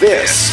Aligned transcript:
This 0.00 0.50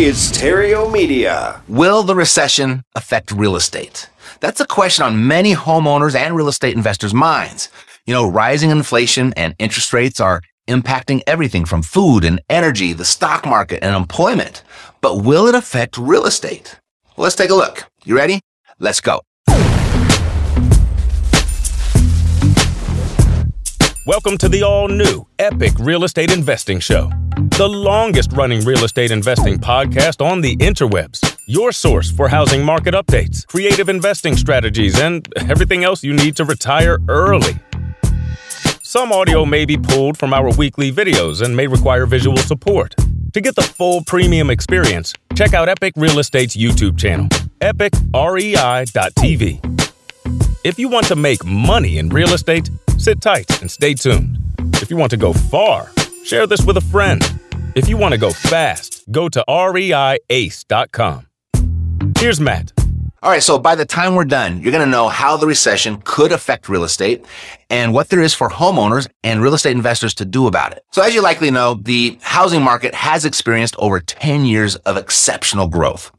is 0.00 0.32
Theriault 0.32 0.92
Media. 0.92 1.62
Will 1.68 2.02
the 2.02 2.14
recession 2.16 2.82
affect 2.96 3.30
real 3.30 3.54
estate? 3.54 4.08
That's 4.40 4.60
a 4.60 4.66
question 4.66 5.04
on 5.04 5.28
many 5.28 5.54
homeowners 5.54 6.16
and 6.16 6.34
real 6.34 6.48
estate 6.48 6.74
investors' 6.74 7.14
minds. 7.14 7.68
You 8.04 8.14
know, 8.14 8.28
rising 8.28 8.70
inflation 8.70 9.32
and 9.36 9.54
interest 9.60 9.92
rates 9.92 10.18
are 10.18 10.40
impacting 10.66 11.22
everything 11.26 11.64
from 11.64 11.82
food 11.82 12.24
and 12.24 12.40
energy, 12.48 12.92
the 12.92 13.04
stock 13.04 13.46
market 13.46 13.84
and 13.84 13.94
employment. 13.94 14.64
But 15.00 15.22
will 15.22 15.46
it 15.46 15.54
affect 15.54 15.96
real 15.98 16.26
estate? 16.26 16.80
Well, 17.16 17.24
let's 17.24 17.36
take 17.36 17.50
a 17.50 17.54
look. 17.54 17.84
You 18.04 18.16
ready? 18.16 18.40
Let's 18.80 19.00
go. 19.00 19.20
Welcome 24.04 24.36
to 24.38 24.48
the 24.48 24.64
all 24.64 24.88
new 24.88 25.28
Epic 25.38 25.74
Real 25.78 26.02
Estate 26.02 26.32
Investing 26.32 26.80
Show, 26.80 27.12
the 27.58 27.68
longest 27.68 28.32
running 28.32 28.64
real 28.64 28.84
estate 28.84 29.10
investing 29.10 29.58
podcast 29.58 30.24
on 30.24 30.40
the 30.40 30.56
interwebs. 30.56 31.38
Your 31.46 31.70
source 31.72 32.10
for 32.10 32.28
housing 32.28 32.64
market 32.64 32.94
updates, 32.94 33.46
creative 33.46 33.88
investing 33.88 34.36
strategies, 34.36 34.98
and 34.98 35.28
everything 35.36 35.84
else 35.84 36.02
you 36.02 36.14
need 36.14 36.34
to 36.36 36.44
retire 36.44 36.98
early. 37.08 37.58
Some 38.82 39.12
audio 39.12 39.44
may 39.44 39.64
be 39.64 39.76
pulled 39.76 40.16
from 40.18 40.32
our 40.32 40.50
weekly 40.54 40.90
videos 40.90 41.42
and 41.42 41.54
may 41.56 41.66
require 41.66 42.06
visual 42.06 42.38
support. 42.38 42.94
To 43.34 43.40
get 43.40 43.54
the 43.54 43.62
full 43.62 44.02
premium 44.04 44.50
experience, 44.50 45.12
check 45.34 45.52
out 45.52 45.68
Epic 45.68 45.92
Real 45.96 46.18
Estate's 46.18 46.56
YouTube 46.56 46.98
channel, 46.98 47.28
epicrei.tv. 47.60 48.88
If 50.64 50.78
you 50.78 50.88
want 50.88 51.06
to 51.06 51.16
make 51.16 51.44
money 51.44 51.98
in 51.98 52.08
real 52.08 52.32
estate, 52.32 52.70
sit 52.98 53.20
tight 53.20 53.60
and 53.60 53.70
stay 53.70 53.94
tuned. 53.94 54.38
If 54.74 54.90
you 54.90 54.96
want 54.96 55.10
to 55.10 55.16
go 55.16 55.32
far, 55.32 55.90
share 56.24 56.46
this 56.46 56.64
with 56.64 56.76
a 56.76 56.82
friend. 56.82 57.22
If 57.74 57.88
you 57.88 57.96
want 57.96 58.12
to 58.12 58.18
go 58.18 58.30
fast, 58.32 59.02
go 59.10 59.30
to 59.30 59.42
reiace.com. 59.48 61.26
Here's 62.18 62.38
Matt. 62.38 62.70
All 63.22 63.30
right, 63.30 63.42
so 63.42 63.58
by 63.58 63.76
the 63.76 63.86
time 63.86 64.14
we're 64.14 64.26
done, 64.26 64.60
you're 64.60 64.72
going 64.72 64.84
to 64.84 64.90
know 64.90 65.08
how 65.08 65.38
the 65.38 65.46
recession 65.46 66.02
could 66.04 66.32
affect 66.32 66.68
real 66.68 66.84
estate 66.84 67.24
and 67.70 67.94
what 67.94 68.10
there 68.10 68.20
is 68.20 68.34
for 68.34 68.50
homeowners 68.50 69.08
and 69.24 69.40
real 69.40 69.54
estate 69.54 69.72
investors 69.72 70.12
to 70.14 70.26
do 70.26 70.48
about 70.48 70.72
it. 70.72 70.84
So 70.90 71.00
as 71.02 71.14
you 71.14 71.22
likely 71.22 71.50
know, 71.50 71.74
the 71.74 72.18
housing 72.20 72.62
market 72.62 72.94
has 72.94 73.24
experienced 73.24 73.76
over 73.78 74.00
10 74.00 74.44
years 74.44 74.76
of 74.76 74.98
exceptional 74.98 75.68
growth, 75.68 76.10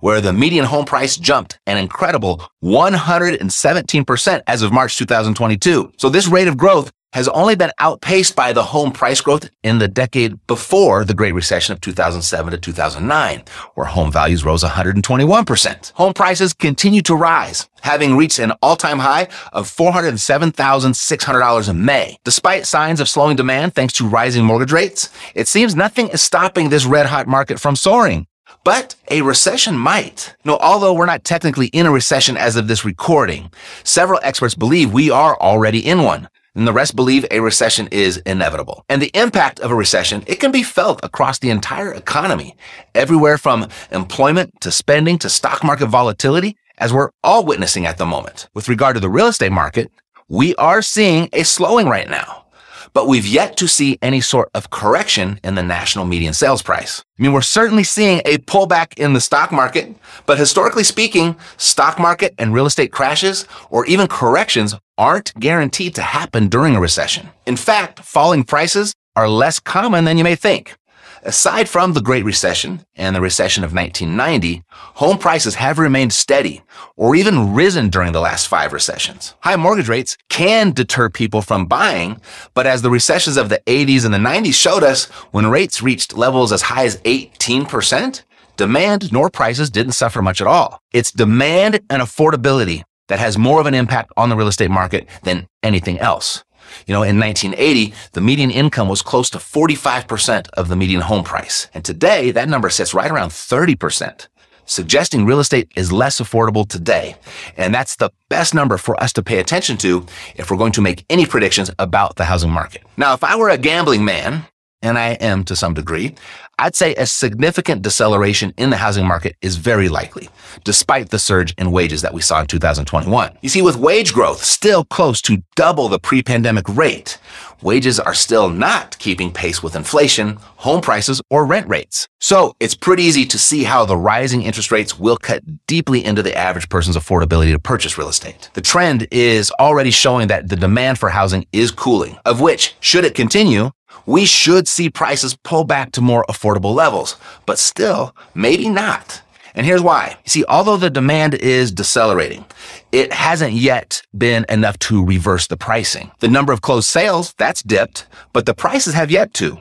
where 0.00 0.20
the 0.20 0.32
median 0.32 0.66
home 0.66 0.84
price 0.84 1.16
jumped 1.16 1.58
an 1.66 1.76
incredible 1.76 2.46
117% 2.62 4.42
as 4.46 4.62
of 4.62 4.72
March 4.72 4.96
2022. 4.96 5.92
So 5.96 6.08
this 6.08 6.28
rate 6.28 6.46
of 6.46 6.56
growth 6.56 6.92
has 7.12 7.28
only 7.28 7.54
been 7.56 7.72
outpaced 7.78 8.36
by 8.36 8.52
the 8.52 8.62
home 8.62 8.92
price 8.92 9.20
growth 9.20 9.50
in 9.62 9.78
the 9.78 9.88
decade 9.88 10.46
before 10.46 11.04
the 11.04 11.14
Great 11.14 11.34
Recession 11.34 11.72
of 11.72 11.80
2007 11.80 12.52
to 12.52 12.58
2009, 12.58 13.42
where 13.74 13.86
home 13.86 14.12
values 14.12 14.44
rose 14.44 14.62
121%. 14.62 15.92
Home 15.92 16.14
prices 16.14 16.54
continue 16.54 17.02
to 17.02 17.16
rise, 17.16 17.68
having 17.82 18.16
reached 18.16 18.38
an 18.38 18.52
all-time 18.62 19.00
high 19.00 19.26
of 19.52 19.68
$407,600 19.68 21.68
in 21.68 21.84
May. 21.84 22.16
Despite 22.24 22.66
signs 22.66 23.00
of 23.00 23.08
slowing 23.08 23.36
demand 23.36 23.74
thanks 23.74 23.94
to 23.94 24.06
rising 24.06 24.44
mortgage 24.44 24.72
rates, 24.72 25.10
it 25.34 25.48
seems 25.48 25.74
nothing 25.74 26.06
is 26.08 26.22
stopping 26.22 26.68
this 26.68 26.86
red-hot 26.86 27.26
market 27.26 27.58
from 27.58 27.74
soaring. 27.74 28.28
But 28.62 28.94
a 29.08 29.22
recession 29.22 29.78
might. 29.78 30.36
No, 30.44 30.58
although 30.58 30.92
we're 30.92 31.06
not 31.06 31.24
technically 31.24 31.68
in 31.68 31.86
a 31.86 31.90
recession 31.90 32.36
as 32.36 32.56
of 32.56 32.68
this 32.68 32.84
recording, 32.84 33.50
several 33.84 34.20
experts 34.22 34.54
believe 34.54 34.92
we 34.92 35.10
are 35.10 35.34
already 35.40 35.78
in 35.78 36.02
one 36.02 36.28
and 36.54 36.66
the 36.66 36.72
rest 36.72 36.96
believe 36.96 37.24
a 37.30 37.40
recession 37.40 37.88
is 37.90 38.18
inevitable. 38.26 38.84
And 38.88 39.00
the 39.00 39.10
impact 39.14 39.60
of 39.60 39.70
a 39.70 39.74
recession, 39.74 40.22
it 40.26 40.40
can 40.40 40.52
be 40.52 40.62
felt 40.62 41.00
across 41.04 41.38
the 41.38 41.50
entire 41.50 41.92
economy, 41.92 42.56
everywhere 42.94 43.38
from 43.38 43.68
employment 43.90 44.60
to 44.60 44.70
spending 44.70 45.18
to 45.18 45.30
stock 45.30 45.62
market 45.62 45.86
volatility, 45.86 46.56
as 46.78 46.92
we're 46.92 47.10
all 47.22 47.44
witnessing 47.44 47.86
at 47.86 47.98
the 47.98 48.06
moment. 48.06 48.48
With 48.54 48.68
regard 48.68 48.94
to 48.94 49.00
the 49.00 49.10
real 49.10 49.26
estate 49.26 49.52
market, 49.52 49.90
we 50.28 50.54
are 50.56 50.82
seeing 50.82 51.28
a 51.32 51.42
slowing 51.42 51.88
right 51.88 52.08
now 52.08 52.44
but 52.92 53.06
we've 53.06 53.26
yet 53.26 53.56
to 53.58 53.68
see 53.68 53.98
any 54.02 54.20
sort 54.20 54.50
of 54.54 54.70
correction 54.70 55.40
in 55.42 55.54
the 55.54 55.62
national 55.62 56.04
median 56.04 56.32
sales 56.32 56.62
price. 56.62 57.04
I 57.18 57.22
mean, 57.22 57.32
we're 57.32 57.42
certainly 57.42 57.84
seeing 57.84 58.22
a 58.24 58.38
pullback 58.38 58.98
in 58.98 59.12
the 59.12 59.20
stock 59.20 59.52
market, 59.52 59.94
but 60.26 60.38
historically 60.38 60.84
speaking, 60.84 61.36
stock 61.56 61.98
market 61.98 62.34
and 62.38 62.54
real 62.54 62.66
estate 62.66 62.92
crashes 62.92 63.46
or 63.70 63.86
even 63.86 64.06
corrections 64.06 64.74
aren't 64.98 65.34
guaranteed 65.38 65.94
to 65.94 66.02
happen 66.02 66.48
during 66.48 66.76
a 66.76 66.80
recession. 66.80 67.30
In 67.46 67.56
fact, 67.56 68.00
falling 68.00 68.44
prices 68.44 68.94
are 69.16 69.28
less 69.28 69.60
common 69.60 70.04
than 70.04 70.18
you 70.18 70.24
may 70.24 70.34
think. 70.34 70.76
Aside 71.22 71.68
from 71.68 71.92
the 71.92 72.00
Great 72.00 72.24
Recession 72.24 72.86
and 72.96 73.14
the 73.14 73.20
recession 73.20 73.62
of 73.62 73.74
1990, 73.74 74.62
home 74.70 75.18
prices 75.18 75.56
have 75.56 75.78
remained 75.78 76.14
steady 76.14 76.62
or 76.96 77.14
even 77.14 77.52
risen 77.52 77.90
during 77.90 78.12
the 78.12 78.22
last 78.22 78.48
five 78.48 78.72
recessions. 78.72 79.34
High 79.40 79.56
mortgage 79.56 79.88
rates 79.88 80.16
can 80.30 80.72
deter 80.72 81.10
people 81.10 81.42
from 81.42 81.66
buying, 81.66 82.18
but 82.54 82.66
as 82.66 82.80
the 82.80 82.88
recessions 82.88 83.36
of 83.36 83.50
the 83.50 83.60
80s 83.66 84.06
and 84.06 84.14
the 84.14 84.18
90s 84.18 84.54
showed 84.54 84.82
us, 84.82 85.06
when 85.30 85.46
rates 85.50 85.82
reached 85.82 86.16
levels 86.16 86.52
as 86.52 86.62
high 86.62 86.86
as 86.86 86.96
18%, 86.98 88.22
demand 88.56 89.12
nor 89.12 89.28
prices 89.28 89.68
didn't 89.68 89.92
suffer 89.92 90.22
much 90.22 90.40
at 90.40 90.46
all. 90.46 90.80
It's 90.94 91.12
demand 91.12 91.80
and 91.90 92.00
affordability 92.02 92.82
that 93.08 93.18
has 93.18 93.36
more 93.36 93.60
of 93.60 93.66
an 93.66 93.74
impact 93.74 94.10
on 94.16 94.30
the 94.30 94.36
real 94.36 94.48
estate 94.48 94.70
market 94.70 95.06
than 95.24 95.48
anything 95.62 95.98
else. 95.98 96.44
You 96.86 96.94
know, 96.94 97.02
in 97.02 97.18
1980, 97.18 97.94
the 98.12 98.20
median 98.20 98.50
income 98.50 98.88
was 98.88 99.02
close 99.02 99.30
to 99.30 99.38
45% 99.38 100.48
of 100.50 100.68
the 100.68 100.76
median 100.76 101.02
home 101.02 101.24
price. 101.24 101.68
And 101.74 101.84
today, 101.84 102.30
that 102.32 102.48
number 102.48 102.70
sits 102.70 102.94
right 102.94 103.10
around 103.10 103.30
30%, 103.30 104.28
suggesting 104.66 105.26
real 105.26 105.40
estate 105.40 105.70
is 105.76 105.92
less 105.92 106.20
affordable 106.20 106.68
today. 106.68 107.16
And 107.56 107.74
that's 107.74 107.96
the 107.96 108.10
best 108.28 108.54
number 108.54 108.76
for 108.76 109.00
us 109.02 109.12
to 109.14 109.22
pay 109.22 109.38
attention 109.38 109.76
to 109.78 110.06
if 110.36 110.50
we're 110.50 110.56
going 110.56 110.72
to 110.72 110.80
make 110.80 111.04
any 111.10 111.26
predictions 111.26 111.70
about 111.78 112.16
the 112.16 112.24
housing 112.24 112.50
market. 112.50 112.82
Now, 112.96 113.14
if 113.14 113.24
I 113.24 113.36
were 113.36 113.50
a 113.50 113.58
gambling 113.58 114.04
man, 114.04 114.46
and 114.82 114.98
I 114.98 115.10
am 115.12 115.44
to 115.44 115.56
some 115.56 115.74
degree, 115.74 116.14
I'd 116.58 116.74
say 116.74 116.94
a 116.94 117.06
significant 117.06 117.80
deceleration 117.80 118.52
in 118.58 118.68
the 118.68 118.76
housing 118.76 119.06
market 119.06 119.34
is 119.40 119.56
very 119.56 119.88
likely, 119.88 120.28
despite 120.62 121.08
the 121.08 121.18
surge 121.18 121.54
in 121.56 121.72
wages 121.72 122.02
that 122.02 122.12
we 122.12 122.20
saw 122.20 122.40
in 122.40 122.46
2021. 122.46 123.38
You 123.40 123.48
see, 123.48 123.62
with 123.62 123.76
wage 123.76 124.12
growth 124.12 124.44
still 124.44 124.84
close 124.84 125.22
to 125.22 125.42
double 125.56 125.88
the 125.88 125.98
pre-pandemic 125.98 126.68
rate, 126.68 127.18
wages 127.62 127.98
are 127.98 128.12
still 128.12 128.50
not 128.50 128.98
keeping 128.98 129.32
pace 129.32 129.62
with 129.62 129.74
inflation, 129.74 130.36
home 130.56 130.82
prices, 130.82 131.22
or 131.30 131.46
rent 131.46 131.66
rates. 131.66 132.06
So 132.18 132.54
it's 132.60 132.74
pretty 132.74 133.04
easy 133.04 133.24
to 133.24 133.38
see 133.38 133.64
how 133.64 133.86
the 133.86 133.96
rising 133.96 134.42
interest 134.42 134.70
rates 134.70 134.98
will 134.98 135.16
cut 135.16 135.42
deeply 135.66 136.04
into 136.04 136.22
the 136.22 136.36
average 136.36 136.68
person's 136.68 136.96
affordability 136.96 137.52
to 137.52 137.58
purchase 137.58 137.96
real 137.96 138.08
estate. 138.08 138.50
The 138.52 138.60
trend 138.60 139.08
is 139.10 139.50
already 139.52 139.90
showing 139.90 140.28
that 140.28 140.50
the 140.50 140.56
demand 140.56 140.98
for 140.98 141.08
housing 141.08 141.46
is 141.52 141.70
cooling, 141.70 142.18
of 142.26 142.42
which, 142.42 142.76
should 142.80 143.06
it 143.06 143.14
continue, 143.14 143.70
we 144.10 144.24
should 144.24 144.66
see 144.66 144.90
prices 144.90 145.36
pull 145.36 145.62
back 145.62 145.92
to 145.92 146.00
more 146.00 146.24
affordable 146.28 146.74
levels, 146.74 147.16
but 147.46 147.60
still, 147.60 148.12
maybe 148.34 148.68
not. 148.68 149.22
And 149.54 149.64
here's 149.64 149.82
why. 149.82 150.16
You 150.24 150.30
see, 150.30 150.44
although 150.48 150.76
the 150.76 150.90
demand 150.90 151.34
is 151.34 151.70
decelerating, 151.70 152.44
it 152.90 153.12
hasn't 153.12 153.52
yet 153.52 154.02
been 154.18 154.46
enough 154.48 154.80
to 154.80 155.04
reverse 155.04 155.46
the 155.46 155.56
pricing. 155.56 156.10
The 156.18 156.28
number 156.28 156.52
of 156.52 156.60
closed 156.60 156.88
sales, 156.88 157.34
that's 157.38 157.62
dipped, 157.62 158.06
but 158.32 158.46
the 158.46 158.54
prices 158.54 158.94
have 158.94 159.12
yet 159.12 159.32
to. 159.34 159.60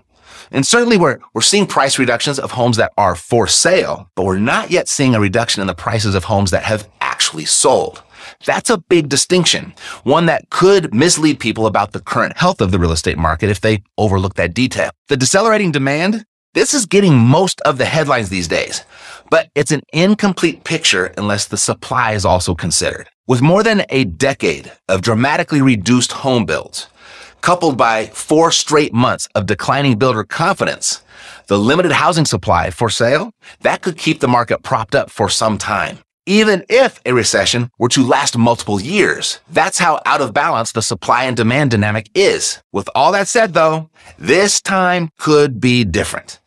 And 0.51 0.65
certainly 0.65 0.97
we're, 0.97 1.19
we're 1.33 1.41
seeing 1.41 1.67
price 1.67 1.99
reductions 1.99 2.39
of 2.39 2.51
homes 2.51 2.77
that 2.77 2.91
are 2.97 3.15
for 3.15 3.47
sale, 3.47 4.09
but 4.15 4.25
we're 4.25 4.39
not 4.39 4.71
yet 4.71 4.87
seeing 4.87 5.15
a 5.15 5.19
reduction 5.19 5.61
in 5.61 5.67
the 5.67 5.75
prices 5.75 6.15
of 6.15 6.25
homes 6.25 6.51
that 6.51 6.63
have 6.63 6.87
actually 7.01 7.45
sold. 7.45 8.03
That's 8.45 8.69
a 8.69 8.77
big 8.77 9.09
distinction, 9.09 9.73
one 10.03 10.25
that 10.27 10.49
could 10.49 10.93
mislead 10.93 11.39
people 11.39 11.67
about 11.67 11.91
the 11.91 11.99
current 11.99 12.37
health 12.37 12.61
of 12.61 12.71
the 12.71 12.79
real 12.79 12.91
estate 12.91 13.17
market 13.17 13.49
if 13.49 13.61
they 13.61 13.83
overlook 13.97 14.35
that 14.35 14.53
detail. 14.53 14.91
The 15.07 15.17
decelerating 15.17 15.71
demand, 15.71 16.25
this 16.53 16.73
is 16.73 16.85
getting 16.85 17.17
most 17.17 17.61
of 17.61 17.77
the 17.77 17.85
headlines 17.85 18.29
these 18.29 18.47
days, 18.47 18.83
but 19.29 19.49
it's 19.55 19.71
an 19.71 19.81
incomplete 19.93 20.63
picture 20.63 21.13
unless 21.17 21.45
the 21.45 21.57
supply 21.57 22.13
is 22.13 22.25
also 22.25 22.55
considered. 22.55 23.07
With 23.27 23.41
more 23.41 23.61
than 23.61 23.83
a 23.89 24.05
decade 24.05 24.71
of 24.87 25.01
dramatically 25.01 25.61
reduced 25.61 26.11
home 26.11 26.45
builds, 26.45 26.87
coupled 27.41 27.77
by 27.77 28.07
four 28.07 28.51
straight 28.51 28.93
months 28.93 29.27
of 29.35 29.45
declining 29.45 29.97
builder 29.97 30.23
confidence, 30.23 31.03
the 31.47 31.57
limited 31.57 31.91
housing 31.91 32.25
supply 32.25 32.69
for 32.69 32.89
sale, 32.89 33.31
that 33.61 33.81
could 33.81 33.97
keep 33.97 34.19
the 34.19 34.27
market 34.27 34.63
propped 34.63 34.95
up 34.95 35.09
for 35.09 35.29
some 35.29 35.57
time. 35.57 35.99
Even 36.25 36.63
if 36.69 37.01
a 37.05 37.13
recession 37.13 37.71
were 37.79 37.89
to 37.89 38.05
last 38.05 38.37
multiple 38.37 38.79
years, 38.79 39.39
that's 39.49 39.79
how 39.79 39.99
out 40.05 40.21
of 40.21 40.33
balance 40.33 40.71
the 40.71 40.81
supply 40.81 41.23
and 41.23 41.35
demand 41.35 41.71
dynamic 41.71 42.09
is. 42.13 42.61
With 42.71 42.89
all 42.93 43.11
that 43.13 43.27
said 43.27 43.53
though, 43.53 43.89
this 44.19 44.61
time 44.61 45.09
could 45.17 45.59
be 45.59 45.83
different 45.83 46.39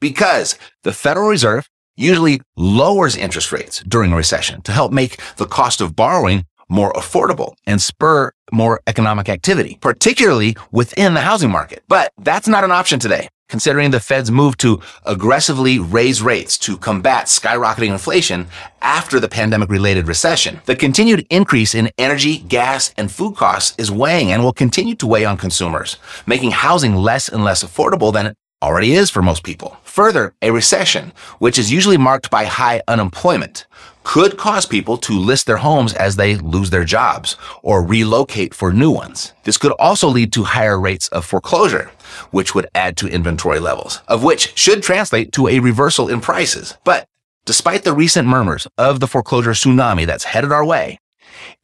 because 0.00 0.58
the 0.82 0.92
Federal 0.92 1.28
Reserve 1.28 1.68
usually 1.96 2.40
lowers 2.56 3.16
interest 3.16 3.52
rates 3.52 3.82
during 3.86 4.12
a 4.12 4.16
recession 4.16 4.62
to 4.62 4.72
help 4.72 4.92
make 4.92 5.20
the 5.36 5.46
cost 5.46 5.80
of 5.80 5.96
borrowing 5.96 6.44
more 6.68 6.92
affordable 6.92 7.54
and 7.66 7.80
spur 7.80 8.32
more 8.52 8.80
economic 8.86 9.28
activity, 9.28 9.78
particularly 9.80 10.56
within 10.70 11.14
the 11.14 11.20
housing 11.20 11.50
market. 11.50 11.82
But 11.88 12.12
that's 12.18 12.48
not 12.48 12.64
an 12.64 12.70
option 12.72 12.98
today. 12.98 13.28
Considering 13.48 13.92
the 13.92 14.00
Fed's 14.00 14.30
move 14.30 14.58
to 14.58 14.78
aggressively 15.06 15.78
raise 15.78 16.20
rates 16.20 16.58
to 16.58 16.76
combat 16.76 17.26
skyrocketing 17.26 17.90
inflation 17.90 18.46
after 18.82 19.18
the 19.18 19.28
pandemic 19.28 19.70
related 19.70 20.06
recession, 20.06 20.60
the 20.66 20.76
continued 20.76 21.26
increase 21.30 21.74
in 21.74 21.90
energy, 21.96 22.38
gas, 22.40 22.92
and 22.98 23.10
food 23.10 23.36
costs 23.36 23.74
is 23.78 23.90
weighing 23.90 24.30
and 24.30 24.42
will 24.42 24.52
continue 24.52 24.94
to 24.96 25.06
weigh 25.06 25.24
on 25.24 25.38
consumers, 25.38 25.96
making 26.26 26.50
housing 26.50 26.94
less 26.94 27.26
and 27.28 27.42
less 27.42 27.64
affordable 27.64 28.12
than 28.12 28.26
it 28.26 28.36
already 28.62 28.92
is 28.92 29.08
for 29.08 29.22
most 29.22 29.44
people. 29.44 29.78
Further, 29.98 30.32
a 30.42 30.52
recession, 30.52 31.12
which 31.40 31.58
is 31.58 31.72
usually 31.72 31.96
marked 31.96 32.30
by 32.30 32.44
high 32.44 32.82
unemployment, 32.86 33.66
could 34.04 34.38
cause 34.38 34.64
people 34.64 34.96
to 34.98 35.18
list 35.18 35.46
their 35.46 35.56
homes 35.56 35.92
as 35.92 36.14
they 36.14 36.36
lose 36.36 36.70
their 36.70 36.84
jobs 36.84 37.34
or 37.64 37.82
relocate 37.82 38.54
for 38.54 38.72
new 38.72 38.92
ones. 38.92 39.32
This 39.42 39.56
could 39.56 39.72
also 39.72 40.06
lead 40.06 40.32
to 40.34 40.44
higher 40.44 40.78
rates 40.78 41.08
of 41.08 41.24
foreclosure, 41.24 41.90
which 42.30 42.54
would 42.54 42.68
add 42.76 42.96
to 42.98 43.08
inventory 43.08 43.58
levels, 43.58 44.00
of 44.06 44.22
which 44.22 44.56
should 44.56 44.84
translate 44.84 45.32
to 45.32 45.48
a 45.48 45.58
reversal 45.58 46.08
in 46.08 46.20
prices. 46.20 46.78
But 46.84 47.08
despite 47.44 47.82
the 47.82 47.92
recent 47.92 48.28
murmurs 48.28 48.68
of 48.78 49.00
the 49.00 49.08
foreclosure 49.08 49.50
tsunami 49.50 50.06
that's 50.06 50.30
headed 50.32 50.52
our 50.52 50.64
way, 50.64 51.00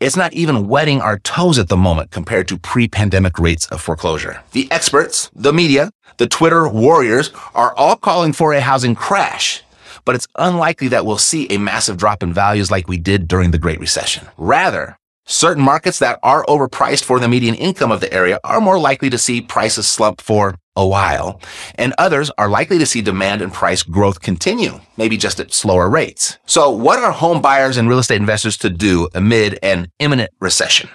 it's 0.00 0.16
not 0.16 0.32
even 0.32 0.66
wetting 0.66 1.00
our 1.00 1.20
toes 1.20 1.56
at 1.56 1.69
the 1.69 1.76
moment 1.76 2.10
compared 2.10 2.48
to 2.48 2.58
pre-pandemic 2.58 3.38
rates 3.38 3.69
of 3.69 3.81
foreclosure. 3.81 4.42
The 4.50 4.66
experts, 4.72 5.31
the 5.36 5.52
media, 5.52 5.92
the 6.19 6.26
Twitter 6.26 6.69
warriors 6.69 7.31
are 7.55 7.75
all 7.76 7.96
calling 7.96 8.32
for 8.32 8.52
a 8.52 8.61
housing 8.61 8.94
crash 8.94 9.64
but 10.05 10.14
it's 10.14 10.28
unlikely 10.37 10.88
that 10.88 11.06
we'll 11.06 11.19
see 11.19 11.46
a 11.49 11.58
massive 11.58 11.96
drop 11.96 12.22
in 12.22 12.32
values 12.32 12.70
like 12.70 12.88
we 12.88 12.99
did 12.99 13.28
during 13.28 13.50
the 13.50 13.58
Great 13.58 13.81
Recession. 13.81 14.28
Rather, 14.37 14.99
certain 15.26 15.62
markets 15.62 15.99
that 15.99 16.19
are 16.22 16.44
overpriced 16.44 17.05
for 17.05 17.19
the 17.19 17.28
median 17.28 17.55
income 17.55 17.90
of 17.90 18.00
the 18.00 18.12
area 18.12 18.38
are 18.44 18.61
more 18.61 18.78
likely 18.78 19.11
to 19.11 19.19
see 19.19 19.40
prices 19.40 19.88
slump 19.88 20.20
for 20.20 20.56
a 20.76 20.87
while, 20.87 21.40
and 21.76 21.94
others 21.99 22.31
are 22.37 22.49
likely 22.49 22.78
to 22.78 22.87
see 22.87 23.00
demand 23.00 23.40
and 23.40 23.52
price 23.52 23.82
growth 23.82 24.20
continue, 24.20 24.81
maybe 24.96 25.17
just 25.17 25.38
at 25.38 25.52
slower 25.52 25.88
rates. 25.88 26.37
So 26.46 26.69
what 26.70 26.99
are 26.99 27.12
home 27.12 27.40
buyers 27.40 27.76
and 27.76 27.88
real 27.88 28.00
estate 28.00 28.20
investors 28.20 28.56
to 28.58 28.70
do 28.70 29.08
amid 29.14 29.58
an 29.62 29.88
imminent 30.00 30.32
recession? 30.40 30.90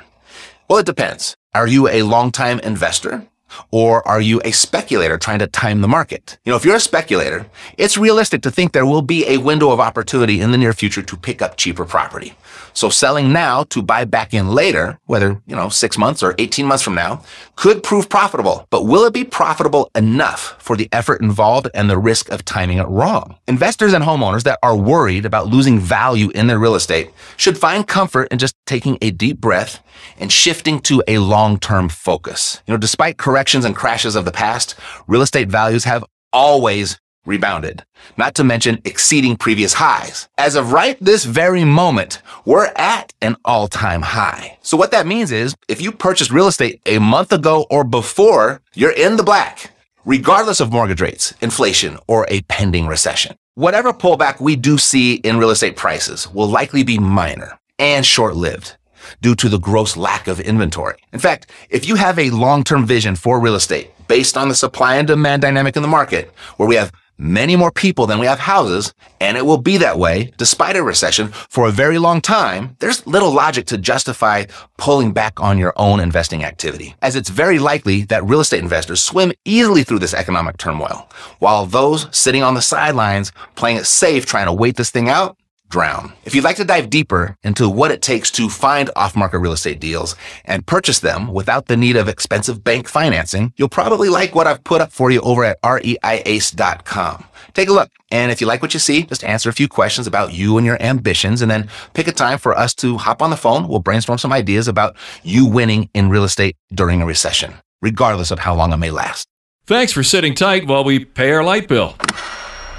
Well, 0.67 0.79
it 0.79 0.85
depends. 0.85 1.35
Are 1.55 1.65
you 1.65 1.87
a 1.87 2.03
long-time 2.03 2.59
investor? 2.59 3.25
Or 3.71 4.07
are 4.07 4.21
you 4.21 4.41
a 4.43 4.51
speculator 4.51 5.17
trying 5.17 5.39
to 5.39 5.47
time 5.47 5.81
the 5.81 5.87
market? 5.87 6.37
You 6.45 6.51
know, 6.51 6.57
if 6.57 6.65
you're 6.65 6.75
a 6.75 6.79
speculator, 6.79 7.45
it's 7.77 7.97
realistic 7.97 8.41
to 8.43 8.51
think 8.51 8.71
there 8.71 8.85
will 8.85 9.01
be 9.01 9.27
a 9.27 9.37
window 9.37 9.71
of 9.71 9.79
opportunity 9.79 10.41
in 10.41 10.51
the 10.51 10.57
near 10.57 10.73
future 10.73 11.01
to 11.01 11.17
pick 11.17 11.41
up 11.41 11.57
cheaper 11.57 11.85
property. 11.85 12.33
So 12.73 12.89
selling 12.89 13.33
now 13.33 13.63
to 13.65 13.81
buy 13.81 14.05
back 14.05 14.33
in 14.33 14.49
later, 14.49 14.99
whether, 15.05 15.41
you 15.47 15.55
know, 15.55 15.69
six 15.69 15.97
months 15.97 16.23
or 16.23 16.35
18 16.37 16.65
months 16.65 16.83
from 16.83 16.95
now, 16.95 17.23
could 17.55 17.83
prove 17.83 18.09
profitable. 18.09 18.67
But 18.69 18.85
will 18.85 19.05
it 19.05 19.13
be 19.13 19.23
profitable 19.23 19.89
enough 19.95 20.55
for 20.59 20.77
the 20.77 20.87
effort 20.91 21.21
involved 21.21 21.69
and 21.73 21.89
the 21.89 21.97
risk 21.97 22.29
of 22.29 22.45
timing 22.45 22.77
it 22.77 22.87
wrong? 22.87 23.35
Investors 23.47 23.93
and 23.93 24.03
homeowners 24.03 24.43
that 24.43 24.59
are 24.63 24.77
worried 24.77 25.25
about 25.25 25.47
losing 25.47 25.79
value 25.79 26.29
in 26.29 26.47
their 26.47 26.59
real 26.59 26.75
estate 26.75 27.11
should 27.37 27.57
find 27.57 27.87
comfort 27.87 28.27
in 28.31 28.37
just 28.37 28.55
taking 28.65 28.97
a 29.01 29.11
deep 29.11 29.39
breath 29.41 29.83
and 30.17 30.31
shifting 30.31 30.79
to 30.81 31.03
a 31.07 31.17
long-term 31.17 31.89
focus. 31.89 32.61
You 32.67 32.73
know, 32.73 32.77
despite 32.77 33.17
corrections 33.39 33.63
and 33.63 33.73
crashes 33.73 34.17
of 34.17 34.25
the 34.25 34.33
past, 34.33 34.75
real 35.07 35.21
estate 35.21 35.47
values 35.47 35.85
have 35.85 36.03
always 36.33 36.99
rebounded, 37.25 37.81
not 38.17 38.35
to 38.35 38.43
mention 38.43 38.81
exceeding 38.83 39.37
previous 39.37 39.71
highs. 39.71 40.27
As 40.37 40.55
of 40.55 40.73
right 40.73 40.97
this 40.99 41.23
very 41.23 41.63
moment, 41.63 42.21
we're 42.43 42.65
at 42.75 43.13
an 43.21 43.37
all-time 43.45 44.01
high. 44.01 44.57
So 44.61 44.75
what 44.75 44.91
that 44.91 45.07
means 45.07 45.31
is 45.31 45.55
if 45.69 45.79
you 45.79 45.93
purchased 45.93 46.31
real 46.31 46.47
estate 46.47 46.81
a 46.85 46.99
month 46.99 47.31
ago 47.31 47.65
or 47.69 47.85
before, 47.85 48.61
you're 48.75 48.91
in 48.91 49.15
the 49.15 49.23
black, 49.23 49.71
regardless 50.03 50.59
of 50.59 50.73
mortgage 50.73 50.99
rates, 50.99 51.33
inflation, 51.39 51.97
or 52.07 52.27
a 52.27 52.41
pending 52.49 52.87
recession. 52.87 53.37
Whatever 53.55 53.93
pullback 53.93 54.41
we 54.41 54.57
do 54.57 54.77
see 54.77 55.13
in 55.13 55.37
real 55.37 55.51
estate 55.51 55.77
prices 55.77 56.29
will 56.33 56.47
likely 56.47 56.83
be 56.83 56.99
minor 56.99 57.57
and 57.77 58.05
short-lived 58.05 58.75
due 59.21 59.35
to 59.35 59.49
the 59.49 59.59
gross 59.59 59.97
lack 59.97 60.27
of 60.27 60.39
inventory. 60.39 60.97
In 61.13 61.19
fact, 61.19 61.49
if 61.69 61.87
you 61.87 61.95
have 61.95 62.17
a 62.17 62.29
long-term 62.29 62.85
vision 62.85 63.15
for 63.15 63.39
real 63.39 63.55
estate 63.55 63.91
based 64.07 64.37
on 64.37 64.49
the 64.49 64.55
supply 64.55 64.95
and 64.95 65.07
demand 65.07 65.41
dynamic 65.41 65.75
in 65.75 65.81
the 65.81 65.87
market, 65.87 66.31
where 66.57 66.67
we 66.67 66.75
have 66.75 66.91
many 67.19 67.55
more 67.57 67.71
people 67.71 68.07
than 68.07 68.17
we 68.17 68.25
have 68.25 68.39
houses, 68.39 68.93
and 69.19 69.37
it 69.37 69.45
will 69.45 69.57
be 69.57 69.77
that 69.77 69.99
way 69.99 70.31
despite 70.37 70.77
a 70.77 70.81
recession 70.81 71.27
for 71.27 71.67
a 71.67 71.71
very 71.71 71.99
long 71.99 72.21
time, 72.21 72.75
there's 72.79 73.05
little 73.05 73.31
logic 73.31 73.65
to 73.67 73.77
justify 73.77 74.45
pulling 74.77 75.11
back 75.11 75.39
on 75.41 75.57
your 75.57 75.73
own 75.75 75.99
investing 75.99 76.43
activity, 76.45 76.95
as 77.01 77.15
it's 77.15 77.29
very 77.29 77.59
likely 77.59 78.03
that 78.03 78.23
real 78.23 78.39
estate 78.39 78.63
investors 78.63 79.01
swim 79.01 79.33
easily 79.43 79.83
through 79.83 79.99
this 79.99 80.13
economic 80.13 80.57
turmoil, 80.57 81.07
while 81.39 81.65
those 81.65 82.07
sitting 82.17 82.41
on 82.41 82.53
the 82.53 82.61
sidelines 82.61 83.31
playing 83.55 83.77
it 83.77 83.85
safe 83.85 84.25
trying 84.25 84.45
to 84.45 84.53
wait 84.53 84.77
this 84.77 84.89
thing 84.89 85.09
out 85.09 85.37
drown. 85.69 86.13
If 86.25 86.35
you'd 86.35 86.43
like 86.43 86.57
to 86.57 86.65
dive 86.65 86.89
deeper 86.89 87.35
into 87.43 87.69
what 87.69 87.91
it 87.91 88.01
takes 88.01 88.29
to 88.31 88.49
find 88.49 88.89
off-market 88.95 89.39
real 89.39 89.53
estate 89.53 89.79
deals 89.79 90.15
and 90.45 90.65
purchase 90.65 90.99
them 90.99 91.31
without 91.31 91.67
the 91.67 91.77
need 91.77 91.95
of 91.95 92.07
expensive 92.07 92.63
bank 92.63 92.87
financing, 92.87 93.53
you'll 93.55 93.69
probably 93.69 94.09
like 94.09 94.35
what 94.35 94.47
I've 94.47 94.63
put 94.63 94.81
up 94.81 94.91
for 94.91 95.11
you 95.11 95.21
over 95.21 95.43
at 95.43 95.61
reiace.com. 95.61 97.25
Take 97.53 97.69
a 97.69 97.73
look. 97.73 97.89
And 98.11 98.31
if 98.31 98.41
you 98.41 98.47
like 98.47 98.61
what 98.61 98.73
you 98.73 98.79
see, 98.79 99.03
just 99.03 99.23
answer 99.23 99.49
a 99.49 99.53
few 99.53 99.67
questions 99.67 100.07
about 100.07 100.33
you 100.33 100.57
and 100.57 100.65
your 100.65 100.81
ambitions 100.81 101.41
and 101.41 101.49
then 101.49 101.69
pick 101.93 102.07
a 102.07 102.11
time 102.11 102.37
for 102.37 102.57
us 102.57 102.73
to 102.75 102.97
hop 102.97 103.21
on 103.21 103.29
the 103.29 103.37
phone. 103.37 103.67
We'll 103.67 103.79
brainstorm 103.79 104.17
some 104.17 104.33
ideas 104.33 104.67
about 104.67 104.95
you 105.23 105.45
winning 105.45 105.89
in 105.93 106.09
real 106.09 106.23
estate 106.23 106.55
during 106.73 107.01
a 107.01 107.05
recession, 107.05 107.53
regardless 107.81 108.31
of 108.31 108.39
how 108.39 108.55
long 108.55 108.73
it 108.73 108.77
may 108.77 108.91
last. 108.91 109.27
Thanks 109.65 109.91
for 109.91 110.03
sitting 110.03 110.33
tight 110.33 110.65
while 110.65 110.83
we 110.83 111.05
pay 111.05 111.31
our 111.31 111.43
light 111.43 111.67
bill. 111.67 111.95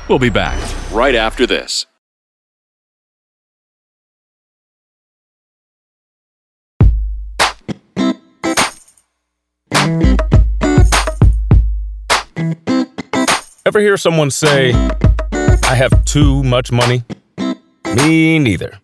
We'll 0.09 0.19
be 0.19 0.31
back 0.31 0.59
right 0.91 1.15
after 1.15 1.47
this. 1.47 1.87
Ever 13.67 13.81
hear 13.81 13.99
someone 13.99 14.31
say, 14.31 14.73
I 15.33 15.75
have 15.75 16.05
too 16.07 16.43
much 16.43 16.73
money? 16.73 17.05
Me 17.95 18.39
neither. 18.39 18.79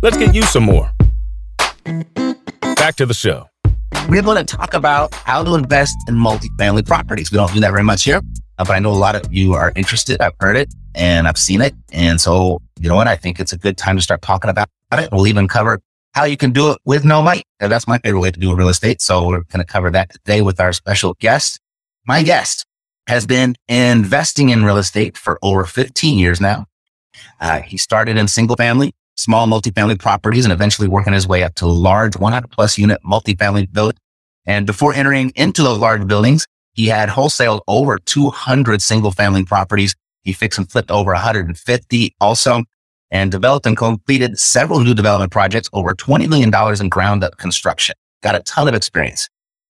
Let's 0.00 0.16
get 0.16 0.34
you 0.34 0.40
some 0.42 0.62
more. 0.62 0.90
Back 2.76 2.96
to 2.96 3.04
the 3.04 3.12
show. 3.12 3.46
We're 4.08 4.22
going 4.22 4.42
to 4.42 4.56
talk 4.56 4.72
about 4.72 5.12
how 5.12 5.44
to 5.44 5.54
invest 5.54 5.94
in 6.08 6.14
multifamily 6.14 6.86
properties. 6.86 7.30
We 7.30 7.36
don't 7.36 7.52
do 7.52 7.60
that 7.60 7.70
very 7.70 7.82
much 7.82 8.04
here, 8.04 8.22
uh, 8.58 8.64
but 8.64 8.70
I 8.70 8.78
know 8.78 8.90
a 8.90 8.92
lot 8.92 9.14
of 9.14 9.30
you 9.30 9.52
are 9.52 9.70
interested. 9.76 10.18
I've 10.22 10.32
heard 10.40 10.56
it 10.56 10.72
and 10.94 11.28
I've 11.28 11.36
seen 11.36 11.60
it. 11.60 11.74
And 11.92 12.18
so, 12.18 12.62
you 12.80 12.88
know 12.88 12.96
what? 12.96 13.06
I 13.06 13.16
think 13.16 13.38
it's 13.38 13.52
a 13.52 13.58
good 13.58 13.76
time 13.76 13.96
to 13.96 14.02
start 14.02 14.22
talking 14.22 14.48
about 14.48 14.70
it. 14.92 15.10
We'll 15.12 15.26
even 15.26 15.46
cover 15.46 15.78
how 16.14 16.24
you 16.24 16.38
can 16.38 16.52
do 16.52 16.70
it 16.70 16.78
with 16.86 17.04
no 17.04 17.20
money. 17.20 17.42
And 17.60 17.70
that's 17.70 17.86
my 17.86 17.98
favorite 17.98 18.20
way 18.20 18.30
to 18.30 18.40
do 18.40 18.54
real 18.54 18.70
estate. 18.70 19.02
So 19.02 19.28
we're 19.28 19.42
going 19.42 19.58
to 19.58 19.70
cover 19.70 19.90
that 19.90 20.10
today 20.10 20.40
with 20.40 20.58
our 20.58 20.72
special 20.72 21.14
guest. 21.20 21.60
My 22.06 22.22
guest 22.22 22.64
has 23.08 23.26
been 23.26 23.56
investing 23.68 24.50
in 24.50 24.64
real 24.64 24.76
estate 24.76 25.16
for 25.16 25.38
over 25.42 25.64
15 25.64 26.18
years 26.18 26.40
now. 26.40 26.66
Uh, 27.40 27.60
he 27.62 27.76
started 27.76 28.16
in 28.16 28.28
single 28.28 28.54
family, 28.54 28.94
small 29.16 29.46
multifamily 29.46 29.98
properties 29.98 30.44
and 30.44 30.52
eventually 30.52 30.86
working 30.86 31.14
his 31.14 31.26
way 31.26 31.42
up 31.42 31.54
to 31.56 31.66
large 31.66 32.16
100 32.16 32.50
plus 32.50 32.78
unit 32.78 33.00
multifamily 33.04 33.72
buildings. 33.72 33.98
And 34.46 34.66
before 34.66 34.94
entering 34.94 35.32
into 35.34 35.62
those 35.62 35.78
large 35.78 36.06
buildings, 36.06 36.46
He 36.78 36.86
had 36.86 37.08
wholesaled 37.08 37.62
over 37.66 37.98
200 37.98 38.80
single 38.80 39.10
family 39.10 39.44
properties. 39.44 39.96
He 40.22 40.32
fixed 40.32 40.60
and 40.60 40.70
flipped 40.70 40.92
over 40.92 41.12
150 41.12 42.14
also 42.20 42.62
and 43.10 43.32
developed 43.32 43.66
and 43.66 43.76
completed 43.76 44.38
several 44.38 44.78
new 44.78 44.94
development 44.94 45.32
projects, 45.32 45.68
over 45.72 45.92
$20 45.92 46.28
million 46.28 46.52
in 46.80 46.88
ground 46.88 47.24
up 47.24 47.36
construction. 47.36 47.96
Got 48.22 48.36
a 48.36 48.40
ton 48.40 48.68
of 48.68 48.74
experience. 48.74 49.28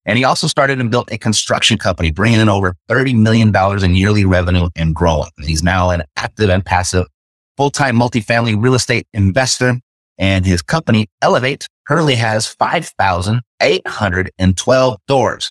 And 0.08 0.16
he 0.16 0.24
also 0.24 0.46
started 0.46 0.80
and 0.80 0.90
built 0.90 1.12
a 1.12 1.18
construction 1.18 1.76
company, 1.76 2.10
bringing 2.10 2.40
in 2.40 2.48
over 2.48 2.74
$30 2.88 3.14
million 3.14 3.54
in 3.84 3.94
yearly 3.94 4.24
revenue 4.24 4.70
and 4.74 4.94
growing. 4.94 5.28
He's 5.42 5.62
now 5.62 5.90
an 5.90 6.04
active 6.16 6.48
and 6.48 6.64
passive 6.64 7.04
full-time 7.58 7.94
multifamily 7.94 8.56
real 8.60 8.74
estate 8.74 9.06
investor. 9.12 9.78
And 10.16 10.46
his 10.46 10.62
company, 10.62 11.08
Elevate, 11.20 11.66
currently 11.86 12.14
has 12.14 12.46
5,812 12.46 14.96
doors 15.06 15.50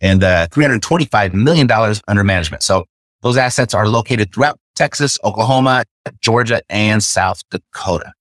and 0.00 0.24
uh, 0.24 0.48
$325 0.48 1.32
million 1.32 1.70
under 2.08 2.24
management. 2.24 2.64
So 2.64 2.84
those 3.20 3.36
assets 3.36 3.72
are 3.72 3.86
located 3.86 4.34
throughout 4.34 4.58
Texas, 4.74 5.16
Oklahoma, 5.22 5.84
Georgia, 6.20 6.60
and 6.68 7.04
South 7.04 7.40
Dakota. 7.52 8.12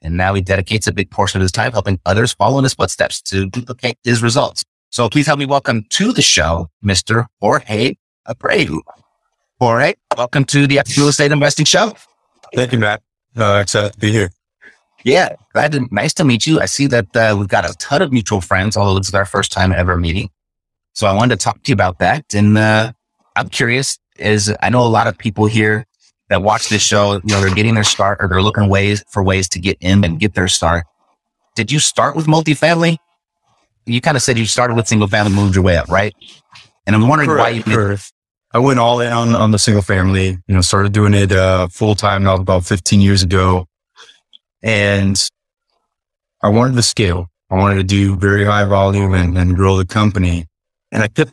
And 0.00 0.16
now 0.16 0.32
he 0.32 0.40
dedicates 0.40 0.86
a 0.86 0.92
big 0.92 1.10
portion 1.10 1.38
of 1.38 1.42
his 1.42 1.52
time 1.52 1.72
helping 1.72 2.00
others 2.06 2.32
follow 2.32 2.56
in 2.56 2.64
his 2.64 2.72
footsteps 2.72 3.20
to 3.22 3.44
duplicate 3.44 3.98
his 4.04 4.22
results. 4.22 4.64
So 4.90 5.08
please 5.08 5.26
help 5.26 5.38
me 5.38 5.46
welcome 5.46 5.84
to 5.90 6.12
the 6.12 6.22
show, 6.22 6.70
Mr. 6.82 7.26
Jorge 7.40 7.94
Abreu. 8.26 8.80
Jorge, 9.60 9.94
welcome 10.16 10.44
to 10.46 10.66
the 10.66 10.80
Real 10.96 11.08
Estate 11.08 11.30
Investing 11.30 11.66
Show. 11.66 11.94
Thank 12.54 12.72
you, 12.72 12.78
Matt. 12.78 13.02
Uh, 13.36 13.58
excited 13.62 13.92
to 13.92 13.98
be 13.98 14.10
here. 14.10 14.30
Yeah, 15.04 15.36
glad 15.52 15.72
to, 15.72 15.86
nice 15.90 16.14
to 16.14 16.24
meet 16.24 16.46
you. 16.46 16.60
I 16.60 16.64
see 16.64 16.86
that 16.86 17.14
uh, 17.14 17.36
we've 17.38 17.48
got 17.48 17.68
a 17.68 17.74
ton 17.74 18.00
of 18.00 18.12
mutual 18.12 18.40
friends, 18.40 18.76
although 18.76 18.98
this 18.98 19.08
is 19.08 19.14
our 19.14 19.26
first 19.26 19.52
time 19.52 19.72
ever 19.72 19.96
meeting. 19.96 20.30
So 20.94 21.06
I 21.06 21.12
wanted 21.12 21.38
to 21.38 21.44
talk 21.44 21.62
to 21.62 21.68
you 21.70 21.74
about 21.74 21.98
that. 21.98 22.34
And 22.34 22.56
uh, 22.56 22.92
I'm 23.36 23.50
curious, 23.50 23.98
is 24.18 24.52
I 24.62 24.70
know 24.70 24.82
a 24.82 24.88
lot 24.88 25.06
of 25.06 25.18
people 25.18 25.46
here 25.46 25.84
that 26.30 26.42
watch 26.42 26.70
this 26.70 26.82
show, 26.82 27.14
you 27.14 27.20
know, 27.26 27.40
they're 27.40 27.54
getting 27.54 27.74
their 27.74 27.84
start 27.84 28.18
or 28.20 28.28
they're 28.28 28.42
looking 28.42 28.68
ways 28.68 29.04
for 29.10 29.22
ways 29.22 29.48
to 29.50 29.58
get 29.60 29.76
in 29.80 30.02
and 30.02 30.18
get 30.18 30.34
their 30.34 30.48
start. 30.48 30.84
Did 31.54 31.70
you 31.70 31.78
start 31.78 32.16
with 32.16 32.26
multifamily? 32.26 32.96
You 33.88 34.00
kind 34.00 34.16
of 34.16 34.22
said 34.22 34.38
you 34.38 34.46
started 34.46 34.74
with 34.74 34.86
single 34.86 35.08
family, 35.08 35.32
moved 35.32 35.54
your 35.54 35.64
way 35.64 35.76
up, 35.76 35.88
right? 35.88 36.14
And 36.86 36.94
I'm 36.94 37.08
wondering 37.08 37.28
Correct, 37.28 37.44
why 37.44 37.50
you 37.50 37.62
did, 37.62 38.00
I 38.52 38.58
went 38.58 38.78
all 38.78 39.00
in 39.00 39.12
on, 39.12 39.34
on 39.34 39.50
the 39.50 39.58
single 39.58 39.82
family, 39.82 40.38
you 40.46 40.54
know, 40.54 40.60
started 40.60 40.92
doing 40.92 41.14
it 41.14 41.32
uh, 41.32 41.68
full 41.68 41.94
time 41.94 42.24
now 42.24 42.36
about 42.36 42.64
15 42.64 43.00
years 43.00 43.22
ago. 43.22 43.66
And 44.62 45.20
I 46.42 46.48
wanted 46.48 46.74
to 46.76 46.82
scale. 46.82 47.28
I 47.50 47.56
wanted 47.56 47.76
to 47.76 47.84
do 47.84 48.16
very 48.16 48.44
high 48.44 48.64
volume 48.64 49.14
and, 49.14 49.36
and 49.36 49.56
grow 49.56 49.76
the 49.76 49.86
company. 49.86 50.46
And 50.92 51.02
I 51.02 51.08
kept 51.08 51.32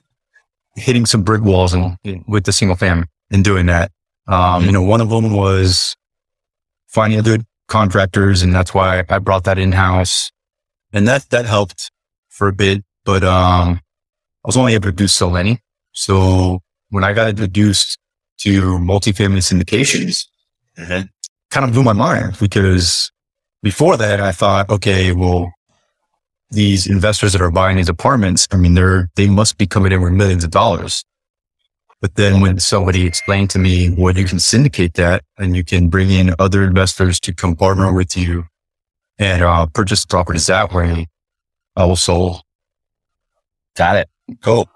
hitting 0.75 1.05
some 1.05 1.23
brick 1.23 1.41
walls 1.41 1.73
and 1.73 1.97
with 2.27 2.45
the 2.45 2.53
single 2.53 2.75
family 2.75 3.07
and 3.31 3.43
doing 3.43 3.65
that. 3.67 3.91
Um, 4.27 4.65
you 4.65 4.71
know, 4.71 4.83
one 4.83 5.01
of 5.01 5.09
them 5.09 5.33
was 5.33 5.95
finding 6.87 7.19
other 7.19 7.39
contractors. 7.67 8.41
And 8.41 8.53
that's 8.53 8.73
why 8.73 9.03
I 9.09 9.19
brought 9.19 9.45
that 9.45 9.57
in 9.57 9.71
house 9.71 10.31
and 10.95 11.07
that, 11.07 11.29
that 11.29 11.45
helped 11.45 11.91
for 12.35 12.47
a 12.49 12.53
bit, 12.53 12.83
but, 13.05 13.23
um, 13.23 13.79
I 14.43 14.47
was 14.47 14.57
only 14.57 14.75
able 14.75 14.89
to 14.89 14.95
do 14.95 15.07
so 15.07 15.29
many. 15.29 15.59
So 15.93 16.59
when 16.89 17.03
I 17.03 17.13
got 17.13 17.29
introduced 17.29 17.97
to 18.39 18.77
multifamily 18.79 19.41
syndications, 19.41 20.27
it 20.77 21.07
kind 21.49 21.65
of 21.65 21.71
blew 21.73 21.83
my 21.83 21.93
mind 21.93 22.37
because 22.39 23.11
before 23.63 23.97
that, 23.97 24.19
I 24.19 24.31
thought, 24.31 24.69
okay, 24.69 25.13
well, 25.13 25.51
these 26.51 26.85
investors 26.85 27.33
that 27.33 27.41
are 27.41 27.49
buying 27.49 27.77
these 27.77 27.89
apartments, 27.89 28.47
I 28.51 28.57
mean, 28.57 28.75
they're, 28.75 29.09
they 29.15 29.27
must 29.27 29.57
be 29.57 29.65
coming 29.65 29.91
in 29.91 30.01
with 30.01 30.13
millions 30.13 30.43
of 30.43 30.51
dollars. 30.51 31.03
But 32.01 32.15
then 32.15 32.41
when 32.41 32.59
somebody 32.59 33.07
explained 33.07 33.49
to 33.51 33.59
me, 33.59 33.89
well, 33.97 34.15
you 34.15 34.25
can 34.25 34.39
syndicate 34.39 34.93
that 34.95 35.23
and 35.39 35.55
you 35.55 35.63
can 35.63 35.89
bring 35.89 36.11
in 36.11 36.35
other 36.37 36.63
investors 36.63 37.19
to 37.21 37.33
come 37.33 37.55
partner 37.55 37.91
with 37.91 38.15
you 38.15 38.43
and 39.17 39.41
uh, 39.41 39.65
purchase 39.67 40.05
properties 40.05 40.45
that 40.47 40.73
way, 40.73 41.07
Was 41.77 42.07
got 43.75 43.97
it. 43.97 44.09
Cool. 44.41 44.69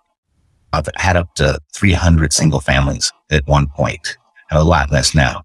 I've 0.74 0.88
had 0.96 1.15
up 1.15 1.34
to 1.36 1.60
300 1.74 2.32
single 2.32 2.60
families 2.60 3.12
at 3.32 3.48
one 3.48 3.68
point, 3.68 4.18
a 4.51 4.63
lot 4.63 4.91
less 4.91 5.15
now. 5.15 5.41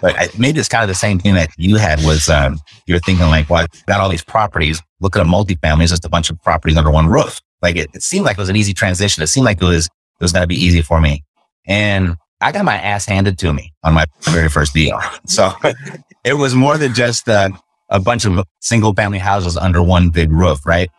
But 0.00 0.18
I, 0.18 0.28
maybe 0.38 0.60
it's 0.60 0.68
kind 0.68 0.82
of 0.82 0.88
the 0.88 0.94
same 0.94 1.18
thing 1.18 1.34
that 1.34 1.50
you 1.56 1.76
had 1.76 2.04
was, 2.04 2.28
um, 2.28 2.60
you're 2.86 3.00
thinking 3.00 3.26
like, 3.26 3.48
well, 3.48 3.62
I've 3.62 3.86
got 3.86 4.00
all 4.00 4.08
these 4.08 4.24
properties. 4.24 4.82
Look 5.00 5.16
at 5.16 5.22
a 5.22 5.24
multifamily. 5.24 5.82
It's 5.82 5.90
just 5.90 6.04
a 6.04 6.08
bunch 6.08 6.30
of 6.30 6.40
properties 6.42 6.76
under 6.76 6.90
one 6.90 7.06
roof. 7.06 7.40
Like 7.62 7.76
it, 7.76 7.90
it 7.94 8.02
seemed 8.02 8.24
like 8.26 8.36
it 8.36 8.40
was 8.40 8.48
an 8.48 8.56
easy 8.56 8.74
transition. 8.74 9.22
It 9.22 9.28
seemed 9.28 9.46
like 9.46 9.60
it 9.60 9.64
was, 9.64 9.86
it 9.86 10.24
was 10.24 10.32
going 10.32 10.42
to 10.42 10.48
be 10.48 10.54
easy 10.62 10.82
for 10.82 11.00
me. 11.00 11.24
And 11.66 12.16
I 12.40 12.52
got 12.52 12.64
my 12.64 12.76
ass 12.76 13.04
handed 13.06 13.38
to 13.38 13.52
me 13.52 13.72
on 13.82 13.94
my 13.94 14.06
very 14.22 14.48
first 14.48 14.74
deal. 14.74 15.00
So 15.26 15.52
it 16.24 16.34
was 16.34 16.54
more 16.54 16.78
than 16.78 16.94
just 16.94 17.28
uh, 17.28 17.50
a 17.88 18.00
bunch 18.00 18.24
of 18.24 18.44
single 18.60 18.94
family 18.94 19.18
houses 19.18 19.56
under 19.56 19.82
one 19.82 20.10
big 20.10 20.30
roof, 20.30 20.66
right? 20.66 20.90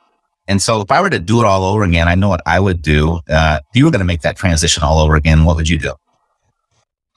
And 0.48 0.62
so 0.62 0.82
if 0.82 0.92
I 0.92 1.02
were 1.02 1.10
to 1.10 1.20
do 1.20 1.40
it 1.40 1.46
all 1.46 1.64
over 1.64 1.84
again, 1.84 2.08
I 2.08 2.16
know 2.16 2.30
what 2.30 2.42
I 2.46 2.60
would 2.60 2.82
do. 2.82 3.20
Uh, 3.30 3.60
if 3.70 3.78
you 3.78 3.86
were 3.86 3.92
going 3.92 4.00
to 4.00 4.06
make 4.06 4.22
that 4.22 4.36
transition 4.36 4.82
all 4.82 5.00
over 5.00 5.16
again, 5.16 5.46
what 5.46 5.56
would 5.56 5.70
you 5.70 5.78
do? 5.78 5.94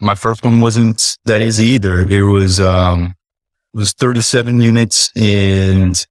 my 0.02 0.16
first 0.16 0.44
one 0.44 0.60
wasn't 0.60 1.16
that 1.26 1.40
easy 1.40 1.64
either. 1.66 2.00
It 2.00 2.22
was, 2.22 2.58
um, 2.58 3.14
it 3.72 3.76
was 3.76 3.92
37 3.92 4.60
units 4.60 5.12
and 5.14 6.04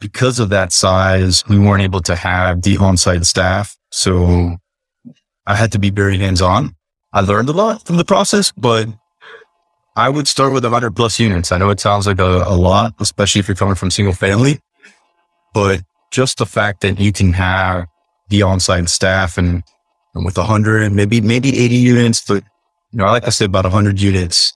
because 0.00 0.38
of 0.38 0.48
that 0.48 0.72
size, 0.72 1.46
we 1.46 1.58
weren't 1.58 1.82
able 1.82 2.00
to 2.00 2.16
have 2.16 2.62
the 2.62 2.78
on-site 2.78 3.26
staff. 3.26 3.76
So 3.90 4.56
I 5.46 5.54
had 5.54 5.72
to 5.72 5.78
be 5.78 5.90
very 5.90 6.16
hands-on. 6.16 6.74
I 7.12 7.20
learned 7.20 7.50
a 7.50 7.52
lot 7.52 7.84
from 7.86 7.98
the 7.98 8.04
process, 8.04 8.50
but 8.56 8.88
I 10.00 10.08
would 10.08 10.26
start 10.26 10.54
with 10.54 10.64
100 10.64 10.96
plus 10.96 11.20
units. 11.20 11.52
I 11.52 11.58
know 11.58 11.68
it 11.68 11.78
sounds 11.78 12.06
like 12.06 12.18
a, 12.18 12.44
a 12.46 12.56
lot, 12.56 12.94
especially 13.00 13.40
if 13.40 13.48
you're 13.48 13.54
coming 13.54 13.74
from 13.74 13.90
single 13.90 14.14
family, 14.14 14.58
but 15.52 15.82
just 16.10 16.38
the 16.38 16.46
fact 16.46 16.80
that 16.80 16.98
you 16.98 17.12
can 17.12 17.34
have 17.34 17.86
the 18.30 18.40
on-site 18.40 18.88
staff 18.88 19.36
and, 19.36 19.62
and 20.14 20.24
with 20.24 20.38
100, 20.38 20.90
maybe, 20.90 21.20
maybe 21.20 21.50
80 21.50 21.74
units, 21.74 22.24
but 22.26 22.42
you 22.92 22.98
know, 22.98 23.04
like 23.08 23.26
I 23.26 23.28
said, 23.28 23.50
about 23.50 23.64
100 23.64 24.00
units, 24.00 24.54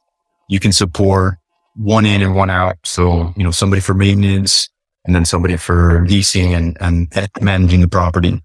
you 0.48 0.60
can 0.60 0.72
support 0.72 1.34
one 1.76 2.06
in 2.06 2.22
and 2.22 2.34
one 2.34 2.48
out. 2.48 2.76
So, 2.82 3.34
you 3.36 3.44
know, 3.44 3.50
somebody 3.50 3.82
for 3.82 3.92
maintenance 3.92 4.70
and 5.04 5.14
then 5.14 5.26
somebody 5.26 5.58
for 5.58 6.06
leasing 6.08 6.54
and, 6.54 6.74
and 6.80 7.12
managing 7.42 7.82
the 7.82 7.88
property. 7.88 8.42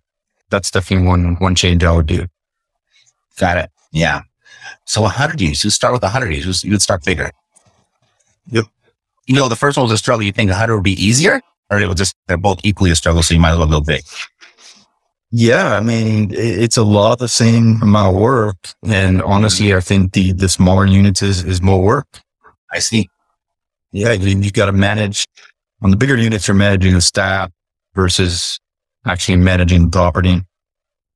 That's 0.50 0.70
definitely 0.70 1.08
one, 1.08 1.36
one 1.36 1.56
change 1.56 1.82
I 1.82 1.94
would 1.94 2.08
do. 2.08 2.28
Got 3.38 3.58
it. 3.58 3.72
Yeah. 3.94 4.24
So 4.86 5.02
100 5.02 5.40
units, 5.42 5.64
you 5.64 5.70
start 5.70 5.94
with 5.94 6.04
100 6.04 6.32
units, 6.32 6.64
you 6.64 6.72
would 6.72 6.82
start 6.82 7.04
bigger. 7.04 7.32
Yep. 8.48 8.66
You 9.28 9.36
know, 9.36 9.48
the 9.48 9.56
first 9.56 9.78
one 9.78 9.84
was 9.84 9.92
a 9.92 9.98
struggle. 9.98 10.24
You 10.24 10.32
think 10.32 10.50
100 10.50 10.76
would 10.76 10.84
be 10.84 11.04
easier 11.04 11.42
or 11.70 11.80
it 11.80 11.88
was 11.88 11.98
just, 11.98 12.16
they're 12.28 12.38
both 12.38 12.60
equally 12.64 12.92
a 12.92 12.96
struggle. 12.96 13.22
So 13.24 13.34
you 13.34 13.40
might 13.40 13.52
as 13.52 13.58
well 13.58 13.68
go 13.68 13.82
big. 13.82 14.04
Yeah. 15.32 15.76
I 15.76 15.82
mean, 15.82 16.32
it's 16.34 16.78
a 16.78 16.84
lot 16.84 17.20
the 17.20 17.28
same 17.28 17.82
amount 17.82 18.16
of 18.16 18.22
work. 18.22 18.58
And 18.84 19.22
honestly, 19.22 19.74
I 19.74 19.80
think 19.80 20.14
the, 20.14 20.34
the 20.34 20.50
smaller 20.50 20.86
units 20.86 21.22
is, 21.22 21.44
is 21.44 21.62
more 21.62 21.82
work. 21.82 22.08
I 22.72 22.80
see. 22.80 23.10
Yeah. 23.92 24.14
You, 24.14 24.40
you 24.40 24.52
got 24.52 24.66
to 24.66 24.72
manage 24.72 25.26
on 25.82 25.92
the 25.92 25.98
bigger 25.98 26.18
units, 26.18 26.48
you're 26.48 26.56
managing 26.56 26.94
the 26.94 27.02
staff 27.02 27.52
versus 27.96 28.60
actually 29.06 29.38
managing 29.38 29.86
the 29.86 29.90
property. 29.90 30.42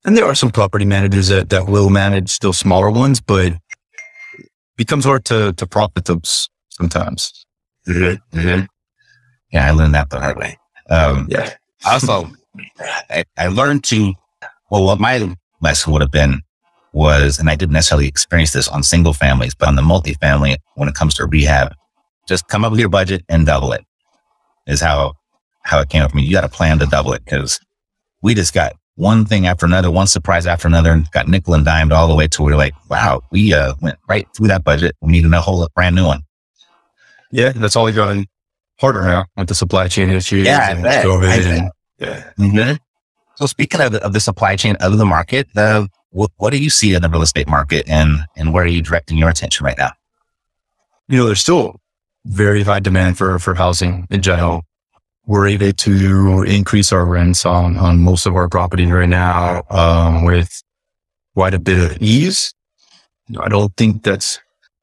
And 0.05 0.17
there 0.17 0.25
are 0.25 0.35
some 0.35 0.51
property 0.51 0.85
managers 0.85 1.29
that, 1.29 1.49
that 1.49 1.67
will 1.67 1.89
manage 1.89 2.29
still 2.29 2.53
smaller 2.53 2.89
ones, 2.91 3.21
but 3.21 3.53
it 3.53 3.59
becomes 4.75 5.05
hard 5.05 5.23
to, 5.25 5.53
to 5.53 5.65
profit 5.65 6.05
those 6.05 6.49
sometimes. 6.71 7.45
Mm-hmm. 7.87 8.65
Yeah. 9.51 9.67
I 9.67 9.71
learned 9.71 9.95
that 9.95 10.09
the 10.09 10.19
hard 10.19 10.37
way. 10.37 10.57
Um, 10.89 11.27
Yeah. 11.29 11.53
also, 11.85 12.29
I, 13.09 13.23
I 13.37 13.47
learned 13.47 13.83
to, 13.85 14.13
well, 14.69 14.83
what 14.83 14.99
my 14.99 15.35
lesson 15.61 15.93
would 15.93 16.01
have 16.01 16.11
been 16.11 16.41
was, 16.91 17.39
and 17.39 17.49
I 17.49 17.55
didn't 17.55 17.73
necessarily 17.73 18.07
experience 18.07 18.51
this 18.51 18.67
on 18.67 18.83
single 18.83 19.13
families, 19.13 19.55
but 19.55 19.67
on 19.67 19.75
the 19.75 19.81
multifamily, 19.81 20.57
when 20.75 20.89
it 20.89 20.95
comes 20.95 21.13
to 21.15 21.25
rehab, 21.25 21.73
just 22.27 22.47
come 22.47 22.65
up 22.65 22.71
with 22.71 22.79
your 22.79 22.89
budget 22.89 23.23
and 23.29 23.45
double 23.45 23.71
it 23.71 23.83
is 24.67 24.81
how, 24.81 25.13
how 25.63 25.79
it 25.79 25.89
came 25.89 26.01
up 26.03 26.11
for 26.11 26.17
me. 26.17 26.23
You 26.23 26.31
got 26.31 26.41
to 26.41 26.49
plan 26.49 26.79
to 26.79 26.85
double 26.85 27.13
it 27.13 27.23
because 27.23 27.59
we 28.21 28.33
just 28.33 28.53
got 28.53 28.73
one 28.95 29.25
thing 29.25 29.47
after 29.47 29.65
another, 29.65 29.89
one 29.89 30.07
surprise 30.07 30.45
after 30.45 30.67
another 30.67 30.91
and 30.91 31.09
got 31.11 31.27
nickel 31.27 31.53
and 31.53 31.65
dimed 31.65 31.91
all 31.91 32.07
the 32.07 32.15
way 32.15 32.27
to 32.27 32.41
where 32.43 32.53
we're 32.53 32.57
like, 32.57 32.73
wow, 32.89 33.21
we 33.31 33.53
uh, 33.53 33.73
went 33.81 33.97
right 34.07 34.27
through 34.35 34.47
that 34.47 34.63
budget. 34.63 34.95
We 35.01 35.11
need 35.11 35.25
a 35.25 35.41
whole 35.41 35.67
brand 35.75 35.95
new 35.95 36.05
one. 36.05 36.21
Yeah. 37.31 37.51
That's 37.53 37.75
all 37.75 37.91
gotten 37.91 38.27
harder 38.79 39.03
now 39.03 39.25
with 39.35 39.47
the 39.47 39.55
supply 39.55 39.87
chain 39.87 40.09
issues. 40.09 40.45
Yeah, 40.45 40.71
and. 40.71 40.85
COVID 40.85 41.27
I 41.27 41.55
and- 41.55 41.71
yeah. 41.99 42.31
Mm-hmm. 42.37 42.75
So 43.35 43.45
speaking 43.47 43.81
of 43.81 43.93
the, 43.93 44.03
of 44.03 44.13
the 44.13 44.19
supply 44.19 44.55
chain 44.55 44.75
of 44.79 44.97
the 44.97 45.05
market, 45.05 45.47
uh, 45.55 45.87
what, 46.11 46.31
what 46.37 46.51
do 46.51 46.61
you 46.61 46.69
see 46.69 46.93
in 46.93 47.01
the 47.01 47.09
real 47.09 47.23
estate 47.23 47.47
market 47.47 47.89
and, 47.89 48.19
and 48.35 48.53
where 48.53 48.63
are 48.63 48.67
you 48.67 48.81
directing 48.81 49.17
your 49.17 49.29
attention 49.29 49.65
right 49.65 49.77
now? 49.77 49.91
you 51.07 51.17
know, 51.17 51.25
there's 51.25 51.39
still 51.39 51.79
very 52.25 52.63
high 52.63 52.79
demand 52.79 53.17
for, 53.17 53.37
for 53.39 53.53
housing 53.55 54.07
in 54.09 54.21
general. 54.21 54.63
We're 55.25 55.47
able 55.47 55.71
to 55.71 56.43
increase 56.43 56.91
our 56.91 57.05
rents 57.05 57.45
on, 57.45 57.77
on 57.77 57.99
most 57.99 58.25
of 58.25 58.35
our 58.35 58.49
properties 58.49 58.91
right 58.91 59.07
now, 59.07 59.63
um, 59.69 60.25
with 60.25 60.61
quite 61.33 61.53
a 61.53 61.59
bit 61.59 61.79
of 61.79 62.01
ease. 62.01 62.53
I 63.39 63.47
don't 63.47 63.75
think 63.77 64.03
that's 64.03 64.39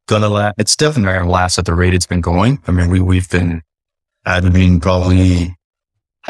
gonna 0.06 0.28
last. 0.28 0.54
It's 0.58 0.76
definitely 0.76 1.12
gonna 1.12 1.30
last 1.30 1.58
at 1.58 1.66
the 1.66 1.74
rate 1.74 1.94
it's 1.94 2.06
been 2.06 2.22
going. 2.22 2.58
I 2.66 2.72
mean, 2.72 2.88
we, 2.88 3.00
we've 3.00 3.28
been 3.28 3.62
adding 4.24 4.80
probably 4.80 5.54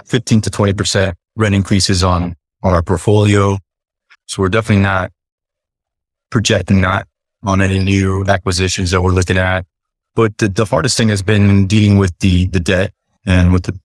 15 0.05 0.41
to 0.43 0.51
20% 0.51 1.15
rent 1.37 1.55
increases 1.55 2.05
on, 2.05 2.37
on 2.63 2.75
our 2.75 2.83
portfolio. 2.83 3.59
So 4.27 4.43
we're 4.43 4.49
definitely 4.49 4.83
not 4.83 5.13
projecting 6.31 6.81
that 6.83 7.07
on 7.43 7.61
any 7.61 7.79
new 7.79 8.25
acquisitions 8.27 8.91
that 8.91 9.03
we're 9.03 9.13
looking 9.13 9.39
at. 9.39 9.67
But 10.15 10.37
the, 10.39 10.49
the 10.49 10.65
hardest 10.65 10.97
thing 10.97 11.09
has 11.09 11.23
been 11.23 11.67
dealing 11.67 11.99
with 11.99 12.17
the, 12.19 12.47
the 12.47 12.61
debt 12.61 12.93
and 13.27 13.53
with 13.53 13.65
the, 13.65 13.79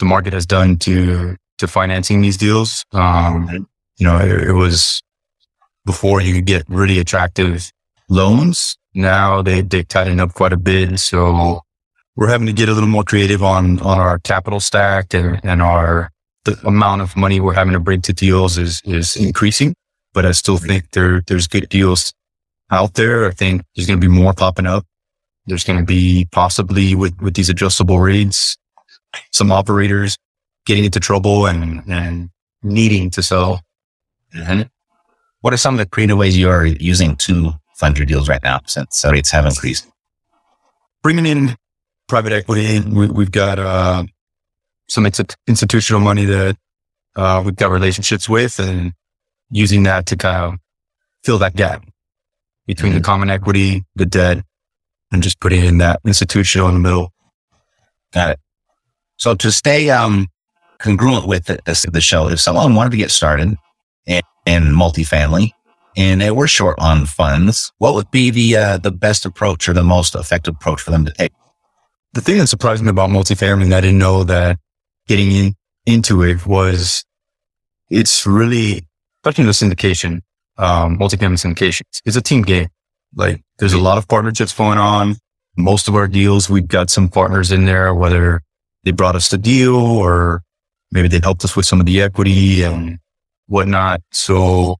the 0.00 0.04
market 0.04 0.32
has 0.32 0.46
done 0.46 0.76
to, 0.78 1.36
to 1.58 1.68
financing 1.68 2.20
these 2.20 2.36
deals. 2.36 2.84
Um, 2.92 3.68
you 3.98 4.06
know, 4.06 4.18
it, 4.18 4.48
it 4.48 4.52
was 4.52 5.00
before 5.86 6.20
you 6.20 6.34
could 6.34 6.46
get 6.46 6.64
really 6.68 6.98
attractive 6.98 7.70
loans. 8.08 8.76
Now 8.94 9.42
they, 9.42 9.60
they 9.60 9.84
tighten 9.84 10.18
up 10.18 10.34
quite 10.34 10.52
a 10.52 10.56
bit. 10.56 10.98
So 10.98 11.60
we're 12.16 12.28
having 12.28 12.46
to 12.46 12.52
get 12.52 12.68
a 12.68 12.72
little 12.72 12.88
more 12.88 13.04
creative 13.04 13.42
on, 13.42 13.78
on 13.80 13.98
our 13.98 14.18
capital 14.18 14.58
stack 14.58 15.14
and, 15.14 15.40
and 15.44 15.62
our, 15.62 16.10
the 16.44 16.58
amount 16.66 17.02
of 17.02 17.16
money 17.16 17.38
we're 17.38 17.54
having 17.54 17.74
to 17.74 17.80
bring 17.80 18.00
to 18.02 18.12
deals 18.12 18.58
is, 18.58 18.82
is 18.84 19.14
increasing. 19.16 19.74
But 20.12 20.26
I 20.26 20.32
still 20.32 20.56
think 20.56 20.90
there, 20.90 21.22
there's 21.26 21.46
good 21.46 21.68
deals 21.68 22.12
out 22.70 22.94
there. 22.94 23.28
I 23.28 23.30
think 23.30 23.62
there's 23.76 23.86
going 23.86 24.00
to 24.00 24.08
be 24.08 24.12
more 24.12 24.32
popping 24.32 24.66
up. 24.66 24.84
There's 25.46 25.64
going 25.64 25.78
to 25.78 25.84
be 25.84 26.26
possibly 26.32 26.94
with, 26.94 27.20
with 27.20 27.34
these 27.34 27.48
adjustable 27.48 28.00
rates, 28.00 28.56
some 29.32 29.52
operators 29.52 30.16
getting 30.66 30.84
into 30.84 31.00
trouble 31.00 31.46
and, 31.46 31.82
and 31.88 32.30
needing 32.62 33.10
to 33.10 33.22
sell. 33.22 33.60
Mm-hmm. 34.34 34.62
What 35.40 35.54
are 35.54 35.58
some 35.58 35.74
of 35.74 35.78
the 35.78 35.86
creative 35.86 36.18
ways 36.18 36.36
you 36.36 36.48
are 36.48 36.66
using 36.66 37.16
to 37.16 37.52
fund 37.76 37.98
your 37.98 38.06
deals 38.06 38.28
right 38.28 38.42
now 38.42 38.60
since 38.66 39.04
rates 39.04 39.30
have 39.30 39.46
increased? 39.46 39.88
Bringing 41.02 41.26
in 41.26 41.56
private 42.08 42.32
equity. 42.32 42.80
We, 42.80 43.24
have 43.24 43.32
got 43.32 43.58
uh, 43.58 44.04
some 44.88 45.06
institutional 45.46 46.00
money 46.00 46.24
that 46.26 46.56
uh, 47.16 47.42
we've 47.44 47.56
got 47.56 47.70
relationships 47.70 48.28
with 48.28 48.58
and 48.58 48.92
using 49.50 49.84
that 49.84 50.06
to 50.06 50.16
kind 50.16 50.54
of 50.54 50.58
fill 51.24 51.38
that 51.38 51.56
gap 51.56 51.84
between 52.66 52.92
mm-hmm. 52.92 52.98
the 52.98 53.04
common 53.04 53.30
equity, 53.30 53.84
the 53.94 54.06
debt, 54.06 54.44
and 55.12 55.22
just 55.22 55.40
putting 55.40 55.64
in 55.64 55.78
that 55.78 56.00
institutional 56.04 56.68
in 56.68 56.74
the 56.74 56.80
middle. 56.80 57.12
Got 58.12 58.30
it. 58.30 58.40
So 59.20 59.34
to 59.34 59.52
stay 59.52 59.90
um, 59.90 60.28
congruent 60.78 61.28
with 61.28 61.44
the, 61.44 61.60
the, 61.92 62.00
show, 62.00 62.28
if 62.28 62.40
someone 62.40 62.74
wanted 62.74 62.90
to 62.92 62.96
get 62.96 63.10
started 63.10 63.54
in, 64.06 64.22
in 64.46 64.62
multifamily 64.64 65.50
and 65.94 66.22
they 66.22 66.30
were 66.30 66.48
short 66.48 66.78
on 66.78 67.04
funds, 67.04 67.70
what 67.76 67.94
would 67.94 68.10
be 68.10 68.30
the 68.30 68.56
uh, 68.56 68.78
the 68.78 68.90
best 68.90 69.26
approach 69.26 69.68
or 69.68 69.74
the 69.74 69.84
most 69.84 70.14
effective 70.14 70.54
approach 70.54 70.80
for 70.80 70.90
them 70.90 71.04
to 71.04 71.12
take? 71.12 71.32
The 72.14 72.22
thing 72.22 72.38
that 72.38 72.46
surprised 72.46 72.82
me 72.82 72.88
about 72.88 73.10
multifamily, 73.10 73.64
and 73.64 73.74
I 73.74 73.82
didn't 73.82 73.98
know 73.98 74.24
that 74.24 74.58
getting 75.06 75.30
in, 75.32 75.54
into 75.84 76.22
it 76.22 76.46
was 76.46 77.04
it's 77.90 78.26
really, 78.26 78.86
especially 79.18 79.44
the 79.44 79.50
syndication, 79.50 80.22
um, 80.56 80.98
multifamily 80.98 81.44
syndications, 81.44 82.00
it's 82.06 82.16
a 82.16 82.22
team 82.22 82.40
game. 82.40 82.68
Like 83.14 83.42
there's 83.58 83.74
a 83.74 83.78
lot 83.78 83.98
of 83.98 84.08
partnerships 84.08 84.54
going 84.54 84.78
on. 84.78 85.16
Most 85.58 85.88
of 85.88 85.94
our 85.94 86.08
deals, 86.08 86.48
we've 86.48 86.68
got 86.68 86.88
some 86.88 87.10
partners 87.10 87.52
in 87.52 87.66
there, 87.66 87.92
whether 87.92 88.40
they 88.84 88.92
brought 88.92 89.16
us 89.16 89.28
the 89.28 89.38
deal 89.38 89.76
or 89.76 90.42
maybe 90.90 91.08
they 91.08 91.20
helped 91.22 91.44
us 91.44 91.56
with 91.56 91.66
some 91.66 91.80
of 91.80 91.86
the 91.86 92.00
equity 92.00 92.62
and 92.62 92.98
whatnot. 93.46 94.00
So 94.12 94.76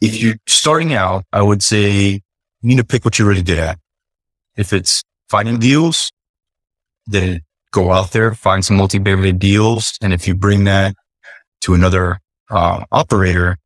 if 0.00 0.20
you're 0.20 0.36
starting 0.46 0.94
out, 0.94 1.24
I 1.32 1.42
would 1.42 1.62
say 1.62 2.10
you 2.10 2.20
need 2.62 2.78
to 2.78 2.84
pick 2.84 3.04
what 3.04 3.18
you're 3.18 3.28
really 3.28 3.42
good 3.42 3.58
at. 3.58 3.78
If 4.56 4.72
it's 4.72 5.02
finding 5.28 5.58
deals, 5.58 6.10
then 7.06 7.42
go 7.70 7.92
out 7.92 8.12
there, 8.12 8.34
find 8.34 8.64
some 8.64 8.78
multifamily 8.78 9.38
deals. 9.38 9.96
And 10.02 10.12
if 10.12 10.26
you 10.26 10.34
bring 10.34 10.64
that 10.64 10.94
to 11.62 11.74
another 11.74 12.18
uh, 12.50 12.84
operator, 12.90 13.58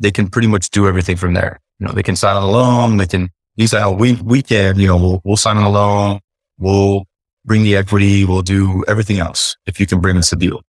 they 0.00 0.10
can 0.10 0.28
pretty 0.28 0.48
much 0.48 0.70
do 0.70 0.88
everything 0.88 1.16
from 1.16 1.34
there. 1.34 1.60
You 1.78 1.86
know, 1.86 1.92
they 1.92 2.02
can 2.02 2.16
sign 2.16 2.36
on 2.36 2.42
a 2.42 2.50
loan. 2.50 2.96
They 2.96 3.06
can, 3.06 3.30
these 3.56 3.74
are 3.74 3.92
we, 3.92 4.14
we 4.14 4.42
can, 4.42 4.78
you 4.78 4.88
know, 4.88 4.96
we'll, 4.96 5.20
we'll 5.24 5.36
sign 5.36 5.56
on 5.56 5.64
a 5.64 5.70
loan. 5.70 6.20
We'll 6.58 7.04
bring 7.44 7.62
the 7.62 7.76
equity. 7.76 8.24
We'll 8.24 8.42
do 8.42 8.84
everything 8.88 9.18
else 9.18 9.56
if 9.66 9.80
you 9.80 9.86
can 9.86 10.00
bring 10.00 10.16
us 10.16 10.32
a 10.32 10.36
deal. 10.36 10.62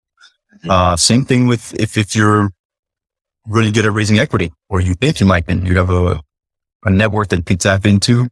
Uh, 0.69 0.95
same 0.95 1.25
thing 1.25 1.47
with 1.47 1.73
if, 1.79 1.97
if 1.97 2.15
you're 2.15 2.51
really 3.47 3.71
good 3.71 3.85
at 3.85 3.91
raising 3.91 4.19
equity 4.19 4.51
or 4.69 4.79
you 4.79 4.93
think 4.93 5.19
you 5.19 5.25
might, 5.25 5.45
and 5.47 5.67
you 5.67 5.77
have 5.77 5.89
a, 5.89 6.21
a 6.85 6.89
network 6.89 7.29
that 7.29 7.37
you 7.37 7.43
can 7.43 7.57
tap 7.57 7.85
into, 7.85 8.27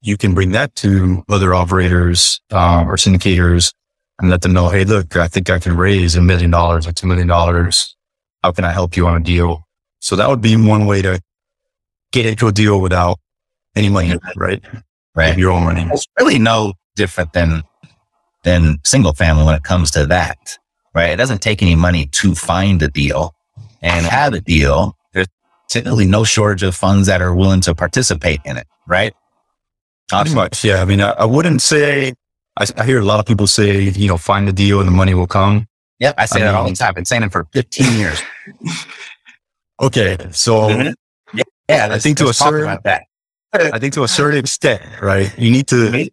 you 0.00 0.16
can 0.16 0.34
bring 0.34 0.52
that 0.52 0.74
to 0.76 1.22
other 1.28 1.54
operators, 1.54 2.40
uh, 2.50 2.84
or 2.86 2.96
syndicators 2.96 3.72
and 4.18 4.30
let 4.30 4.42
them 4.42 4.52
know, 4.52 4.68
Hey, 4.68 4.84
look, 4.84 5.16
I 5.16 5.28
think 5.28 5.50
I 5.50 5.58
can 5.58 5.76
raise 5.76 6.16
a 6.16 6.22
million 6.22 6.50
dollars 6.50 6.86
or 6.86 6.92
two 6.92 7.06
million 7.06 7.28
dollars. 7.28 7.94
How 8.42 8.52
can 8.52 8.64
I 8.64 8.72
help 8.72 8.96
you 8.96 9.06
on 9.06 9.20
a 9.20 9.24
deal? 9.24 9.64
So 10.00 10.16
that 10.16 10.28
would 10.28 10.40
be 10.40 10.56
one 10.56 10.86
way 10.86 11.02
to 11.02 11.20
get 12.12 12.26
into 12.26 12.46
a 12.46 12.52
deal 12.52 12.80
without 12.80 13.18
any 13.76 13.88
money, 13.88 14.14
right? 14.36 14.62
Right. 15.14 15.36
Your 15.36 15.50
own 15.50 15.64
money. 15.64 15.84
There's 15.84 16.06
really 16.18 16.38
no 16.38 16.74
different 16.98 17.32
than, 17.32 17.62
than 18.44 18.78
single 18.84 19.14
family 19.14 19.44
when 19.44 19.54
it 19.54 19.62
comes 19.62 19.90
to 19.92 20.04
that, 20.06 20.58
right? 20.94 21.10
It 21.10 21.16
doesn't 21.16 21.40
take 21.40 21.62
any 21.62 21.76
money 21.76 22.06
to 22.06 22.34
find 22.34 22.82
a 22.82 22.88
deal 22.88 23.34
and 23.80 24.04
have 24.04 24.34
a 24.34 24.40
deal. 24.40 24.96
There's 25.14 25.28
typically 25.68 26.06
no 26.06 26.24
shortage 26.24 26.62
of 26.62 26.74
funds 26.74 27.06
that 27.06 27.22
are 27.22 27.34
willing 27.34 27.62
to 27.62 27.74
participate 27.74 28.40
in 28.44 28.58
it, 28.58 28.66
right? 28.86 29.14
Pretty 30.08 30.34
much. 30.34 30.64
Yeah. 30.64 30.82
I 30.82 30.84
mean, 30.84 31.00
I, 31.00 31.10
I 31.10 31.24
wouldn't 31.24 31.62
say, 31.62 32.14
I, 32.56 32.66
I, 32.76 32.84
hear 32.84 32.98
a 32.98 33.04
lot 33.04 33.20
of 33.20 33.26
people 33.26 33.46
say, 33.46 33.82
you 33.82 34.08
know, 34.08 34.16
find 34.16 34.48
the 34.48 34.52
deal 34.52 34.80
and 34.80 34.88
the 34.88 34.92
money 34.92 35.14
will 35.14 35.26
come. 35.26 35.66
Yep. 36.00 36.14
I 36.18 36.26
say 36.26 36.40
I 36.40 36.44
that 36.44 36.50
mean, 36.50 36.56
all 36.56 36.68
the 36.68 36.74
time. 36.74 36.88
I've 36.88 36.94
been 36.94 37.04
saying 37.04 37.22
it 37.22 37.32
for 37.32 37.46
15 37.52 37.98
years. 37.98 38.22
okay. 39.80 40.16
So 40.32 40.68
mm-hmm. 40.68 41.38
yeah, 41.38 41.44
yeah 41.68 41.88
I 41.90 41.98
think 41.98 42.18
to 42.18 42.28
a 42.28 42.34
certain, 42.34 42.78
I 43.52 43.78
think 43.78 43.94
to 43.94 44.02
a 44.02 44.08
certain 44.08 44.38
extent, 44.38 44.82
right? 45.00 45.32
You 45.38 45.50
need 45.50 45.68
to 45.68 46.10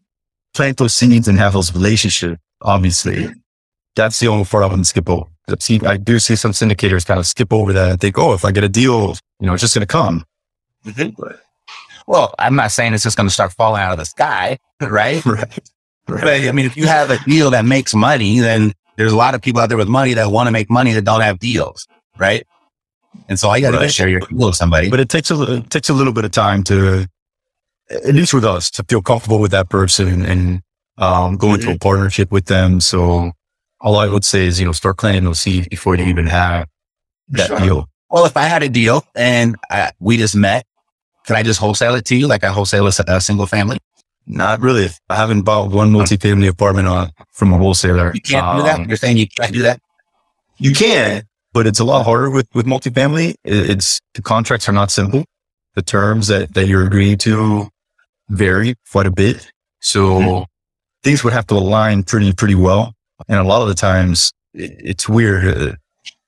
plant 0.56 0.78
those 0.78 0.96
seeds 0.96 1.28
and 1.28 1.38
have 1.38 1.54
those 1.54 1.74
relationships. 1.74 2.40
Obviously, 2.62 3.28
that's 3.96 4.20
the 4.20 4.28
only 4.28 4.46
part 4.46 4.64
I 4.64 4.68
wouldn't 4.68 4.88
skip 4.88 5.10
over. 5.10 5.30
See, 5.60 5.80
I 5.86 5.98
do 5.98 6.18
see 6.18 6.36
some 6.36 6.52
syndicators 6.52 7.06
kind 7.06 7.20
of 7.20 7.28
skip 7.28 7.54
over 7.54 7.72
that 7.74 7.92
and 7.92 8.02
think, 8.02 8.18
oh, 8.18 8.34
if 8.34 8.44
I 8.44 8.52
get 8.52 8.64
a 8.64 8.70
deal, 8.70 9.16
you 9.40 9.46
know, 9.46 9.54
it's 9.54 9.62
just 9.62 9.76
going 9.76 9.86
to 9.86 9.92
come. 9.92 10.26
Mm-hmm. 10.86 11.22
Well, 12.08 12.34
I'm 12.40 12.56
not 12.56 12.72
saying 12.72 12.94
it's 12.94 13.04
just 13.04 13.18
going 13.18 13.28
to 13.28 13.34
start 13.34 13.54
falling 13.54 13.82
out 13.82 13.92
of 13.92 14.00
the 14.00 14.06
sky, 14.06 14.58
right? 14.82 15.24
right. 15.26 15.60
Right. 16.08 16.22
But 16.22 16.28
I 16.28 16.52
mean, 16.52 16.66
if 16.66 16.78
you 16.78 16.86
have 16.86 17.10
a 17.10 17.18
deal 17.26 17.50
that 17.52 17.66
makes 17.66 17.96
money, 17.96 18.40
then 18.40 18.74
there's 18.96 19.12
a 19.12 19.16
lot 19.16 19.34
of 19.34 19.42
people 19.42 19.62
out 19.62 19.70
there 19.70 19.78
with 19.78 19.88
money 19.88 20.14
that 20.14 20.30
want 20.30 20.48
to 20.48 20.52
make 20.52 20.70
money 20.70 20.94
that 20.94 21.04
don't 21.04 21.22
have 21.22 21.40
deals, 21.40 21.88
right? 22.18 22.46
And 23.28 23.40
so 23.40 23.50
I 23.50 23.60
got 23.60 23.72
to 23.72 23.78
right. 23.78 23.92
share 23.92 24.08
your 24.08 24.20
deal 24.20 24.48
with 24.48 24.56
somebody. 24.56 24.90
But 24.90 25.00
it 25.00 25.10
takes 25.10 25.32
a 25.32 25.42
it 25.42 25.70
takes 25.72 25.90
a 25.90 25.94
little 25.94 26.14
bit 26.14 26.26
of 26.26 26.32
time 26.32 26.64
to, 26.66 27.08
at 27.90 28.16
least 28.16 28.34
with 28.34 28.46
us, 28.46 28.70
to 28.72 28.84
feel 28.84 29.02
comfortable 29.02 29.40
with 29.40 29.52
that 29.52 29.70
person 29.70 30.26
and 30.26 30.62
um, 30.98 31.38
go 31.38 31.54
into 31.54 31.68
mm-hmm. 31.68 31.76
a 31.76 31.80
partnership 31.80 32.32
with 32.32 32.46
them. 32.46 32.80
So 32.82 33.32
all 33.82 33.98
I 33.98 34.08
would 34.08 34.26
say 34.26 34.46
is, 34.46 34.60
you 34.60 34.66
know, 34.66 34.72
start 34.72 34.98
planting 34.98 35.26
those 35.26 35.40
seeds 35.40 35.68
before 35.68 35.96
you 35.96 36.06
even 36.06 36.28
have 36.28 36.68
that 37.30 37.48
sure. 37.48 37.60
deal. 37.60 37.90
Well, 38.10 38.26
if 38.26 38.38
I 38.38 38.44
had 38.44 38.64
a 38.64 38.70
deal 38.70 39.06
and 39.16 39.56
I, 39.70 39.92
we 40.00 40.18
just 40.18 40.36
met 40.36 40.66
can 41.26 41.36
I 41.36 41.44
just 41.44 41.60
wholesale 41.60 41.96
it 41.96 42.06
to 42.06 42.16
you 42.16 42.28
like 42.28 42.44
I 42.44 42.50
wholesale 42.50 42.88
a, 42.88 42.92
a 43.08 43.20
single 43.20 43.48
family? 43.48 43.78
Not 44.28 44.62
really. 44.62 44.90
I 45.10 45.16
haven't 45.16 45.44
bought 45.44 45.72
one 45.72 45.92
multifamily 45.92 46.48
apartment 46.48 46.88
on, 46.88 47.12
from 47.32 47.54
a 47.54 47.58
wholesaler. 47.58 48.12
You 48.14 48.22
can't 48.22 48.46
um, 48.46 48.58
do 48.58 48.64
that. 48.64 48.80
Um, 48.80 48.88
You're 48.88 48.98
saying 48.98 49.18
you 49.18 49.28
can't 49.28 49.54
do 49.54 49.62
that. 49.64 49.80
You 50.58 50.74
can, 50.74 51.24
but 51.54 51.68
it's 51.68 51.80
a 51.80 51.84
lot 51.84 52.06
harder 52.06 52.30
with 52.30 52.48
with 52.54 52.66
multifamily. 52.66 53.36
It's 53.44 54.00
the 54.14 54.22
contracts 54.22 54.70
are 54.70 54.72
not 54.72 54.90
simple. 54.90 55.26
The 55.76 55.82
terms 55.82 56.28
that 56.28 56.54
that 56.54 56.68
you're 56.68 56.86
agreeing 56.86 57.18
to 57.20 57.70
vary 58.30 58.76
quite 58.92 59.06
a 59.06 59.12
bit. 59.12 59.52
So 59.80 60.20
mm-hmm. 60.20 60.44
things 61.04 61.24
would 61.24 61.34
have 61.34 61.48
to 61.48 61.56
align 61.56 62.04
pretty 62.04 62.34
pretty 62.34 62.56
well. 62.56 62.94
And 63.28 63.40
a 63.40 63.44
lot 63.44 63.62
of 63.62 63.68
the 63.68 63.76
times 63.76 64.32
it, 64.54 64.76
it's 64.84 65.08
weird. 65.10 65.78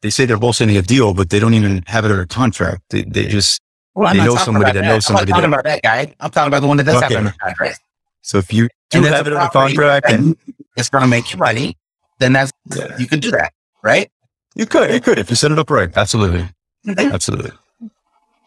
they 0.01 0.09
say 0.09 0.25
they're 0.25 0.37
both 0.37 0.55
sending 0.57 0.77
a 0.77 0.81
deal, 0.81 1.13
but 1.13 1.29
they 1.29 1.39
don't 1.39 1.53
even 1.53 1.83
have 1.87 2.05
it 2.05 2.11
under 2.11 2.25
contract. 2.25 2.83
They, 2.89 3.03
they 3.03 3.27
just 3.27 3.61
well, 3.93 4.07
I'm 4.07 4.17
they 4.17 4.25
know 4.25 4.35
somebody 4.35 4.71
that, 4.73 4.81
knows 4.83 5.05
somebody. 5.05 5.31
I'm 5.31 5.37
talking 5.37 5.51
that, 5.51 5.59
about 5.59 5.63
that 5.65 5.81
guy. 5.81 6.13
I'm 6.19 6.29
talking 6.29 6.47
about 6.47 6.61
the 6.61 6.67
one 6.67 6.77
that 6.77 6.83
does 6.83 6.97
okay. 6.97 7.05
have 7.05 7.11
it 7.11 7.17
under 7.17 7.33
contract. 7.41 7.79
So 8.21 8.37
if 8.37 8.53
you 8.53 8.69
do 8.89 9.01
have 9.03 9.25
it 9.25 9.33
under 9.33 9.49
contract 9.49 10.09
and 10.09 10.37
it's 10.75 10.89
going 10.89 11.01
to 11.01 11.07
make 11.07 11.31
you 11.31 11.39
money, 11.39 11.77
then 12.19 12.33
that's 12.33 12.51
yeah. 12.75 12.97
you 12.97 13.07
could 13.07 13.21
do 13.21 13.31
that, 13.31 13.53
right? 13.83 14.11
You 14.55 14.65
could, 14.65 14.91
you 14.91 14.99
could 14.99 15.17
if 15.19 15.29
you 15.29 15.35
set 15.35 15.51
it 15.51 15.59
up 15.59 15.69
right. 15.69 15.89
Absolutely, 15.95 16.47
absolutely. 16.87 17.51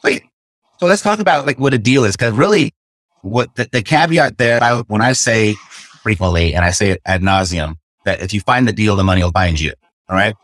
Wait, 0.03 0.23
so 0.79 0.87
let's 0.87 1.03
talk 1.03 1.19
about 1.19 1.47
like 1.47 1.59
what 1.59 1.75
a 1.75 1.79
deal 1.79 2.05
is, 2.05 2.17
because 2.17 2.33
really, 2.33 2.73
what 3.23 3.55
the, 3.57 3.69
the 3.71 3.83
caveat 3.83 4.39
there, 4.39 4.63
I, 4.63 4.81
when 4.89 5.03
I 5.03 5.13
say 5.13 5.55
frequently 6.03 6.55
and 6.55 6.65
I 6.65 6.71
say 6.71 6.91
it 6.91 7.03
ad 7.05 7.23
nauseum, 7.23 7.77
that 8.05 8.21
if 8.23 8.33
you 8.33 8.41
find 8.41 8.67
the 8.69 8.73
deal, 8.73 8.97
the 8.97 9.05
money 9.05 9.23
will 9.23 9.33
find 9.33 9.61
you. 9.61 9.73
All 10.09 10.17
right. 10.17 10.35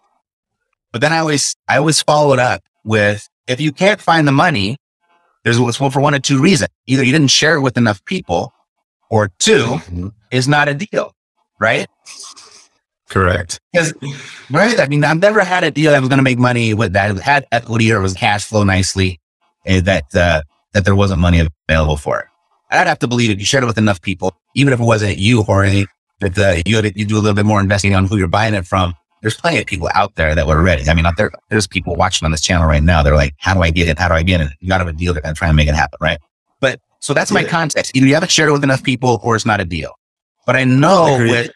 But 0.92 1.00
then 1.00 1.12
I 1.12 1.18
always, 1.18 1.54
I 1.68 1.78
always 1.78 2.02
follow 2.02 2.32
it 2.32 2.38
up 2.38 2.62
with, 2.84 3.28
if 3.46 3.60
you 3.60 3.72
can't 3.72 4.00
find 4.00 4.26
the 4.28 4.32
money, 4.32 4.78
There's 5.44 5.60
what's 5.60 5.78
well, 5.78 5.90
for 5.90 6.00
one 6.00 6.14
or 6.14 6.18
two 6.18 6.40
reasons. 6.40 6.70
Either 6.86 7.04
you 7.04 7.12
didn't 7.12 7.28
share 7.30 7.54
it 7.54 7.60
with 7.60 7.76
enough 7.76 8.04
people, 8.04 8.52
or 9.10 9.30
2 9.38 10.12
is 10.32 10.48
not 10.48 10.68
a 10.68 10.74
deal, 10.74 11.12
right? 11.60 11.86
Correct. 13.08 13.60
Because, 13.72 13.94
right? 14.50 14.80
I 14.80 14.88
mean, 14.88 15.04
I've 15.04 15.20
never 15.20 15.44
had 15.44 15.62
a 15.62 15.70
deal 15.70 15.92
that 15.92 16.00
was 16.00 16.08
going 16.08 16.18
to 16.18 16.24
make 16.24 16.38
money 16.38 16.74
with 16.74 16.94
that 16.94 17.16
had 17.20 17.46
equity 17.52 17.92
or 17.92 18.00
was 18.00 18.14
cash 18.14 18.44
flow 18.44 18.64
nicely, 18.64 19.20
and 19.64 19.84
that 19.86 20.12
uh, 20.16 20.42
that 20.72 20.84
there 20.84 20.96
wasn't 20.96 21.20
money 21.20 21.46
available 21.68 21.96
for 21.96 22.18
it. 22.18 22.26
I'd 22.70 22.86
have 22.86 22.98
to 23.00 23.08
believe 23.08 23.30
if 23.30 23.38
you 23.38 23.44
shared 23.44 23.64
it 23.64 23.66
with 23.66 23.78
enough 23.78 24.02
people, 24.02 24.36
even 24.54 24.72
if 24.72 24.80
it 24.80 24.84
wasn't 24.84 25.18
you, 25.18 25.42
Jorge, 25.42 25.86
that 26.20 26.38
uh, 26.38 26.62
you 26.66 26.76
had, 26.76 26.96
you 26.96 27.04
do 27.04 27.16
a 27.16 27.20
little 27.20 27.34
bit 27.34 27.46
more 27.46 27.60
investing 27.60 27.94
on 27.94 28.06
who 28.06 28.16
you're 28.16 28.28
buying 28.28 28.54
it 28.54 28.66
from. 28.66 28.94
There's 29.22 29.36
plenty 29.36 29.58
of 29.58 29.66
people 29.66 29.88
out 29.94 30.14
there 30.16 30.34
that 30.34 30.46
were 30.46 30.62
ready. 30.62 30.88
I 30.88 30.94
mean, 30.94 31.06
out 31.06 31.16
there, 31.16 31.32
there's 31.48 31.66
people 31.66 31.96
watching 31.96 32.26
on 32.26 32.32
this 32.32 32.40
channel 32.42 32.66
right 32.66 32.82
now. 32.82 33.02
They're 33.02 33.16
like, 33.16 33.34
"How 33.38 33.54
do 33.54 33.62
I 33.62 33.70
get 33.70 33.88
it? 33.88 33.98
How 33.98 34.08
do 34.08 34.14
I 34.14 34.22
get 34.22 34.40
it?" 34.40 34.50
You 34.60 34.68
got 34.68 34.78
to 34.78 34.84
have 34.84 34.94
a 34.94 34.96
deal 34.96 35.14
to 35.14 35.20
kind 35.20 35.32
of 35.32 35.38
try 35.38 35.48
and 35.48 35.56
make 35.56 35.68
it 35.68 35.74
happen, 35.74 35.98
right? 36.00 36.18
But 36.60 36.80
so 37.00 37.14
that's 37.14 37.30
my 37.30 37.42
context. 37.44 37.92
Either 37.94 38.06
you 38.06 38.14
haven't 38.14 38.30
shared 38.30 38.48
it 38.48 38.52
with 38.52 38.62
enough 38.62 38.82
people, 38.82 39.20
or 39.22 39.34
it's 39.34 39.46
not 39.46 39.60
a 39.60 39.64
deal. 39.64 39.92
But 40.46 40.56
I 40.56 40.64
know 40.64 41.16
Agreed. 41.16 41.30
with 41.30 41.50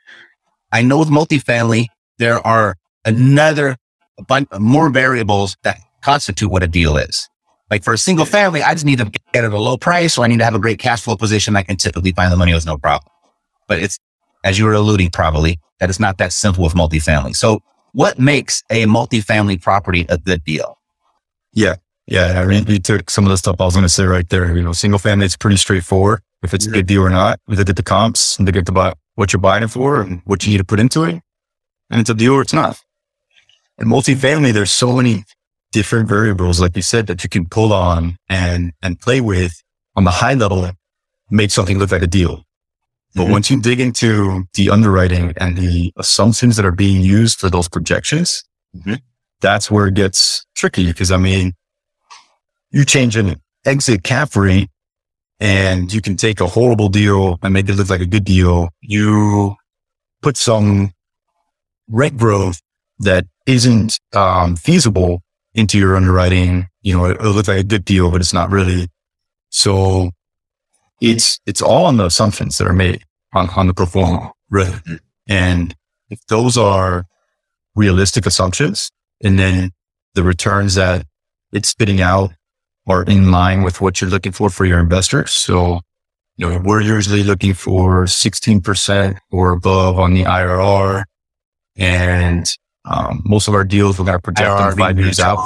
I 0.72 0.82
know 0.82 0.98
with 0.98 1.08
multifamily, 1.08 1.86
there 2.18 2.44
are 2.46 2.76
another 3.04 3.76
a 4.18 4.24
bunch 4.24 4.48
more 4.58 4.90
variables 4.90 5.56
that 5.62 5.78
constitute 6.02 6.50
what 6.50 6.62
a 6.62 6.68
deal 6.68 6.96
is. 6.96 7.28
Like 7.70 7.84
for 7.84 7.92
a 7.92 7.98
single 7.98 8.26
family, 8.26 8.62
I 8.62 8.72
just 8.72 8.84
need 8.84 8.98
to 8.98 9.04
get 9.04 9.44
it 9.44 9.44
at 9.44 9.52
a 9.52 9.58
low 9.58 9.76
price, 9.76 10.18
or 10.18 10.24
I 10.24 10.28
need 10.28 10.38
to 10.38 10.44
have 10.44 10.54
a 10.54 10.58
great 10.58 10.78
cash 10.78 11.02
flow 11.02 11.16
position. 11.16 11.54
I 11.56 11.62
can 11.62 11.76
typically 11.76 12.12
find 12.12 12.32
the 12.32 12.36
money 12.36 12.52
with 12.52 12.66
no 12.66 12.76
problem. 12.76 13.10
But 13.68 13.80
it's, 13.80 13.98
as 14.42 14.58
you 14.58 14.64
were 14.64 14.72
alluding, 14.72 15.10
probably 15.10 15.60
that 15.78 15.88
it's 15.88 16.00
not 16.00 16.18
that 16.18 16.32
simple 16.32 16.64
with 16.64 16.74
multifamily. 16.74 17.36
So 17.36 17.60
what 17.92 18.18
makes 18.18 18.62
a 18.70 18.86
multifamily 18.86 19.62
property 19.62 20.06
a 20.08 20.18
good 20.18 20.44
deal? 20.44 20.78
Yeah. 21.52 21.76
Yeah. 22.06 22.40
I 22.40 22.46
mean, 22.46 22.66
you 22.66 22.80
took 22.80 23.08
some 23.08 23.24
of 23.24 23.30
the 23.30 23.36
stuff 23.36 23.60
I 23.60 23.64
was 23.64 23.74
going 23.74 23.84
to 23.84 23.88
say 23.88 24.04
right 24.04 24.28
there. 24.28 24.56
You 24.56 24.62
know, 24.62 24.72
single 24.72 24.98
family, 24.98 25.26
it's 25.26 25.36
pretty 25.36 25.56
straightforward. 25.56 26.22
If 26.42 26.54
it's 26.54 26.66
a 26.66 26.70
good 26.70 26.86
deal 26.86 27.02
or 27.02 27.10
not, 27.10 27.38
we 27.46 27.54
look 27.54 27.68
at 27.68 27.76
the 27.76 27.82
comps 27.82 28.38
and 28.38 28.48
they 28.48 28.52
get 28.52 28.66
to 28.66 28.72
buy 28.72 28.94
what 29.14 29.32
you're 29.32 29.40
buying 29.40 29.62
it 29.62 29.68
for 29.68 30.00
and 30.00 30.22
what 30.24 30.44
you 30.44 30.50
need 30.50 30.58
to 30.58 30.64
put 30.64 30.80
into 30.80 31.04
it. 31.04 31.20
And 31.90 32.00
it's 32.00 32.10
a 32.10 32.14
deal 32.14 32.34
or 32.34 32.42
it's 32.42 32.52
not. 32.52 32.80
In 33.78 33.86
multifamily, 33.86 34.52
there's 34.52 34.72
so 34.72 34.96
many 34.96 35.24
different 35.72 36.08
variables, 36.08 36.60
like 36.60 36.76
you 36.76 36.82
said, 36.82 37.06
that 37.06 37.22
you 37.22 37.28
can 37.30 37.46
pull 37.46 37.72
on 37.72 38.16
and, 38.28 38.72
and 38.82 39.00
play 39.00 39.20
with 39.20 39.52
on 39.96 40.04
the 40.04 40.10
high 40.10 40.34
level, 40.34 40.70
make 41.30 41.50
something 41.50 41.78
look 41.78 41.92
like 41.92 42.02
a 42.02 42.06
deal. 42.06 42.44
But 43.14 43.26
Mhm. 43.26 43.30
once 43.30 43.50
you 43.50 43.60
dig 43.60 43.80
into 43.80 44.44
the 44.54 44.70
underwriting 44.70 45.32
and 45.36 45.56
the 45.56 45.92
assumptions 45.96 46.56
that 46.56 46.64
are 46.64 46.72
being 46.72 47.02
used 47.02 47.38
for 47.40 47.50
those 47.50 47.68
projections, 47.68 48.44
Mhm. 48.76 49.00
that's 49.40 49.70
where 49.70 49.86
it 49.88 49.94
gets 49.94 50.44
tricky. 50.54 50.86
Because 50.86 51.10
I 51.10 51.16
mean, 51.16 51.54
you 52.70 52.84
change 52.84 53.16
an 53.16 53.40
exit 53.64 54.04
cap 54.04 54.36
rate 54.36 54.70
and 55.40 55.92
you 55.92 56.00
can 56.00 56.16
take 56.16 56.40
a 56.40 56.46
horrible 56.46 56.88
deal 56.88 57.38
and 57.42 57.52
make 57.52 57.68
it 57.68 57.74
look 57.74 57.90
like 57.90 58.00
a 58.00 58.06
good 58.06 58.24
deal. 58.24 58.68
You 58.80 59.56
put 60.22 60.36
some 60.36 60.92
rent 61.88 62.16
growth 62.16 62.60
that 63.00 63.26
isn't 63.46 63.98
um, 64.14 64.54
feasible 64.56 65.22
into 65.54 65.78
your 65.78 65.96
underwriting. 65.96 66.68
You 66.82 66.96
know, 66.96 67.04
it, 67.06 67.20
it 67.20 67.24
looks 67.24 67.48
like 67.48 67.58
a 67.58 67.64
good 67.64 67.84
deal, 67.84 68.10
but 68.10 68.20
it's 68.20 68.34
not 68.34 68.50
really. 68.50 68.88
So 69.50 70.10
it's 71.00 71.40
it's 71.46 71.62
all 71.62 71.86
on 71.86 71.96
the 71.96 72.06
assumptions 72.06 72.58
that 72.58 72.66
are 72.66 72.72
made 72.72 73.02
on, 73.32 73.48
on 73.50 73.66
the 73.66 73.74
performance. 73.74 74.32
Right. 74.50 74.74
And 75.28 75.74
if 76.08 76.24
those 76.26 76.56
are 76.56 77.06
realistic 77.74 78.26
assumptions 78.26 78.90
and 79.22 79.38
then 79.38 79.70
the 80.14 80.22
returns 80.22 80.74
that 80.74 81.06
it's 81.52 81.68
spitting 81.68 82.00
out 82.00 82.32
are 82.86 83.04
in 83.04 83.30
line 83.30 83.62
with 83.62 83.80
what 83.80 84.00
you're 84.00 84.10
looking 84.10 84.32
for 84.32 84.50
for 84.50 84.64
your 84.64 84.80
investors. 84.80 85.30
So, 85.30 85.80
you 86.36 86.48
know, 86.48 86.60
we're 86.64 86.80
usually 86.80 87.22
looking 87.22 87.54
for 87.54 88.04
16% 88.04 89.18
or 89.30 89.52
above 89.52 89.98
on 89.98 90.14
the 90.14 90.24
IRR. 90.24 91.04
And 91.76 92.46
um, 92.84 93.22
most 93.24 93.48
of 93.48 93.54
our 93.54 93.64
deals, 93.64 93.98
we're 93.98 94.04
going 94.06 94.18
to 94.18 94.22
project 94.22 94.48
them 94.58 94.78
five 94.78 94.98
years 94.98 95.20
out. 95.20 95.38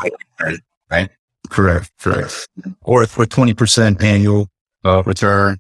right? 0.90 1.10
Correct. 1.50 1.90
Correct. 1.98 2.48
Or 2.82 3.02
if 3.02 3.18
we're 3.18 3.26
20% 3.26 4.02
annual 4.02 4.48
uh, 4.84 5.02
return, 5.04 5.58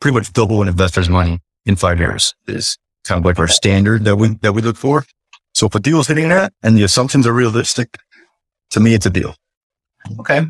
pretty 0.00 0.16
much 0.16 0.32
double 0.32 0.62
an 0.62 0.68
investor's 0.68 1.08
money 1.08 1.40
in 1.64 1.76
five 1.76 1.98
years 1.98 2.34
is 2.46 2.78
kind 3.04 3.18
of 3.18 3.24
like 3.24 3.38
our 3.38 3.48
standard 3.48 4.04
that 4.04 4.16
we, 4.16 4.34
that 4.42 4.52
we 4.52 4.62
look 4.62 4.76
for. 4.76 5.04
So 5.54 5.66
if 5.66 5.74
a 5.74 5.80
deal 5.80 6.00
is 6.00 6.06
hitting 6.06 6.28
that 6.28 6.52
and 6.62 6.76
the 6.76 6.82
assumptions 6.82 7.26
are 7.26 7.32
realistic, 7.32 7.96
to 8.70 8.80
me, 8.80 8.94
it's 8.94 9.06
a 9.06 9.10
deal. 9.10 9.34
Okay. 10.20 10.46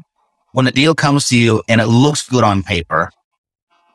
When 0.52 0.66
a 0.66 0.72
deal 0.72 0.94
comes 0.94 1.28
to 1.28 1.38
you 1.38 1.62
and 1.68 1.80
it 1.80 1.86
looks 1.86 2.28
good 2.28 2.44
on 2.44 2.62
paper, 2.62 3.10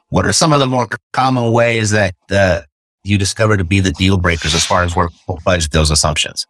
what 0.10 0.26
are 0.26 0.34
some 0.34 0.54
of 0.54 0.60
the 0.60 0.68
more 0.68 0.88
common 1.14 1.52
ways 1.52 1.92
that 1.92 2.16
uh, 2.30 2.62
you 3.04 3.18
discover 3.18 3.58
to 3.58 3.64
be 3.64 3.80
the 3.80 3.92
deal 3.92 4.18
breakers 4.18 4.54
as 4.54 4.66
far 4.66 4.84
as 4.84 4.94
people 4.94 5.40
budge 5.46 5.70
those 5.70 5.92
assumptions? 5.92 6.46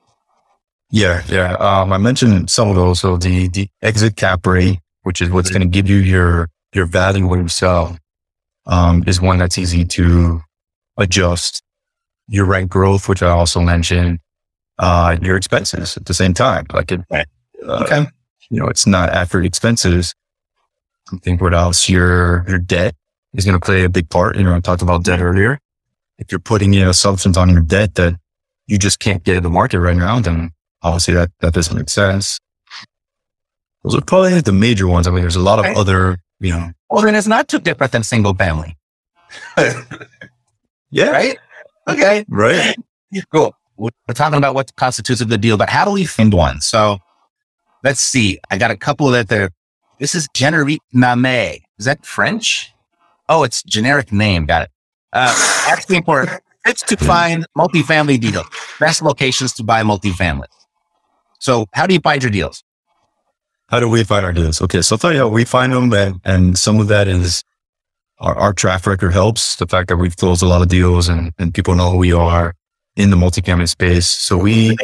Yeah, 0.89 1.23
yeah. 1.29 1.53
Um, 1.53 1.93
I 1.93 1.97
mentioned 1.97 2.49
some 2.49 2.69
of 2.69 2.75
those. 2.75 2.99
So 2.99 3.17
the 3.17 3.47
the 3.47 3.69
exit 3.81 4.15
cap 4.17 4.45
rate, 4.45 4.79
which 5.03 5.21
is 5.21 5.29
what's 5.29 5.49
going 5.49 5.61
to 5.61 5.67
give 5.67 5.89
you 5.89 5.97
your 5.97 6.49
your 6.73 6.85
value 6.85 7.27
when 7.27 7.41
you 7.41 7.47
sell, 7.47 7.97
um, 8.65 9.03
is 9.07 9.21
one 9.21 9.37
that's 9.39 9.57
easy 9.57 9.85
to 9.85 10.41
adjust. 10.97 11.61
Your 12.27 12.45
rent 12.45 12.69
growth, 12.69 13.09
which 13.09 13.21
I 13.23 13.29
also 13.29 13.59
mentioned, 13.61 14.19
uh, 14.79 15.17
your 15.21 15.35
expenses 15.35 15.97
at 15.97 16.05
the 16.05 16.13
same 16.13 16.33
time. 16.33 16.65
Like 16.71 16.91
it, 16.91 17.01
Right. 17.09 17.27
uh, 17.67 17.83
Okay. 17.83 18.07
you 18.49 18.59
know, 18.59 18.67
it's 18.67 18.87
not 18.87 19.09
after 19.09 19.41
expenses. 19.43 20.13
I 21.11 21.17
think 21.17 21.41
what 21.41 21.53
else? 21.53 21.87
Your 21.89 22.45
your 22.47 22.59
debt 22.59 22.95
is 23.33 23.43
going 23.45 23.59
to 23.59 23.65
play 23.65 23.83
a 23.85 23.89
big 23.89 24.09
part. 24.09 24.35
You 24.37 24.43
know, 24.43 24.55
I 24.55 24.59
talked 24.59 24.81
about 24.81 25.03
debt 25.03 25.21
earlier. 25.21 25.59
If 26.21 26.31
you're 26.31 26.39
putting 26.39 26.75
in 26.75 26.87
assumptions 26.87 27.35
on 27.35 27.49
your 27.49 27.61
debt 27.61 27.95
that 27.95 28.15
you 28.67 28.77
just 28.77 28.99
can't 28.99 29.23
get 29.23 29.35
in 29.37 29.43
the 29.43 29.49
market 29.49 29.79
right 29.79 29.97
now, 29.97 30.19
then 30.19 30.51
obviously 30.83 31.15
that, 31.15 31.31
that 31.39 31.53
doesn't 31.53 31.75
make 31.75 31.89
sense. 31.89 32.39
Those 33.83 33.95
are 33.95 34.01
probably 34.01 34.39
the 34.39 34.51
major 34.51 34.87
ones. 34.87 35.07
I 35.07 35.11
mean, 35.11 35.21
there's 35.21 35.35
a 35.35 35.41
lot 35.41 35.57
of 35.57 35.65
other, 35.75 36.19
you 36.39 36.51
know, 36.51 36.71
Well, 36.91 37.01
then 37.01 37.15
it's 37.15 37.25
not 37.27 37.47
too 37.47 37.57
different 37.59 37.91
than 37.91 38.03
single 38.03 38.35
family, 38.35 38.77
yeah, 40.91 41.09
right? 41.09 41.37
Okay. 41.89 42.23
right. 42.29 42.75
Cool. 43.33 43.53
We're 43.75 43.89
talking 44.13 44.37
about 44.37 44.55
what 44.55 44.73
constitutes 44.77 45.19
a 45.19 45.25
good 45.25 45.41
deal, 45.41 45.57
but 45.57 45.69
how 45.69 45.83
do 45.83 45.91
we 45.91 46.05
find 46.05 46.33
one? 46.33 46.61
So 46.61 46.99
let's 47.83 47.99
see. 47.99 48.39
I 48.49 48.57
got 48.57 48.71
a 48.71 48.77
couple 48.77 49.07
that 49.07 49.27
they're, 49.27 49.49
this 49.99 50.15
is 50.15 50.29
Generique 50.29 50.79
Name. 50.93 51.61
Is 51.77 51.85
that 51.85 52.05
French? 52.05 52.73
Oh, 53.27 53.43
it's 53.43 53.63
generic 53.63 54.13
name. 54.13 54.45
Got 54.45 54.63
it. 54.63 54.71
Uh, 55.13 55.33
asking 55.67 56.03
for 56.03 56.41
tips 56.65 56.83
to 56.83 56.97
find 56.97 57.45
multifamily 57.57 58.19
deals, 58.19 58.45
best 58.79 59.01
locations 59.01 59.53
to 59.53 59.63
buy 59.63 59.83
multifamily. 59.83 60.45
So 61.39 61.65
how 61.73 61.87
do 61.87 61.93
you 61.93 61.99
find 61.99 62.21
your 62.21 62.31
deals? 62.31 62.63
How 63.67 63.79
do 63.79 63.89
we 63.89 64.03
find 64.03 64.25
our 64.25 64.33
deals? 64.33 64.61
Okay, 64.61 64.81
so 64.81 64.95
I'll 64.95 64.99
tell 64.99 65.13
you 65.13 65.19
how 65.19 65.27
we 65.27 65.45
find 65.45 65.73
them, 65.73 65.93
and, 65.93 66.19
and 66.25 66.57
some 66.57 66.79
of 66.79 66.87
that 66.89 67.07
is 67.07 67.43
our, 68.19 68.35
our 68.37 68.53
track 68.53 68.85
record 68.85 69.11
helps. 69.11 69.55
The 69.55 69.67
fact 69.67 69.89
that 69.89 69.97
we've 69.97 70.15
closed 70.15 70.43
a 70.43 70.47
lot 70.47 70.61
of 70.61 70.67
deals 70.67 71.09
and, 71.09 71.33
and 71.39 71.53
people 71.53 71.75
know 71.75 71.89
who 71.91 71.97
we 71.97 72.13
are 72.13 72.53
in 72.95 73.09
the 73.09 73.17
multifamily 73.17 73.69
space. 73.69 74.07
So 74.07 74.37
we 74.37 74.75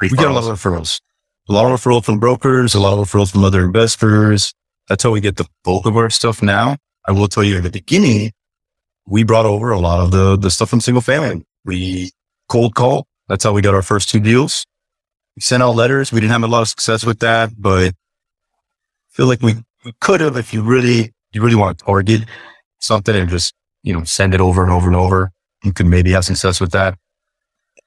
we 0.00 0.08
get 0.08 0.26
a 0.26 0.32
lot 0.32 0.44
of 0.44 0.58
referrals. 0.58 1.00
A 1.48 1.52
lot 1.52 1.70
of 1.70 1.80
referrals 1.80 2.04
from 2.04 2.18
brokers, 2.18 2.74
a 2.74 2.80
lot 2.80 2.98
of 2.98 3.08
referrals 3.08 3.32
from 3.32 3.44
other 3.44 3.64
investors. 3.64 4.54
That's 4.88 5.02
how 5.02 5.10
we 5.10 5.20
get 5.20 5.36
the 5.36 5.46
bulk 5.64 5.86
of 5.86 5.96
our 5.96 6.10
stuff 6.10 6.42
now. 6.42 6.76
I 7.06 7.12
will 7.12 7.28
tell 7.28 7.44
you 7.44 7.56
in 7.56 7.62
the 7.62 7.70
beginning, 7.70 8.32
we 9.08 9.24
brought 9.24 9.46
over 9.46 9.70
a 9.70 9.78
lot 9.78 10.00
of 10.00 10.10
the, 10.10 10.36
the 10.36 10.50
stuff 10.50 10.68
from 10.68 10.80
single 10.80 11.00
family. 11.00 11.44
We 11.64 12.10
cold 12.48 12.74
call. 12.74 13.06
That's 13.28 13.44
how 13.44 13.52
we 13.52 13.62
got 13.62 13.74
our 13.74 13.82
first 13.82 14.08
two 14.08 14.20
deals. 14.20 14.66
We 15.34 15.40
sent 15.40 15.62
out 15.62 15.76
letters. 15.76 16.12
We 16.12 16.20
didn't 16.20 16.32
have 16.32 16.42
a 16.42 16.46
lot 16.46 16.62
of 16.62 16.68
success 16.68 17.04
with 17.04 17.20
that, 17.20 17.50
but 17.56 17.88
I 17.88 17.92
feel 19.10 19.26
like 19.26 19.40
we, 19.40 19.54
we 19.84 19.92
could 20.00 20.20
have 20.20 20.36
if 20.36 20.52
you 20.52 20.62
really, 20.62 21.14
you 21.32 21.42
really 21.42 21.56
want 21.56 21.78
to 21.78 21.84
target 21.84 22.22
something 22.80 23.14
and 23.14 23.28
just, 23.28 23.54
you 23.82 23.94
know, 23.94 24.04
send 24.04 24.34
it 24.34 24.40
over 24.40 24.62
and 24.62 24.70
over 24.70 24.86
and 24.86 24.96
over. 24.96 25.30
You 25.64 25.72
could 25.72 25.86
maybe 25.86 26.12
have 26.12 26.24
success 26.24 26.60
with 26.60 26.72
that. 26.72 26.98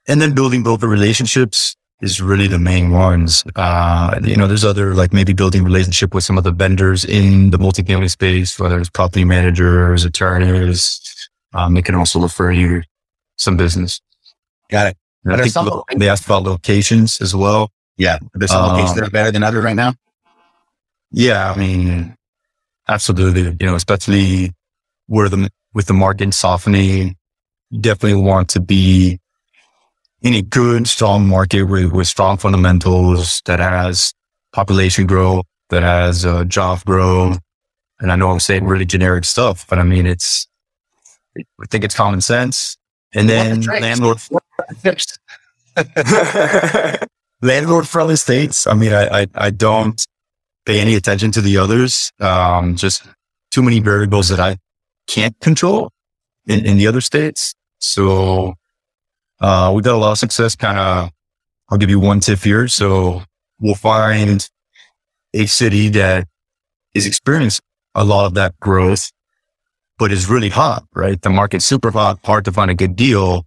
And 0.07 0.21
then 0.21 0.33
building 0.33 0.63
broker 0.63 0.87
relationships 0.87 1.75
is 2.01 2.21
really 2.21 2.47
the 2.47 2.59
main 2.59 2.91
ones. 2.91 3.43
Uh, 3.55 4.19
you 4.23 4.35
know, 4.35 4.47
there's 4.47 4.65
other 4.65 4.93
like 4.95 5.13
maybe 5.13 5.33
building 5.33 5.63
relationship 5.63 6.13
with 6.13 6.23
some 6.23 6.37
of 6.37 6.43
the 6.43 6.51
vendors 6.51 7.05
in 7.05 7.51
the 7.51 7.57
multifamily 7.57 8.09
space, 8.09 8.59
whether 8.59 8.79
it's 8.79 8.89
property 8.89 9.23
managers, 9.23 10.03
attorneys. 10.03 10.99
Um, 11.53 11.73
they 11.73 11.81
can 11.81 11.95
also 11.95 12.19
refer 12.19 12.51
you 12.51 12.81
some 13.37 13.57
business. 13.57 14.01
Got 14.69 14.87
it. 14.87 14.97
And 15.25 15.33
I 15.33 15.43
think 15.47 15.55
lo- 15.55 15.83
they 15.95 16.09
asked 16.09 16.25
about 16.25 16.43
locations 16.43 17.21
as 17.21 17.35
well. 17.35 17.71
Yeah. 17.97 18.17
There's 18.33 18.51
some 18.51 18.63
Um, 18.63 18.71
locations 18.71 18.95
that 18.95 19.07
are 19.07 19.11
better 19.11 19.31
than 19.31 19.43
others 19.43 19.63
right 19.63 19.75
now. 19.75 19.93
Yeah, 21.11 21.51
I 21.51 21.57
mean, 21.57 22.15
absolutely. 22.87 23.55
You 23.59 23.67
know, 23.67 23.75
especially 23.75 24.53
where 25.07 25.29
the 25.29 25.49
with 25.73 25.85
the 25.85 25.93
market 25.93 26.33
softening, 26.33 27.15
definitely 27.79 28.21
want 28.21 28.49
to 28.49 28.59
be 28.59 29.19
in 30.21 30.33
a 30.33 30.41
good, 30.41 30.87
strong 30.87 31.27
market 31.27 31.63
with, 31.63 31.91
with 31.91 32.07
strong 32.07 32.37
fundamentals 32.37 33.41
that 33.45 33.59
has 33.59 34.13
population 34.53 35.07
growth, 35.07 35.45
that 35.69 35.83
has 35.83 36.25
uh, 36.25 36.43
job 36.43 36.83
growth, 36.85 37.39
And 37.99 38.11
I 38.11 38.15
know 38.15 38.29
I'm 38.29 38.39
saying 38.39 38.65
really 38.65 38.85
generic 38.85 39.25
stuff, 39.25 39.65
but 39.67 39.79
I 39.79 39.83
mean, 39.83 40.05
it's, 40.05 40.47
I 41.37 41.43
think 41.69 41.83
it's 41.83 41.95
common 41.95 42.21
sense. 42.21 42.77
And 43.13 43.27
then 43.27 43.61
landlord, 43.61 44.19
landlord 47.41 47.87
friendly 47.87 48.15
states. 48.15 48.67
I 48.67 48.73
mean, 48.73 48.93
I, 48.93 49.21
I, 49.21 49.27
I 49.35 49.49
don't 49.49 50.03
pay 50.65 50.79
any 50.79 50.95
attention 50.95 51.31
to 51.31 51.41
the 51.41 51.57
others. 51.57 52.11
Um, 52.19 52.75
just 52.75 53.03
too 53.49 53.63
many 53.63 53.79
variables 53.79 54.29
that 54.29 54.39
I 54.39 54.57
can't 55.07 55.37
control 55.39 55.91
in, 56.47 56.65
in 56.65 56.77
the 56.77 56.87
other 56.87 57.01
states. 57.01 57.53
So, 57.79 58.55
uh, 59.41 59.71
we've 59.73 59.83
got 59.83 59.95
a 59.95 59.97
lot 59.97 60.11
of 60.11 60.17
success 60.19 60.55
kind 60.55 60.77
of, 60.77 61.11
I'll 61.69 61.77
give 61.77 61.89
you 61.89 61.99
one 61.99 62.19
tip 62.19 62.39
here. 62.39 62.67
So 62.67 63.23
we'll 63.59 63.75
find 63.75 64.47
a 65.33 65.47
city 65.47 65.89
that 65.89 66.27
is 66.93 67.07
experiencing 67.07 67.63
a 67.95 68.03
lot 68.03 68.25
of 68.25 68.35
that 68.35 68.57
growth, 68.59 69.11
but 69.97 70.11
is 70.11 70.29
really 70.29 70.49
hot, 70.49 70.85
right? 70.93 71.19
The 71.21 71.29
market's 71.29 71.65
super 71.65 71.91
hot, 71.91 72.19
hard 72.23 72.45
to 72.45 72.51
find 72.51 72.69
a 72.69 72.75
good 72.75 72.95
deal. 72.95 73.45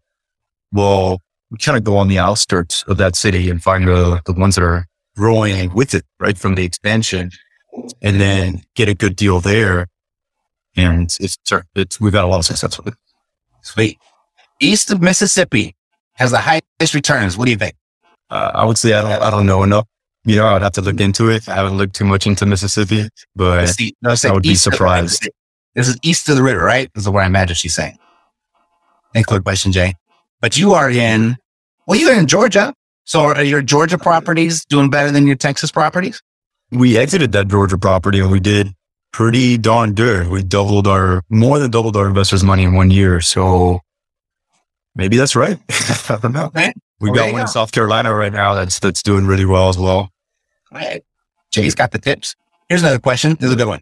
Well, 0.72 1.20
we 1.50 1.58
kind 1.58 1.78
of 1.78 1.84
go 1.84 1.96
on 1.96 2.08
the 2.08 2.18
outskirts 2.18 2.82
of 2.88 2.96
that 2.96 3.14
city 3.14 3.48
and 3.48 3.62
find 3.62 3.86
the, 3.86 4.20
the 4.26 4.32
ones 4.32 4.56
that 4.56 4.64
are 4.64 4.86
growing 5.16 5.72
with 5.72 5.94
it, 5.94 6.04
right? 6.18 6.36
From 6.36 6.56
the 6.56 6.64
expansion 6.64 7.30
and 8.02 8.20
then 8.20 8.62
get 8.74 8.88
a 8.88 8.94
good 8.94 9.14
deal 9.14 9.40
there. 9.40 9.86
And 10.76 11.12
it's, 11.20 11.38
it's, 11.76 12.00
we've 12.00 12.12
got 12.12 12.24
a 12.24 12.26
lot 12.26 12.38
of 12.38 12.44
success 12.46 12.76
with 12.78 12.88
it. 12.88 12.94
Sweet. 13.62 13.98
East 14.60 14.90
of 14.90 15.00
Mississippi 15.00 15.76
has 16.14 16.30
the 16.30 16.38
highest 16.38 16.94
returns. 16.94 17.36
What 17.36 17.46
do 17.46 17.50
you 17.50 17.56
think? 17.56 17.74
Uh, 18.30 18.50
I 18.54 18.64
would 18.64 18.78
say 18.78 18.94
I 18.94 19.02
don't, 19.02 19.22
I 19.22 19.30
don't 19.30 19.46
know 19.46 19.62
enough. 19.62 19.86
You 20.24 20.36
know, 20.36 20.46
I 20.46 20.54
would 20.54 20.62
have 20.62 20.72
to 20.72 20.80
look 20.80 21.00
into 21.00 21.28
it. 21.28 21.48
I 21.48 21.54
haven't 21.54 21.76
looked 21.76 21.94
too 21.94 22.06
much 22.06 22.26
into 22.26 22.46
Mississippi, 22.46 23.08
but 23.36 23.76
the, 23.76 23.94
no, 24.00 24.14
I 24.24 24.32
would 24.32 24.42
be 24.42 24.54
surprised. 24.54 25.28
This 25.74 25.88
is 25.88 25.98
east 26.02 26.28
of 26.28 26.36
the 26.36 26.42
river, 26.42 26.64
right? 26.64 26.90
This 26.94 27.04
is 27.04 27.10
what 27.10 27.24
I 27.24 27.26
imagine 27.26 27.56
she's 27.56 27.74
saying. 27.74 27.98
Thanks 29.12 29.28
for 29.28 29.36
the 29.36 29.42
question, 29.42 29.70
Jay. 29.70 29.94
But 30.40 30.56
you 30.56 30.72
are 30.72 30.88
in, 30.90 31.36
well, 31.86 31.98
you're 31.98 32.18
in 32.18 32.26
Georgia. 32.26 32.72
So 33.04 33.20
are 33.20 33.42
your 33.42 33.60
Georgia 33.60 33.98
properties 33.98 34.64
doing 34.64 34.88
better 34.88 35.10
than 35.10 35.26
your 35.26 35.36
Texas 35.36 35.70
properties? 35.70 36.22
We 36.70 36.96
exited 36.96 37.32
that 37.32 37.48
Georgia 37.48 37.76
property 37.76 38.18
and 38.18 38.30
we 38.30 38.40
did 38.40 38.72
pretty 39.12 39.58
darn 39.58 39.92
good. 39.94 40.28
We 40.28 40.42
doubled 40.42 40.86
our, 40.86 41.22
more 41.28 41.58
than 41.58 41.70
doubled 41.70 41.96
our 41.96 42.06
investors' 42.06 42.42
money 42.42 42.62
in 42.62 42.74
one 42.74 42.90
year. 42.90 43.20
So 43.20 43.80
maybe 44.94 45.16
that's 45.16 45.36
right. 45.36 45.58
I 46.08 46.18
don't 46.20 46.32
know. 46.32 46.50
Right. 46.54 46.74
We 47.00 47.12
got 47.12 47.32
one 47.32 47.42
in 47.42 47.46
South 47.48 47.72
Carolina 47.72 48.14
right 48.14 48.32
now 48.32 48.54
that's, 48.54 48.78
that's 48.78 49.02
doing 49.02 49.26
really 49.26 49.44
well 49.44 49.68
as 49.68 49.76
well. 49.76 50.10
Right. 50.72 51.04
Jay's 51.50 51.74
got 51.74 51.92
the 51.92 51.98
tips. 51.98 52.34
Here's 52.68 52.82
another 52.82 52.98
question. 52.98 53.36
This 53.38 53.48
is 53.48 53.52
a 53.52 53.56
good 53.56 53.68
one. 53.68 53.80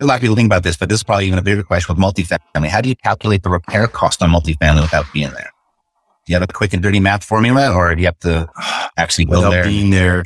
A 0.00 0.06
lot 0.06 0.16
of 0.16 0.20
people 0.20 0.36
think 0.36 0.46
about 0.46 0.62
this, 0.62 0.76
but 0.76 0.88
this 0.88 0.96
is 0.96 1.02
probably 1.02 1.26
even 1.26 1.38
a 1.38 1.42
bigger 1.42 1.62
question 1.62 1.94
with 1.94 2.02
multifamily. 2.02 2.68
How 2.68 2.80
do 2.80 2.88
you 2.88 2.96
calculate 2.96 3.42
the 3.42 3.50
repair 3.50 3.86
cost 3.86 4.22
on 4.22 4.30
multifamily 4.30 4.82
without 4.82 5.06
being 5.12 5.30
there? 5.30 5.50
Do 6.26 6.32
you 6.32 6.34
have 6.34 6.42
a 6.42 6.52
quick 6.52 6.72
and 6.72 6.82
dirty 6.82 7.00
math 7.00 7.24
formula 7.24 7.72
or 7.72 7.94
do 7.94 8.00
you 8.00 8.06
have 8.06 8.18
to 8.20 8.48
actually 8.96 9.26
go 9.26 9.48
there? 9.50 9.64
being 9.64 9.90
there. 9.90 10.24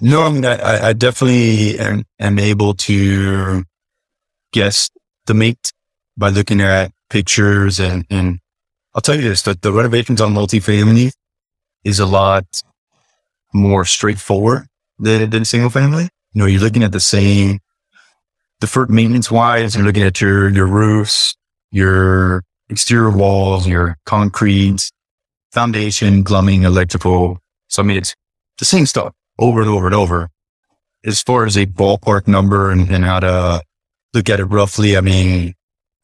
No, 0.00 0.22
I 0.22 0.30
mean, 0.30 0.44
I, 0.44 0.88
I 0.88 0.92
definitely 0.92 1.78
am, 1.78 2.04
am, 2.18 2.38
able 2.38 2.74
to 2.74 3.64
guess 4.52 4.90
the 5.26 5.34
mate 5.34 5.72
by 6.16 6.30
looking 6.30 6.60
at 6.60 6.92
pictures 7.10 7.80
and, 7.80 8.04
and 8.10 8.38
I'll 8.94 9.02
tell 9.02 9.16
you 9.16 9.22
this, 9.22 9.42
that 9.42 9.62
the 9.62 9.72
renovations 9.72 10.20
on 10.20 10.34
multifamily 10.34 11.12
is 11.84 12.00
a 12.00 12.06
lot 12.06 12.44
more 13.52 13.84
straightforward 13.84 14.66
than, 14.98 15.30
than 15.30 15.44
single 15.44 15.70
family. 15.70 16.08
You 16.32 16.40
know, 16.40 16.46
you're 16.46 16.60
looking 16.60 16.82
at 16.82 16.92
the 16.92 17.00
same 17.00 17.60
deferred 18.60 18.90
maintenance 18.90 19.30
wise, 19.30 19.76
you're 19.76 19.84
looking 19.84 20.02
at 20.02 20.20
your, 20.20 20.48
your 20.48 20.66
roofs, 20.66 21.36
your 21.70 22.42
exterior 22.68 23.10
walls, 23.10 23.66
your 23.66 23.96
concrete, 24.04 24.90
foundation, 25.52 26.24
plumbing, 26.24 26.64
electrical. 26.64 27.38
So 27.68 27.82
I 27.82 27.86
mean, 27.86 27.98
it's 27.98 28.14
the 28.58 28.64
same 28.64 28.86
stuff 28.86 29.14
over 29.38 29.60
and 29.60 29.70
over 29.70 29.86
and 29.86 29.94
over. 29.94 30.28
As 31.04 31.22
far 31.22 31.46
as 31.46 31.56
a 31.56 31.66
ballpark 31.66 32.26
number 32.26 32.70
and, 32.70 32.90
and 32.90 33.04
how 33.04 33.20
to 33.20 33.62
look 34.12 34.28
at 34.28 34.40
it 34.40 34.46
roughly, 34.46 34.96
I 34.96 35.00
mean, 35.00 35.54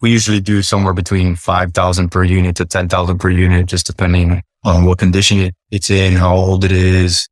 we 0.04 0.10
usually 0.10 0.38
do 0.38 0.60
somewhere 0.60 0.92
between 0.92 1.34
5,000 1.34 2.10
per 2.10 2.24
unit 2.24 2.56
to 2.56 2.66
10,000 2.66 3.18
per 3.18 3.30
unit, 3.30 3.64
just 3.64 3.86
depending 3.86 4.42
on 4.62 4.84
what 4.84 4.98
condition 4.98 5.50
it's 5.70 5.88
in, 5.88 6.12
how 6.12 6.36
old 6.36 6.62
it 6.62 6.72
is, 6.72 7.26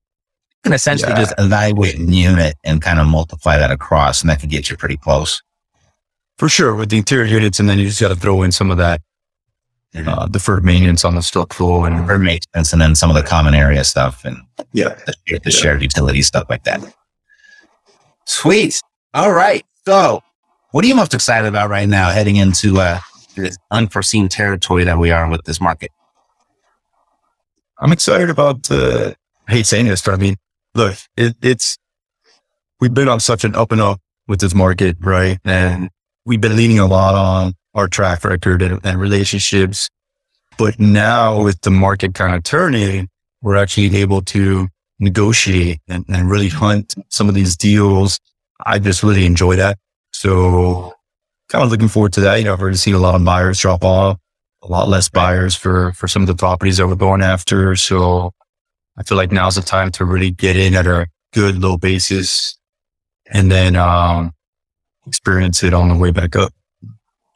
can 0.64 0.72
essentially 0.72 1.12
yeah. 1.12 1.18
just 1.18 1.34
evaluate 1.36 1.96
a 1.96 2.02
unit 2.02 2.54
and 2.64 2.80
kind 2.80 2.98
of 2.98 3.06
multiply 3.06 3.58
that 3.58 3.70
across, 3.70 4.22
and 4.22 4.30
that 4.30 4.40
can 4.40 4.48
get 4.48 4.70
you 4.70 4.78
pretty 4.78 4.96
close. 4.96 5.42
For 6.38 6.48
sure, 6.48 6.74
with 6.74 6.88
the 6.88 6.96
interior 6.96 7.26
units, 7.26 7.60
and 7.60 7.68
then 7.68 7.78
you 7.78 7.88
just 7.88 8.00
got 8.00 8.08
to 8.08 8.16
throw 8.16 8.42
in 8.42 8.52
some 8.52 8.70
of 8.70 8.78
that 8.78 9.02
mm-hmm. 9.94 10.08
uh, 10.08 10.26
deferred 10.28 10.64
maintenance 10.64 11.04
on 11.04 11.14
the 11.14 11.20
stock 11.20 11.52
structural 11.52 11.84
and 11.84 11.98
deferred 11.98 12.22
maintenance, 12.22 12.72
and 12.72 12.80
then 12.80 12.94
some 12.94 13.10
of 13.10 13.16
the 13.16 13.22
common 13.22 13.54
area 13.54 13.84
stuff, 13.84 14.24
and 14.24 14.38
yeah, 14.72 14.94
the, 15.04 15.14
the 15.26 15.40
yeah. 15.44 15.50
shared 15.50 15.82
utility 15.82 16.22
stuff 16.22 16.46
like 16.48 16.64
that. 16.64 16.80
Sweet. 18.24 18.80
All 19.12 19.34
right. 19.34 19.62
So, 19.84 20.22
what 20.72 20.84
are 20.84 20.88
you 20.88 20.94
most 20.94 21.14
excited 21.14 21.46
about 21.46 21.68
right 21.70 21.88
now, 21.88 22.10
heading 22.10 22.36
into 22.36 22.80
uh, 22.80 22.98
this 23.36 23.56
unforeseen 23.70 24.28
territory 24.28 24.84
that 24.84 24.98
we 24.98 25.10
are 25.10 25.28
with 25.30 25.44
this 25.44 25.60
market? 25.60 25.90
I'm 27.78 27.92
excited 27.92 28.30
about. 28.30 28.70
Uh, 28.70 29.12
I 29.48 29.52
hate 29.52 29.66
saying 29.66 29.86
this, 29.86 30.02
but 30.02 30.14
I 30.14 30.16
mean, 30.16 30.36
look, 30.74 30.96
it, 31.16 31.36
it's, 31.42 31.76
we've 32.80 32.94
been 32.94 33.08
on 33.08 33.20
such 33.20 33.44
an 33.44 33.54
up 33.54 33.70
and 33.70 33.80
up 33.80 34.00
with 34.26 34.40
this 34.40 34.54
market, 34.54 34.96
right? 35.00 35.38
And 35.44 35.90
we've 36.24 36.40
been 36.40 36.56
leaning 36.56 36.78
a 36.78 36.86
lot 36.86 37.14
on 37.14 37.52
our 37.74 37.86
track 37.86 38.24
record 38.24 38.62
and, 38.62 38.80
and 38.82 38.98
relationships. 38.98 39.90
But 40.56 40.80
now 40.80 41.42
with 41.42 41.60
the 41.60 41.70
market 41.70 42.14
kind 42.14 42.34
of 42.34 42.44
turning, 42.44 43.08
we're 43.42 43.56
actually 43.56 43.94
able 43.96 44.22
to 44.22 44.68
negotiate 45.00 45.80
and, 45.88 46.04
and 46.08 46.30
really 46.30 46.48
hunt 46.48 46.94
some 47.10 47.28
of 47.28 47.34
these 47.34 47.56
deals. 47.56 48.18
I 48.64 48.78
just 48.78 49.02
really 49.02 49.26
enjoy 49.26 49.56
that. 49.56 49.78
So 50.22 50.94
kind 51.48 51.64
of 51.64 51.72
looking 51.72 51.88
forward 51.88 52.12
to 52.12 52.20
that. 52.20 52.36
You 52.36 52.44
know, 52.44 52.52
I've 52.52 52.60
already 52.60 52.76
seen 52.76 52.94
a 52.94 52.98
lot 52.98 53.16
of 53.16 53.24
buyers 53.24 53.58
drop 53.58 53.82
off, 53.82 54.18
a 54.62 54.68
lot 54.68 54.88
less 54.88 55.08
buyers 55.08 55.56
for, 55.56 55.92
for 55.94 56.06
some 56.06 56.22
of 56.22 56.28
the 56.28 56.36
properties 56.36 56.76
that 56.76 56.86
we're 56.86 56.94
going 56.94 57.22
after. 57.22 57.74
So 57.74 58.30
I 58.96 59.02
feel 59.02 59.18
like 59.18 59.32
now's 59.32 59.56
the 59.56 59.62
time 59.62 59.90
to 59.90 60.04
really 60.04 60.30
get 60.30 60.56
in 60.56 60.76
at 60.76 60.86
a 60.86 61.08
good 61.32 61.58
low 61.58 61.76
basis 61.76 62.56
and 63.32 63.50
then 63.50 63.74
um, 63.74 64.32
experience 65.08 65.64
it 65.64 65.74
on 65.74 65.88
the 65.88 65.96
way 65.96 66.12
back 66.12 66.36
up. 66.36 66.52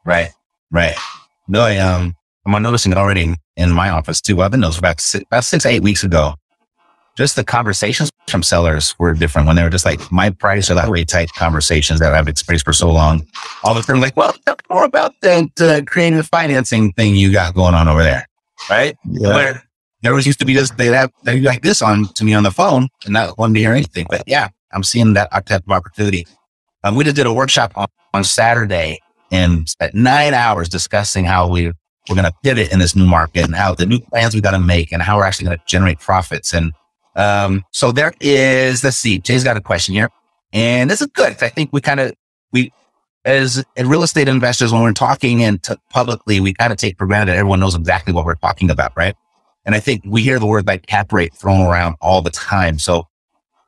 Right, 0.05 0.31
right. 0.71 0.95
No, 1.49 1.63
I, 1.63 1.79
um, 1.79 2.15
I'm 2.47 2.63
noticing 2.63 2.95
already 2.95 3.35
in 3.57 3.73
my 3.73 3.91
office 3.91 4.21
too. 4.21 4.43
I've 4.43 4.53
been 4.53 4.61
noticing 4.61 4.79
about 4.79 5.01
six, 5.01 5.25
about 5.25 5.43
six, 5.43 5.67
eight 5.67 5.83
weeks 5.83 6.05
ago. 6.05 6.35
Just 7.17 7.37
the 7.37 7.45
conversations 7.45 8.11
from 8.29 8.43
sellers 8.43 8.95
were 8.99 9.15
different 9.15 9.47
when 9.47 9.57
they 9.57 9.63
were 9.63 9.71
just 9.71 9.87
like, 9.87 10.13
my 10.13 10.31
price 10.31 10.71
or 10.71 10.75
that 10.75 10.89
rate 10.89 11.09
type 11.09 11.31
conversations 11.37 11.99
that 12.01 12.15
I've 12.15 12.29
experienced 12.29 12.67
for 12.67 12.75
so 12.75 12.91
long. 12.91 13.27
All 13.65 13.73
of 13.73 13.79
a 13.79 13.83
sudden, 13.83 14.03
like, 14.03 14.17
well, 14.17 14.35
talk 14.45 14.63
more 14.69 14.85
about 14.85 15.15
that 15.23 15.61
uh, 15.61 15.83
creative 15.87 16.27
financing 16.27 16.93
thing 16.93 17.15
you 17.15 17.33
got 17.33 17.55
going 17.55 17.75
on 17.75 17.89
over 17.89 18.03
there. 18.03 18.27
Right. 18.69 18.97
Yeah. 19.05 19.35
Where 19.35 19.63
there 20.03 20.15
was 20.15 20.27
used 20.27 20.39
to 20.41 20.45
be 20.45 20.55
just 20.55 20.77
they'd 20.77 20.93
have 20.93 21.11
they'd 21.25 21.43
like 21.43 21.63
this 21.63 21.83
on 21.83 22.07
to 22.15 22.25
me 22.25 22.35
on 22.35 22.43
the 22.43 22.51
phone 22.51 22.89
and 23.05 23.15
not 23.15 23.39
wanting 23.39 23.55
to 23.55 23.61
hear 23.61 23.73
anything. 23.73 24.07
But 24.09 24.23
yeah, 24.27 24.49
I'm 24.73 24.85
seeing 24.85 25.15
that 25.15 25.31
type 25.47 25.63
of 25.67 25.73
opportunity. 25.73 26.27
Um, 26.85 26.95
we 26.95 27.05
just 27.05 27.17
did 27.17 27.27
a 27.27 27.33
workshop 27.33 27.73
on, 27.77 27.87
on 28.15 28.25
Saturday 28.25 29.01
and 29.33 29.69
spent 29.69 29.95
nine 29.95 30.35
hours 30.35 30.69
discussing 30.69 31.25
how 31.25 31.49
we 31.49 31.73
we're 32.09 32.15
going 32.15 32.25
to 32.25 32.35
pivot 32.45 32.73
in 32.73 32.79
this 32.79 32.95
new 32.95 33.07
market 33.07 33.45
and 33.45 33.55
how 33.55 33.75
the 33.75 33.87
new 33.87 33.99
plans 33.99 34.35
we 34.35 34.41
got 34.41 34.53
to 34.53 34.61
make 34.61 34.93
and 34.93 35.03
how 35.03 35.17
we're 35.17 35.25
actually 35.25 35.47
going 35.47 35.59
to 35.59 35.65
generate 35.67 35.99
profits. 35.99 36.55
And 36.55 36.73
um, 37.17 37.65
so 37.73 37.93
there 37.93 38.13
is. 38.21 38.85
Let's 38.85 38.97
see. 38.97 39.19
Jay's 39.19 39.45
got 39.45 39.57
a 39.57 39.61
question 39.61 39.95
here, 39.95 40.11
and 40.53 40.89
this 40.89 41.01
is 41.01 41.09
good. 41.09 41.37
I 41.43 41.49
think 41.49 41.71
we 41.73 41.81
kind 41.81 42.01
of 42.01 42.13
we 42.53 42.73
as 43.25 43.65
real 43.77 44.05
estate 44.05 44.29
investors 44.29 44.73
when 44.73 44.83
we're 44.83 44.93
talking 44.93 45.43
and 45.43 45.63
t- 45.63 45.75
publicly, 45.91 46.39
we 46.39 46.55
kind 46.55 46.73
of 46.73 46.79
take 46.79 46.97
for 46.97 47.07
granted 47.07 47.33
everyone 47.35 47.59
knows 47.59 47.75
exactly 47.75 48.13
what 48.13 48.25
we're 48.25 48.37
talking 48.37 48.71
about, 48.71 48.93
right? 48.97 49.17
And 49.65 49.75
I 49.75 49.81
think 49.81 50.03
we 50.07 50.23
hear 50.23 50.39
the 50.39 50.47
word 50.47 50.67
like 50.67 50.87
cap 50.87 51.13
rate 51.13 51.35
thrown 51.35 51.61
around 51.67 51.97
all 52.01 52.23
the 52.23 52.31
time. 52.31 52.79
So 52.79 53.09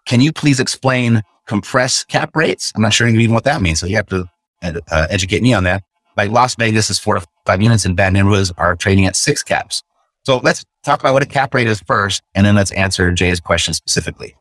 can 0.07 0.21
you 0.21 0.33
please 0.33 0.61
explain 0.61 1.23
compress 1.47 2.05
cap 2.05 2.37
rates? 2.37 2.73
I'm 2.77 2.83
not 2.83 2.93
sure 2.93 3.09
even 3.09 3.35
what 3.35 3.45
that 3.45 3.61
means. 3.61 3.81
So 3.81 3.87
you 3.87 3.97
have 3.97 4.07
to 4.07 4.29
uh, 4.63 5.07
educate 5.11 5.43
me 5.43 5.53
on 5.53 5.65
that. 5.65 5.83
Like 6.17 6.31
Las 6.31 6.55
Vegas 6.55 6.89
is 6.89 7.01
four 7.01 7.17
to 7.17 7.27
five 7.45 7.61
units 7.61 7.85
and 7.85 7.97
bad 7.97 8.13
neighborhoods 8.13 8.53
are 8.59 8.77
trading 8.77 9.07
at 9.07 9.17
six 9.17 9.43
caps. 9.43 9.83
So 10.25 10.39
let's 10.39 10.65
talk 10.88 11.01
about 11.01 11.12
what 11.12 11.22
a 11.22 11.27
cap 11.27 11.55
rate 11.55 11.66
is 11.66 11.81
first, 11.81 12.22
and 12.35 12.46
then 12.46 12.55
let's 12.55 12.70
answer 12.72 13.12
Jay's 13.12 13.40
question 13.40 13.74
specifically. 13.74 14.35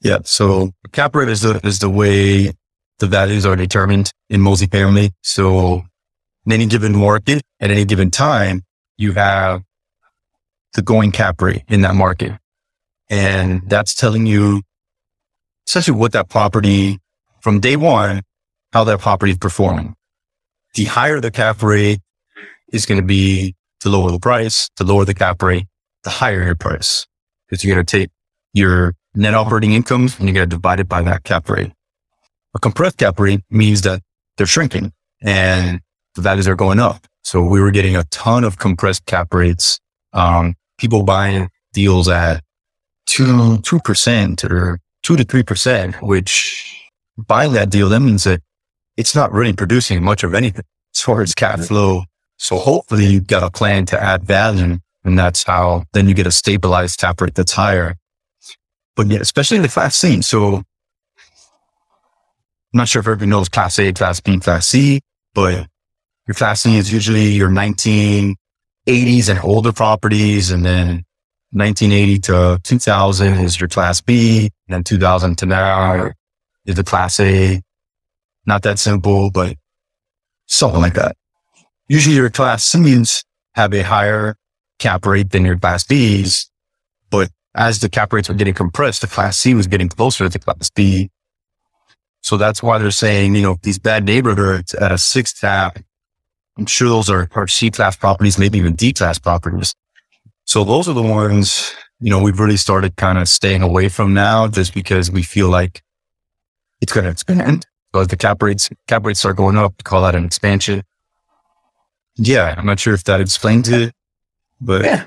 Yeah. 0.00 0.18
So 0.24 0.72
cap 0.92 1.14
rate 1.16 1.28
is 1.28 1.42
the, 1.42 1.60
is 1.64 1.80
the 1.80 1.90
way 1.90 2.52
the 2.98 3.06
values 3.06 3.44
are 3.44 3.56
determined 3.56 4.12
in 4.30 4.40
multifamily. 4.40 5.10
So 5.22 5.82
in 6.46 6.52
any 6.52 6.66
given 6.66 6.96
market 6.96 7.42
at 7.60 7.70
any 7.70 7.84
given 7.84 8.10
time, 8.10 8.62
you 8.96 9.12
have 9.12 9.62
the 10.74 10.82
going 10.82 11.10
cap 11.10 11.40
rate 11.42 11.64
in 11.68 11.80
that 11.82 11.94
market. 11.94 12.32
And 13.10 13.68
that's 13.68 13.94
telling 13.94 14.26
you 14.26 14.62
essentially 15.66 15.98
what 15.98 16.12
that 16.12 16.28
property 16.28 16.98
from 17.40 17.60
day 17.60 17.76
one 17.76 18.22
how 18.72 18.84
that 18.84 19.00
property 19.00 19.32
is 19.32 19.38
performing. 19.38 19.94
The 20.74 20.84
higher 20.84 21.20
the 21.20 21.30
cap 21.30 21.62
rate 21.62 22.00
is 22.70 22.84
going 22.84 23.00
to 23.00 23.06
be 23.06 23.54
the 23.82 23.90
lower 23.90 24.10
the 24.10 24.18
price, 24.18 24.68
the 24.76 24.84
lower 24.84 25.04
the 25.04 25.14
cap 25.14 25.42
rate, 25.42 25.66
the 26.04 26.10
higher 26.10 26.42
your 26.42 26.54
price. 26.54 27.06
Because 27.48 27.64
you're 27.64 27.74
going 27.74 27.84
to 27.84 27.98
take 27.98 28.10
your 28.52 28.94
net 29.14 29.34
operating 29.34 29.72
income 29.72 30.08
and 30.18 30.28
you're 30.28 30.34
going 30.34 30.48
to 30.48 30.56
divide 30.56 30.80
it 30.80 30.88
by 30.88 31.02
that 31.02 31.24
cap 31.24 31.48
rate. 31.48 31.72
A 32.54 32.58
compressed 32.58 32.98
cap 32.98 33.18
rate 33.18 33.40
means 33.50 33.82
that 33.82 34.02
they're 34.36 34.46
shrinking 34.46 34.92
and 35.22 35.80
the 36.14 36.22
values 36.22 36.48
are 36.48 36.56
going 36.56 36.78
up. 36.78 37.06
So 37.22 37.42
we 37.42 37.60
were 37.60 37.70
getting 37.70 37.96
a 37.96 38.04
ton 38.04 38.44
of 38.44 38.58
compressed 38.58 39.06
cap 39.06 39.34
rates. 39.34 39.80
Um, 40.12 40.54
people 40.78 41.02
buying 41.02 41.50
deals 41.72 42.08
at 42.08 42.42
two, 43.06 43.58
two 43.58 43.80
percent 43.80 44.44
or 44.44 44.80
two 45.02 45.16
to 45.16 45.24
three 45.24 45.42
percent, 45.42 46.00
which 46.02 46.88
buying 47.16 47.52
that 47.52 47.70
deal, 47.70 47.88
that 47.90 48.00
means 48.00 48.24
that 48.24 48.40
it's 48.96 49.14
not 49.14 49.32
really 49.32 49.52
producing 49.52 50.02
much 50.02 50.24
of 50.24 50.34
anything 50.34 50.64
as 50.94 51.02
far 51.02 51.20
as 51.22 51.34
cash 51.34 51.66
flow. 51.66 52.04
So 52.38 52.56
hopefully 52.56 53.04
you've 53.06 53.26
got 53.26 53.42
a 53.42 53.50
plan 53.50 53.84
to 53.86 54.02
add 54.02 54.22
value 54.22 54.78
and 55.04 55.18
that's 55.18 55.42
how 55.42 55.84
then 55.92 56.08
you 56.08 56.14
get 56.14 56.26
a 56.26 56.30
stabilized 56.30 57.00
cap 57.00 57.20
rate 57.20 57.34
that's 57.34 57.52
higher. 57.52 57.96
But 58.96 59.06
yeah, 59.08 59.20
especially 59.20 59.56
in 59.56 59.62
the 59.62 59.68
class 59.68 59.96
C. 59.96 60.22
So 60.22 60.56
I'm 60.56 60.64
not 62.72 62.88
sure 62.88 63.00
if 63.00 63.06
everybody 63.06 63.30
knows 63.30 63.48
class 63.48 63.78
A, 63.78 63.92
class 63.92 64.20
B, 64.20 64.38
class 64.38 64.68
C, 64.68 65.00
but 65.34 65.66
your 66.26 66.34
class 66.34 66.62
C 66.62 66.76
is 66.76 66.92
usually 66.92 67.28
your 67.28 67.48
1980s 67.48 68.36
and 69.28 69.40
older 69.42 69.72
properties. 69.72 70.50
And 70.50 70.64
then 70.64 71.04
1980 71.52 72.18
to 72.18 72.60
2000 72.62 73.34
is 73.38 73.58
your 73.58 73.68
class 73.68 74.00
B. 74.00 74.50
And 74.68 74.74
then 74.74 74.84
2000 74.84 75.38
to 75.38 75.46
now 75.46 76.10
is 76.66 76.74
the 76.74 76.84
class 76.84 77.18
A. 77.20 77.62
Not 78.44 78.62
that 78.62 78.78
simple, 78.78 79.30
but 79.30 79.56
something 80.46 80.80
like 80.80 80.94
that. 80.94 81.16
Usually 81.88 82.16
your 82.16 82.30
class 82.30 82.64
C's 82.64 83.24
have 83.54 83.72
a 83.72 83.82
higher 83.82 84.36
cap 84.78 85.06
rate 85.06 85.30
than 85.30 85.44
your 85.44 85.58
class 85.58 85.84
B's, 85.84 86.50
but 87.10 87.30
as 87.54 87.80
the 87.80 87.88
cap 87.88 88.12
rates 88.12 88.28
were 88.28 88.34
getting 88.34 88.54
compressed, 88.54 89.00
the 89.00 89.06
class 89.06 89.38
C 89.38 89.54
was 89.54 89.66
getting 89.66 89.88
closer 89.88 90.24
to 90.24 90.30
the 90.30 90.38
class 90.38 90.70
B. 90.70 91.10
So 92.20 92.36
that's 92.36 92.62
why 92.62 92.78
they're 92.78 92.90
saying, 92.90 93.34
you 93.34 93.42
know, 93.42 93.56
these 93.62 93.78
bad 93.78 94.04
neighborhoods 94.04 94.74
at 94.74 94.92
a 94.92 94.98
six 94.98 95.32
cap, 95.32 95.78
I'm 96.58 96.66
sure 96.66 96.88
those 96.88 97.08
are, 97.08 97.28
are 97.34 97.48
C 97.48 97.70
class 97.70 97.96
properties, 97.96 98.38
maybe 98.38 98.58
even 98.58 98.74
D 98.74 98.92
class 98.92 99.18
properties. 99.18 99.74
So 100.44 100.64
those 100.64 100.88
are 100.88 100.94
the 100.94 101.02
ones, 101.02 101.74
you 102.00 102.10
know, 102.10 102.22
we've 102.22 102.38
really 102.38 102.56
started 102.56 102.96
kind 102.96 103.18
of 103.18 103.28
staying 103.28 103.62
away 103.62 103.88
from 103.88 104.14
now 104.14 104.46
just 104.46 104.74
because 104.74 105.10
we 105.10 105.22
feel 105.22 105.48
like 105.48 105.82
it's 106.80 106.92
going 106.92 107.04
to 107.04 107.10
expand. 107.10 107.66
So 107.94 108.00
as 108.02 108.08
the 108.08 108.16
cap 108.16 108.42
rates, 108.42 108.68
cap 108.86 109.06
rates 109.06 109.20
start 109.20 109.36
going 109.36 109.56
up, 109.56 109.74
we 109.78 109.82
call 109.84 110.02
that 110.02 110.14
an 110.14 110.24
expansion. 110.24 110.82
Yeah. 112.18 112.54
I'm 112.56 112.66
not 112.66 112.78
sure 112.80 112.92
if 112.94 113.04
that 113.04 113.20
explains 113.20 113.68
it, 113.68 113.92
but 114.60 114.84
Yeah. 114.84 115.06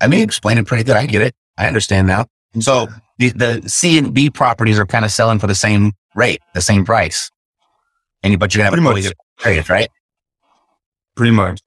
I 0.00 0.08
mean, 0.08 0.20
explain 0.22 0.58
it 0.58 0.66
pretty 0.66 0.84
good. 0.84 0.96
I 0.96 1.06
get 1.06 1.22
it. 1.22 1.34
I 1.56 1.66
understand 1.66 2.06
now. 2.06 2.26
So 2.60 2.88
the, 3.18 3.30
the 3.30 3.68
C 3.68 3.98
and 3.98 4.12
B 4.12 4.30
properties 4.30 4.78
are 4.78 4.86
kind 4.86 5.04
of 5.04 5.10
selling 5.10 5.38
for 5.38 5.46
the 5.46 5.54
same 5.54 5.92
rate, 6.14 6.42
the 6.54 6.60
same 6.60 6.84
price. 6.84 7.30
And 8.22 8.38
but 8.38 8.54
you're 8.54 8.64
going 8.64 8.72
to 8.72 8.82
have 8.82 8.92
Pretty 8.92 9.08
a 9.08 9.10
much. 9.10 9.14
period, 9.38 9.70
right? 9.70 9.88
pretty 11.14 11.32
much. 11.32 11.60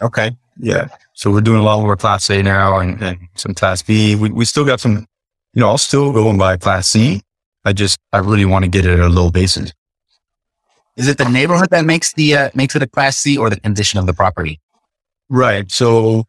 Okay. 0.00 0.30
Yeah. 0.58 0.88
So 1.14 1.30
we're 1.30 1.40
doing 1.42 1.60
a 1.60 1.62
lot 1.62 1.80
more 1.80 1.96
class 1.96 2.30
A 2.30 2.42
now 2.42 2.78
and, 2.78 3.02
and 3.02 3.18
some 3.34 3.52
class 3.54 3.82
B. 3.82 4.14
We, 4.16 4.30
we 4.30 4.44
still 4.44 4.64
got 4.64 4.80
some, 4.80 5.06
you 5.52 5.60
know, 5.60 5.68
I'll 5.68 5.78
still 5.78 6.12
go 6.12 6.30
and 6.30 6.38
buy 6.38 6.56
class 6.56 6.88
C. 6.88 7.20
I 7.64 7.72
just, 7.74 7.98
I 8.12 8.18
really 8.18 8.44
want 8.46 8.64
to 8.64 8.70
get 8.70 8.86
it 8.86 8.92
at 8.92 9.00
a 9.00 9.08
low 9.08 9.30
basis. 9.30 9.72
Is 10.98 11.08
it 11.08 11.16
the 11.16 11.28
neighborhood 11.28 11.70
that 11.70 11.84
makes 11.84 12.12
the, 12.14 12.34
uh, 12.36 12.50
makes 12.54 12.74
it 12.76 12.82
a 12.82 12.86
class 12.86 13.16
C 13.16 13.36
or 13.38 13.48
the 13.48 13.60
condition 13.60 13.98
of 13.98 14.06
the 14.06 14.12
property? 14.12 14.60
Right. 15.28 15.70
So 15.70 16.24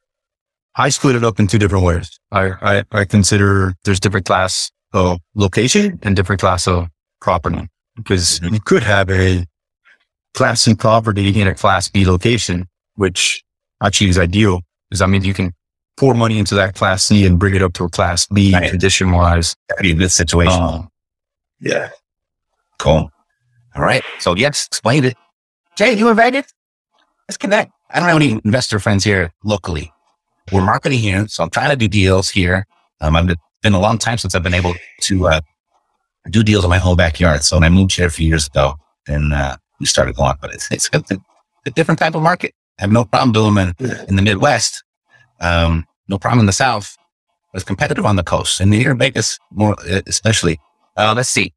I 0.76 0.90
split 0.90 1.16
it 1.16 1.24
up 1.24 1.40
in 1.40 1.48
two 1.48 1.58
different 1.58 1.84
ways. 1.86 2.20
I, 2.32 2.52
I, 2.62 2.84
I 2.92 3.06
consider 3.06 3.74
there's 3.84 4.00
different 4.00 4.26
class 4.26 4.72
of 4.94 5.20
location 5.36 6.00
and 6.04 6.16
different 6.16 6.40
class 6.40 6.68
of 6.68 6.88
property 7.20 7.68
because 7.96 8.40
you 8.42 8.60
could 8.60 8.84
have 8.84 9.10
a 9.10 9.46
class 10.34 10.62
C 10.62 10.76
property 10.76 11.42
in 11.42 11.48
a 11.48 11.56
class 11.56 11.90
B 11.90 12.06
location, 12.06 12.68
which 12.96 13.44
actually 13.84 14.10
is 14.10 14.18
ideal 14.20 14.62
because 14.90 15.02
I 15.02 15.08
mean, 15.08 15.24
you 15.24 15.34
can 15.34 15.54
pour 15.98 16.14
money 16.14 16.40
into 16.40 16.56
that 16.56 16.76
class 16.76 17.04
C 17.06 17.26
and 17.26 17.38
bring 17.40 17.56
it 17.56 17.62
up 17.62 17.74
to 17.74 17.84
a 17.86 17.90
class 17.90 18.28
B 18.28 18.54
Right. 18.54 18.70
condition 18.70 19.12
wise. 19.12 19.56
That'd 19.68 19.84
be 19.84 19.92
a 19.92 19.96
good 19.96 20.12
situation. 20.12 20.62
Um, 20.62 20.90
yeah. 21.60 21.90
Cool. 22.78 23.12
All 23.76 23.84
right. 23.84 24.04
So 24.20 24.36
yes, 24.36 24.66
explain 24.68 25.06
it. 25.06 25.16
Jay, 25.76 25.94
you 25.94 26.10
in 26.10 26.16
Vegas? 26.16 26.54
Let's 27.28 27.38
connect. 27.38 27.72
I 27.92 28.00
don't 28.00 28.08
have 28.08 28.18
any 28.18 28.40
investor 28.44 28.80
friends 28.80 29.04
here 29.04 29.32
locally. 29.44 29.92
We're 30.52 30.62
marketing 30.62 31.00
here, 31.00 31.28
so 31.28 31.44
I'm 31.44 31.50
trying 31.50 31.70
to 31.70 31.76
do 31.76 31.88
deals 31.88 32.30
here. 32.30 32.66
Um, 33.02 33.16
I've 33.16 33.28
been, 33.62 33.74
a 33.74 33.80
long 33.80 33.98
time 33.98 34.18
since 34.18 34.34
I've 34.34 34.44
been 34.44 34.54
able 34.54 34.74
to 35.02 35.28
uh, 35.28 35.42
do 36.30 36.44
deals 36.44 36.64
in 36.64 36.70
my 36.70 36.78
whole 36.78 36.96
backyard. 36.96 37.44
So 37.44 37.58
when 37.58 37.64
I 37.64 37.70
moved 37.70 37.94
here 37.96 38.08
a 38.08 38.12
few 38.12 38.28
years 38.28 38.48
ago, 38.48 38.76
then 39.06 39.32
uh, 39.32 39.58
we 39.80 39.86
started 39.86 40.16
going. 40.16 40.34
But 40.42 40.54
it's 40.54 40.72
it's 40.72 40.90
a, 40.94 41.18
a 41.66 41.72
different 41.72 42.00
type 42.00 42.16
of 42.16 42.24
market. 42.24 42.54
I 42.80 42.84
have 42.84 42.92
no 42.92 43.06
problem 43.06 43.32
doing 43.32 43.54
them 43.56 43.76
in, 43.80 44.08
in 44.10 44.16
the 44.16 44.22
Midwest. 44.22 44.84
Um, 45.40 45.86
no 46.08 46.18
problem 46.18 46.40
in 46.42 46.46
the 46.46 46.52
South. 46.52 46.98
But 47.52 47.62
it's 47.62 47.68
competitive 47.68 48.06
on 48.06 48.16
the 48.16 48.24
coast, 48.24 48.60
and 48.60 48.74
here 48.74 48.92
in 48.92 48.98
Vegas 48.98 49.40
more 49.52 49.76
especially. 50.08 50.60
Uh, 50.98 51.14
let's 51.16 51.30
see. 51.30 51.54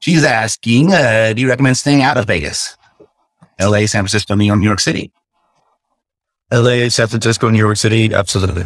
She's 0.00 0.24
asking, 0.24 0.92
uh, 0.92 1.32
do 1.34 1.40
you 1.42 1.48
recommend 1.48 1.76
staying 1.76 2.02
out 2.02 2.16
of 2.16 2.26
Vegas? 2.26 2.76
LA, 3.60 3.86
San 3.86 4.02
Francisco, 4.02 4.34
New 4.34 4.44
York, 4.44 4.58
New 4.60 4.66
York 4.66 4.80
City. 4.80 5.10
LA, 6.52 6.88
San 6.88 7.08
Francisco, 7.08 7.48
New 7.48 7.58
York 7.58 7.76
City. 7.76 8.12
Absolutely. 8.14 8.64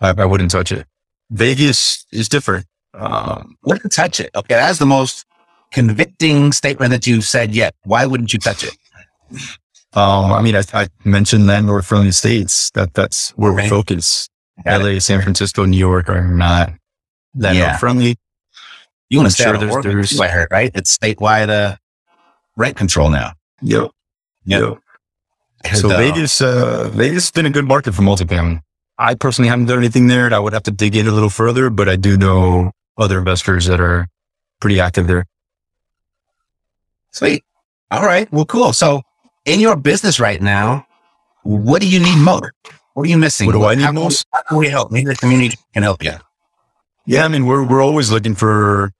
I, 0.00 0.10
I 0.18 0.24
wouldn't 0.24 0.50
touch 0.50 0.72
it. 0.72 0.86
Vegas 1.30 2.04
is 2.12 2.28
different. 2.28 2.66
Um, 2.94 3.56
Wouldn't 3.64 3.90
touch 3.92 4.20
it. 4.20 4.30
Okay, 4.36 4.54
that's 4.54 4.78
the 4.78 4.84
most 4.84 5.24
convicting 5.70 6.52
statement 6.52 6.90
that 6.90 7.06
you've 7.06 7.24
said 7.24 7.54
yet. 7.54 7.74
Why 7.84 8.04
wouldn't 8.04 8.34
you 8.34 8.38
touch 8.38 8.64
it? 8.64 8.76
Um, 9.94 10.30
I 10.32 10.42
mean, 10.42 10.54
I, 10.56 10.62
I 10.74 10.88
mentioned 11.04 11.46
landlord 11.46 11.86
friendly 11.86 12.12
states. 12.12 12.70
That 12.72 12.92
that's 12.92 13.30
where 13.30 13.52
Okay. 13.52 13.62
we 13.62 13.68
focus. 13.70 14.28
Got 14.64 14.82
LA, 14.82 14.98
San 14.98 15.22
Francisco, 15.22 15.64
New 15.64 15.78
York 15.78 16.10
are 16.10 16.20
not 16.26 16.74
landlord 17.34 17.56
Yeah. 17.56 17.76
friendly. 17.78 18.16
You 19.12 19.18
want 19.18 19.28
to 19.28 19.34
stay 19.34 19.44
sure 19.44 19.50
out 19.50 19.54
of 19.56 19.60
there's- 19.60 19.74
Oregon, 19.74 19.92
there's- 19.92 20.16
too, 20.16 20.22
I 20.22 20.28
heard, 20.28 20.48
right? 20.50 20.70
It's 20.74 20.96
statewide 20.96 21.50
uh, 21.50 21.76
rent 22.56 22.78
control 22.78 23.10
now. 23.10 23.32
Yep. 23.60 23.90
Yep. 24.46 24.78
I 25.64 25.68
heard 25.68 25.78
So 25.78 25.88
the- 25.88 25.98
Vegas, 25.98 26.40
uh, 26.40 26.88
Vegas 26.94 27.24
has 27.24 27.30
been 27.30 27.44
a 27.44 27.50
good 27.50 27.66
market 27.66 27.92
for 27.94 28.00
multifamily. 28.00 28.60
I 28.96 29.14
personally 29.14 29.50
haven't 29.50 29.66
done 29.66 29.76
anything 29.76 30.06
there. 30.06 30.32
I 30.32 30.38
would 30.38 30.54
have 30.54 30.62
to 30.62 30.70
dig 30.70 30.96
in 30.96 31.06
a 31.06 31.10
little 31.12 31.28
further, 31.28 31.68
but 31.68 31.90
I 31.90 31.96
do 31.96 32.16
know 32.16 32.72
other 32.96 33.18
investors 33.18 33.66
that 33.66 33.80
are 33.80 34.08
pretty 34.60 34.80
active 34.80 35.06
there. 35.08 35.26
Sweet. 37.10 37.44
All 37.90 38.04
right. 38.06 38.32
Well, 38.32 38.46
cool. 38.46 38.72
So, 38.72 39.02
in 39.44 39.60
your 39.60 39.76
business 39.76 40.18
right 40.20 40.40
now, 40.40 40.86
what 41.42 41.82
do 41.82 41.88
you 41.88 42.00
need 42.00 42.16
most? 42.16 42.50
What 42.94 43.02
are 43.06 43.10
you 43.10 43.18
missing? 43.18 43.46
What 43.46 43.52
do 43.52 43.64
I 43.64 43.74
need 43.74 43.82
How- 43.84 43.92
most? 43.92 44.24
How 44.32 44.40
can 44.42 44.56
we 44.56 44.68
help? 44.68 44.90
Maybe 44.90 45.06
the 45.10 45.16
community 45.16 45.56
can 45.74 45.82
help 45.82 46.02
you. 46.02 46.12
Yeah. 47.04 47.26
I 47.26 47.28
mean, 47.28 47.44
we're, 47.44 47.62
we're 47.62 47.82
always 47.82 48.10
looking 48.10 48.34
for 48.34 48.90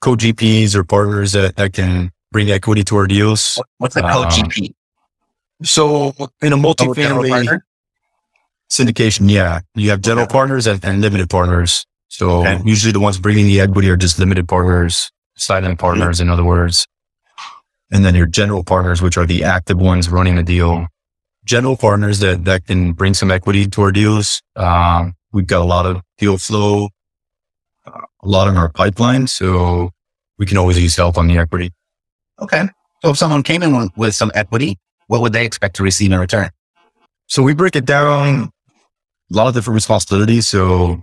co-GPs 0.00 0.74
or 0.74 0.84
partners 0.84 1.32
that, 1.32 1.56
that 1.56 1.72
can 1.72 2.10
bring 2.32 2.50
equity 2.50 2.84
to 2.84 2.96
our 2.96 3.06
deals. 3.06 3.60
What's 3.78 3.96
a 3.96 4.04
Um, 4.04 4.12
co-GP? 4.12 4.72
So 5.62 6.14
in 6.40 6.52
a 6.52 6.56
multifamily 6.56 7.60
syndication, 8.70 9.30
yeah, 9.30 9.60
you 9.74 9.90
have 9.90 10.00
general 10.00 10.24
Okay. 10.24 10.32
partners 10.32 10.66
and, 10.66 10.82
and 10.84 11.00
limited 11.00 11.28
partners. 11.28 11.84
So 12.08 12.40
Okay. 12.40 12.60
usually 12.64 12.92
the 12.92 13.00
ones 13.00 13.18
bringing 13.18 13.46
the 13.46 13.60
equity 13.60 13.90
are 13.90 13.96
just 13.96 14.18
limited 14.18 14.48
partners, 14.48 15.10
silent 15.36 15.78
partners, 15.78 16.20
in 16.20 16.30
other 16.30 16.44
words. 16.44 16.86
And 17.92 18.04
then 18.04 18.14
your 18.14 18.26
general 18.26 18.62
partners, 18.64 19.02
which 19.02 19.16
are 19.18 19.26
the 19.26 19.44
active 19.44 19.78
ones 19.78 20.08
running 20.08 20.36
the 20.36 20.42
deal. 20.44 20.86
General 21.44 21.76
partners 21.76 22.20
that, 22.20 22.44
that 22.44 22.66
can 22.66 22.92
bring 22.92 23.14
some 23.14 23.30
equity 23.30 23.66
to 23.66 23.82
our 23.82 23.92
deals. 23.92 24.40
Um, 24.56 25.14
we've 25.32 25.46
got 25.46 25.60
a 25.60 25.64
lot 25.64 25.86
of 25.86 26.00
deal 26.18 26.38
flow, 26.38 26.88
a 28.22 28.28
lot 28.28 28.48
in 28.48 28.56
our 28.56 28.68
pipeline. 28.70 29.26
So 29.26 29.90
we 30.38 30.46
can 30.46 30.56
always 30.56 30.78
use 30.78 30.96
help 30.96 31.18
on 31.18 31.26
the 31.26 31.38
equity. 31.38 31.72
Okay. 32.40 32.68
So, 33.02 33.10
if 33.10 33.18
someone 33.18 33.42
came 33.42 33.62
in 33.62 33.90
with- 33.96 34.14
some 34.14 34.30
equity, 34.34 34.78
what 35.06 35.20
would 35.20 35.32
they 35.32 35.44
expect 35.44 35.76
to 35.76 35.82
receive 35.82 36.12
in 36.12 36.18
return? 36.18 36.50
So 37.26 37.42
we 37.42 37.54
break 37.54 37.76
it 37.76 37.84
down 37.84 38.50
a 39.30 39.36
lot 39.36 39.46
of 39.46 39.54
different 39.54 39.76
responsibilities. 39.76 40.48
So 40.48 41.00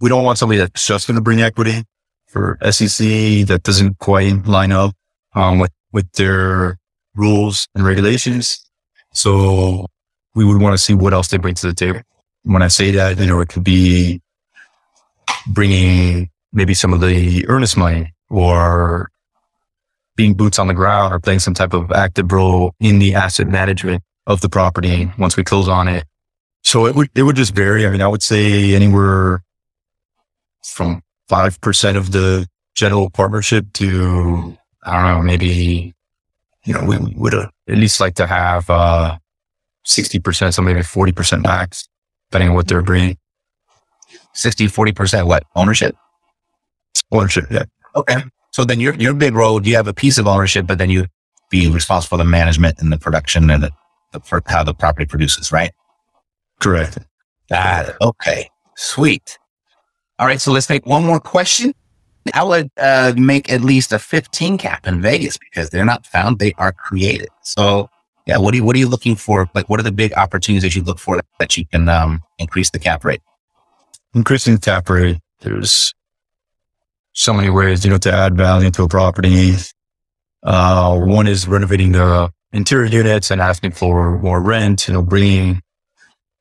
we 0.00 0.08
don't 0.08 0.24
want 0.24 0.38
somebody 0.38 0.58
that's 0.58 0.86
just 0.86 1.06
going 1.06 1.16
to 1.16 1.20
bring 1.20 1.42
equity 1.42 1.84
for 2.26 2.58
SEC 2.62 3.46
that 3.46 3.62
doesn't 3.62 3.98
quite 3.98 4.46
line 4.46 4.72
up 4.72 4.94
um, 5.34 5.58
with, 5.58 5.70
with 5.92 6.10
their 6.12 6.78
rules 7.14 7.68
and 7.74 7.84
regulations. 7.84 8.58
So 9.12 9.86
we 10.34 10.44
would 10.44 10.60
want 10.60 10.74
to 10.74 10.78
see 10.78 10.94
what 10.94 11.12
else 11.12 11.28
they 11.28 11.36
bring 11.36 11.54
to 11.56 11.66
the 11.66 11.74
table. 11.74 12.00
When 12.42 12.62
I 12.62 12.68
say 12.68 12.90
that, 12.92 13.18
you 13.18 13.26
know, 13.26 13.40
it 13.40 13.48
could 13.48 13.64
be 13.64 14.20
bringing 15.46 16.30
maybe 16.52 16.74
some 16.74 16.92
of 16.92 17.00
the 17.00 17.46
earnest 17.48 17.76
money 17.76 18.12
or 18.30 19.10
being 20.16 20.34
boots 20.34 20.58
on 20.58 20.68
the 20.68 20.74
ground 20.74 21.12
or 21.12 21.18
playing 21.18 21.40
some 21.40 21.54
type 21.54 21.72
of 21.72 21.90
active 21.92 22.30
role 22.30 22.74
in 22.80 22.98
the 22.98 23.14
asset 23.14 23.48
management 23.48 24.02
of 24.26 24.40
the 24.40 24.48
property 24.48 25.10
once 25.18 25.36
we 25.36 25.44
close 25.44 25.68
on 25.68 25.88
it. 25.88 26.04
So 26.62 26.86
it 26.86 26.94
would, 26.94 27.10
it 27.14 27.24
would 27.24 27.36
just 27.36 27.54
vary. 27.54 27.86
I 27.86 27.90
mean, 27.90 28.00
I 28.00 28.08
would 28.08 28.22
say 28.22 28.74
anywhere 28.74 29.42
from 30.62 31.02
5% 31.28 31.96
of 31.96 32.12
the 32.12 32.46
general 32.74 33.10
partnership 33.10 33.66
to, 33.74 34.56
I 34.82 34.92
don't 34.92 35.18
know, 35.18 35.22
maybe, 35.22 35.94
you 36.64 36.72
know, 36.72 36.84
we 36.84 36.96
would 37.16 37.34
at 37.34 37.50
least 37.68 38.00
like 38.00 38.14
to 38.14 38.26
have, 38.26 38.70
uh, 38.70 39.18
60%, 39.86 40.54
so 40.54 40.62
maybe 40.62 40.80
40% 40.80 41.42
max, 41.42 41.86
depending 42.30 42.50
on 42.50 42.54
what 42.54 42.68
they're 42.68 42.82
bringing. 42.82 43.18
60, 44.34 44.66
40% 44.66 45.26
what? 45.26 45.44
Ownership? 45.56 45.96
Ownership, 47.12 47.46
yeah. 47.50 47.64
Okay. 47.96 48.22
So 48.52 48.64
then 48.64 48.80
your, 48.80 48.94
your 48.94 49.14
big 49.14 49.34
role, 49.34 49.64
you 49.66 49.74
have 49.76 49.88
a 49.88 49.94
piece 49.94 50.18
of 50.18 50.26
ownership, 50.26 50.66
but 50.66 50.78
then 50.78 50.90
you 50.90 51.06
be 51.50 51.70
responsible 51.70 52.16
for 52.16 52.24
the 52.24 52.28
management 52.28 52.78
and 52.80 52.92
the 52.92 52.98
production 52.98 53.50
and 53.50 53.62
the, 53.62 53.70
the 54.12 54.20
for 54.20 54.42
how 54.46 54.62
the 54.62 54.74
property 54.74 55.06
produces, 55.06 55.52
right? 55.52 55.72
Correct. 56.60 56.98
Got 57.48 57.88
it. 57.90 57.96
Okay. 58.00 58.48
Sweet. 58.76 59.38
All 60.18 60.26
right. 60.26 60.40
So 60.40 60.52
let's 60.52 60.66
take 60.66 60.86
one 60.86 61.04
more 61.04 61.20
question. 61.20 61.74
I 62.32 62.42
would 62.42 62.70
uh, 62.78 63.12
make 63.16 63.52
at 63.52 63.60
least 63.60 63.92
a 63.92 63.98
15 63.98 64.56
cap 64.56 64.86
in 64.86 65.02
Vegas 65.02 65.36
because 65.36 65.70
they're 65.70 65.84
not 65.84 66.06
found; 66.06 66.38
they 66.38 66.54
are 66.56 66.72
created. 66.72 67.28
So, 67.42 67.90
yeah, 68.26 68.38
what 68.38 68.54
are 68.54 68.56
you 68.56 68.64
what 68.64 68.74
are 68.76 68.78
you 68.78 68.88
looking 68.88 69.14
for? 69.14 69.48
Like, 69.54 69.68
what 69.68 69.78
are 69.78 69.82
the 69.82 69.92
big 69.92 70.14
opportunities 70.14 70.62
that 70.62 70.74
you 70.74 70.82
look 70.82 70.98
for 70.98 71.20
that 71.38 71.56
you 71.58 71.66
can 71.66 71.88
um, 71.88 72.22
increase 72.38 72.70
the 72.70 72.78
cap 72.78 73.04
rate? 73.04 73.20
Increasing 74.14 74.58
cap 74.58 74.88
rate. 74.88 75.18
There's 75.40 75.94
so 77.12 77.32
many 77.32 77.50
ways, 77.50 77.84
you 77.84 77.90
know, 77.90 77.98
to 77.98 78.12
add 78.12 78.36
value 78.36 78.70
to 78.72 78.84
a 78.84 78.88
property. 78.88 79.54
Uh, 80.42 80.98
one 80.98 81.26
is 81.26 81.48
renovating 81.48 81.92
the 81.92 82.30
interior 82.52 82.86
units 82.86 83.30
and 83.30 83.40
asking 83.40 83.72
for 83.72 84.18
more 84.20 84.40
rent. 84.40 84.88
You 84.88 84.94
know, 84.94 85.02
bringing 85.02 85.62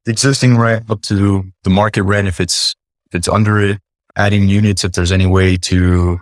the 0.05 0.11
existing 0.11 0.57
rent 0.57 0.89
up 0.89 1.01
to 1.03 1.43
the 1.63 1.69
market 1.69 2.03
rent 2.03 2.27
if 2.27 2.39
it's 2.39 2.75
if 3.07 3.15
it's 3.15 3.27
under 3.27 3.59
it 3.59 3.79
adding 4.15 4.47
units 4.47 4.83
if 4.83 4.91
there's 4.91 5.11
any 5.11 5.25
way 5.25 5.57
to, 5.57 6.19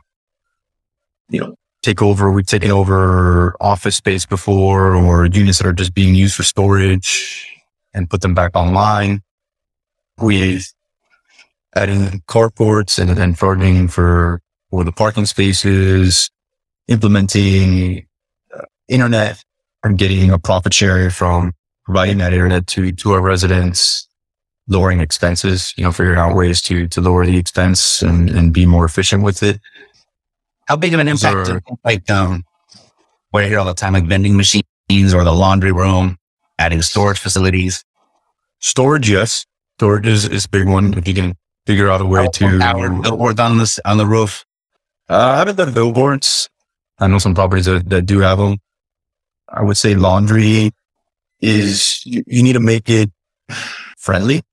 you 1.30 1.40
know, 1.40 1.56
take 1.82 2.02
over. 2.02 2.32
We've 2.32 2.46
taken 2.46 2.72
over 2.72 3.56
office 3.60 3.96
space 3.96 4.26
before 4.26 4.96
or 4.96 5.26
units 5.26 5.58
that 5.58 5.68
are 5.68 5.74
just 5.74 5.94
being 5.94 6.16
used 6.16 6.36
for 6.36 6.44
storage 6.44 7.48
and 7.94 8.10
put 8.10 8.22
them 8.22 8.34
back 8.34 8.56
online. 8.56 9.22
We've 10.18 10.66
adding 11.76 12.22
carports 12.28 13.00
and 13.00 13.10
then 13.18 13.34
farming 13.34 13.88
for, 13.88 14.42
for 14.70 14.84
the 14.84 14.92
parking 14.92 15.26
spaces, 15.26 16.30
implementing 16.88 18.06
uh, 18.56 18.62
internet 18.88 19.44
and 19.84 19.98
getting 19.98 20.32
a 20.32 20.40
profit 20.40 20.74
share 20.74 21.10
from 21.10 21.54
providing 21.86 22.18
that 22.20 22.34
internet 22.34 22.68
to, 22.68 22.92
to 22.92 23.14
our 23.14 23.22
residents 23.22 24.08
lowering 24.68 25.00
expenses, 25.00 25.74
you 25.76 25.84
know, 25.84 25.92
figuring 25.92 26.20
out 26.20 26.36
ways 26.36 26.62
to, 26.62 26.88
to 26.88 27.02
lower 27.02 27.26
the 27.26 27.38
expense 27.38 28.02
and, 28.02 28.30
and 28.30 28.54
be 28.54 28.66
more 28.66 28.86
efficient 28.86 29.24
with 29.24 29.44
it. 29.44 29.60
How 30.68 30.76
big 30.78 30.94
of 30.94 31.00
an 31.00 31.08
impact, 31.08 31.50
are, 31.50 31.62
like, 31.84 32.10
um, 32.10 32.44
what 33.32 33.44
I 33.44 33.48
hear 33.48 33.60
all 33.60 33.66
the 33.66 33.74
time, 33.74 33.94
like 33.94 34.06
vending 34.06 34.38
machines 34.38 34.64
or 35.14 35.24
the 35.24 35.34
laundry 35.34 35.72
room, 35.72 36.18
adding 36.60 36.82
storage 36.82 37.20
facilities? 37.20 37.84
Storage, 38.60 39.10
yes. 39.10 39.46
Storage 39.78 40.08
is, 40.08 40.28
is 40.28 40.46
a 40.46 40.50
big 40.50 40.68
one. 40.68 40.94
If 40.94 41.08
you 41.08 41.14
can 41.14 41.36
figure 41.66 41.90
out 41.90 42.02
a 42.02 42.06
way 42.06 42.28
to. 42.34 42.60
Power 42.60 42.90
billboards 42.90 43.40
on 43.40 43.58
the, 43.58 43.82
on 43.86 43.98
the 43.98 44.06
roof. 44.06 44.46
Uh, 45.10 45.34
I 45.34 45.38
haven't 45.38 45.58
done 45.58 45.74
billboards. 45.74 46.50
I 47.00 47.08
know 47.08 47.18
some 47.18 47.36
properties 47.36 47.66
that, 47.66 47.90
that 47.90 48.04
do 48.04 48.20
have 48.20 48.38
them. 48.38 48.58
I 49.50 49.64
would 49.64 49.78
say 49.78 49.96
laundry 49.96 50.72
is, 51.40 52.06
you, 52.06 52.24
you 52.28 52.44
need 52.44 52.54
to 52.54 52.60
make 52.60 52.90
it 52.90 53.12
friendly 53.98 54.44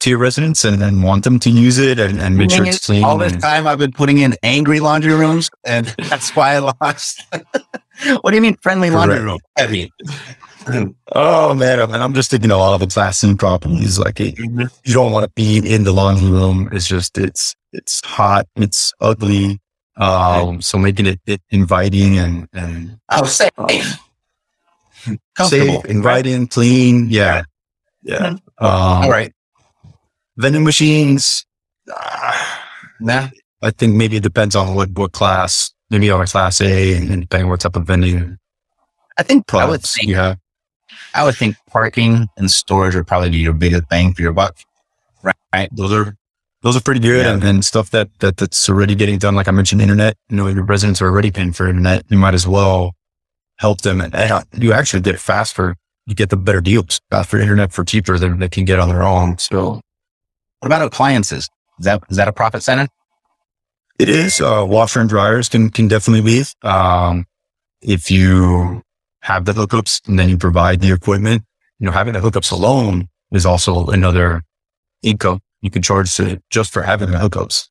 to 0.00 0.10
your 0.10 0.18
residents 0.18 0.64
and, 0.64 0.82
and 0.82 1.02
want 1.02 1.24
them 1.24 1.38
to 1.40 1.50
use 1.50 1.78
it 1.78 1.98
and, 1.98 2.20
and 2.20 2.36
make 2.36 2.50
sure 2.50 2.64
it's 2.64 2.86
clean. 2.86 3.04
All 3.04 3.18
this 3.18 3.36
time 3.36 3.66
I've 3.66 3.78
been 3.78 3.92
putting 3.92 4.18
in 4.18 4.34
angry 4.42 4.80
laundry 4.80 5.14
rooms 5.14 5.50
and 5.64 5.86
that's 5.98 6.34
why 6.34 6.54
I 6.54 6.58
lost. 6.58 7.22
what 8.20 8.30
do 8.30 8.36
you 8.36 8.42
mean 8.42 8.56
friendly 8.62 8.88
Correct. 8.88 9.08
laundry 9.08 9.24
room? 9.24 9.38
I 9.58 9.66
mean, 9.66 9.90
oh 11.14 11.54
man, 11.54 11.80
I 11.80 11.98
I'm 11.98 12.14
just 12.14 12.30
thinking 12.30 12.50
a 12.50 12.56
lot 12.56 12.74
of 12.74 12.80
the 12.80 12.92
class 12.92 13.22
in 13.22 13.36
properties. 13.36 13.98
Like 13.98 14.20
it, 14.20 14.38
you 14.38 14.68
don't 14.94 15.12
want 15.12 15.24
to 15.24 15.30
be 15.34 15.58
in 15.58 15.84
the 15.84 15.92
laundry 15.92 16.30
room. 16.30 16.68
It's 16.72 16.86
just, 16.86 17.18
it's, 17.18 17.54
it's 17.72 18.04
hot. 18.04 18.46
It's 18.56 18.92
ugly. 19.00 19.60
Um, 19.96 20.60
so 20.60 20.76
making 20.76 21.06
it, 21.06 21.20
it 21.26 21.40
inviting 21.50 22.18
and, 22.18 22.48
and 22.52 22.98
oh, 23.10 23.24
safe, 23.26 23.50
safe, 25.38 25.84
inviting, 25.86 26.40
right? 26.40 26.50
clean. 26.50 27.08
Yeah. 27.08 27.44
Yeah. 28.02 28.26
Um, 28.26 28.40
All 28.60 29.10
right 29.10 29.32
vending 30.36 30.64
machines. 30.64 31.44
Uh, 31.92 32.44
nah, 33.00 33.28
I 33.62 33.70
think 33.70 33.94
maybe 33.94 34.16
it 34.16 34.22
depends 34.22 34.54
on 34.54 34.74
what, 34.74 34.90
what 34.90 35.12
class, 35.12 35.72
maybe 35.90 36.10
on 36.10 36.20
a 36.20 36.26
class 36.26 36.60
A 36.60 36.94
and, 36.94 37.10
and 37.10 37.22
depending 37.22 37.48
what 37.48 37.60
type 37.60 37.76
of 37.76 37.86
vending. 37.86 38.38
I 39.18 39.22
think 39.22 39.52
I 39.54 39.68
would 39.68 39.82
think, 39.82 40.08
yeah. 40.08 40.34
I 41.16 41.24
would 41.24 41.34
think 41.34 41.56
parking 41.70 42.28
and 42.36 42.50
storage 42.50 42.94
would 42.94 43.06
probably 43.06 43.30
be 43.30 43.38
your 43.38 43.54
biggest 43.54 43.88
bang 43.88 44.12
for 44.12 44.22
your 44.22 44.32
buck. 44.32 44.56
Right. 45.52 45.68
Those 45.72 45.92
are, 45.92 46.14
those 46.62 46.76
are 46.76 46.80
pretty 46.80 47.00
good. 47.00 47.24
Yeah. 47.24 47.32
And, 47.32 47.42
and 47.42 47.64
stuff 47.64 47.90
that, 47.90 48.10
that 48.20 48.36
that's 48.36 48.68
already 48.68 48.94
getting 48.94 49.18
done. 49.18 49.34
Like 49.34 49.48
I 49.48 49.50
mentioned, 49.50 49.80
internet, 49.80 50.16
you 50.28 50.36
know, 50.36 50.46
your 50.46 50.62
residents 50.64 51.00
are 51.00 51.08
already 51.08 51.30
paying 51.30 51.52
for 51.52 51.68
internet. 51.68 52.04
You 52.08 52.18
might 52.18 52.34
as 52.34 52.46
well 52.46 52.92
help 53.56 53.80
them. 53.80 54.00
And, 54.00 54.14
and 54.14 54.44
you 54.52 54.72
actually 54.72 55.00
get 55.00 55.14
it 55.14 55.20
faster. 55.20 55.74
You 56.04 56.14
get 56.14 56.28
the 56.28 56.36
better 56.36 56.60
deals 56.60 57.00
for 57.24 57.40
internet 57.40 57.72
for 57.72 57.82
cheaper 57.82 58.18
than 58.18 58.38
they 58.38 58.48
can 58.48 58.64
get 58.64 58.78
on 58.78 58.88
their 58.88 59.02
own. 59.02 59.38
So 59.38 59.80
what 60.60 60.66
about 60.66 60.82
appliances? 60.82 61.48
Is 61.78 61.84
that, 61.86 62.02
is 62.10 62.18
that 62.18 62.28
a 62.28 62.32
profit 62.32 62.62
center? 62.62 62.88
It 63.98 64.10
is. 64.10 64.40
Uh, 64.40 64.64
washer 64.68 65.00
and 65.00 65.08
dryers 65.08 65.48
can, 65.48 65.70
can 65.70 65.88
definitely 65.88 66.20
be. 66.20 66.44
Um, 66.62 67.24
if 67.80 68.10
you 68.10 68.82
have 69.26 69.44
the 69.44 69.52
hookups 69.52 70.06
and 70.06 70.18
then 70.18 70.28
you 70.28 70.38
provide 70.38 70.80
the 70.80 70.92
equipment, 70.92 71.42
you 71.80 71.86
know, 71.86 71.90
having 71.90 72.12
the 72.12 72.20
hookups 72.20 72.52
alone 72.52 73.08
is 73.32 73.44
also 73.44 73.86
another 73.86 74.42
income 75.02 75.40
you 75.62 75.70
can 75.70 75.82
charge 75.82 76.14
to 76.14 76.40
just 76.48 76.72
for 76.72 76.82
having 76.82 77.10
the 77.10 77.18
hookups. 77.18 77.68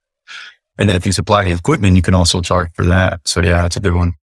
And 0.78 0.89
then 0.89 0.97
if 0.97 1.06
you 1.06 1.14
supply 1.14 1.45
the 1.45 1.51
equipment, 1.51 1.95
you 1.95 2.01
can 2.01 2.14
also 2.14 2.41
charge 2.41 2.72
for 2.74 2.84
that. 2.86 3.22
So 3.26 3.41
yeah, 3.41 3.66
it's 3.66 3.78
a 3.78 3.80
good 3.80 3.93
one. 3.93 4.16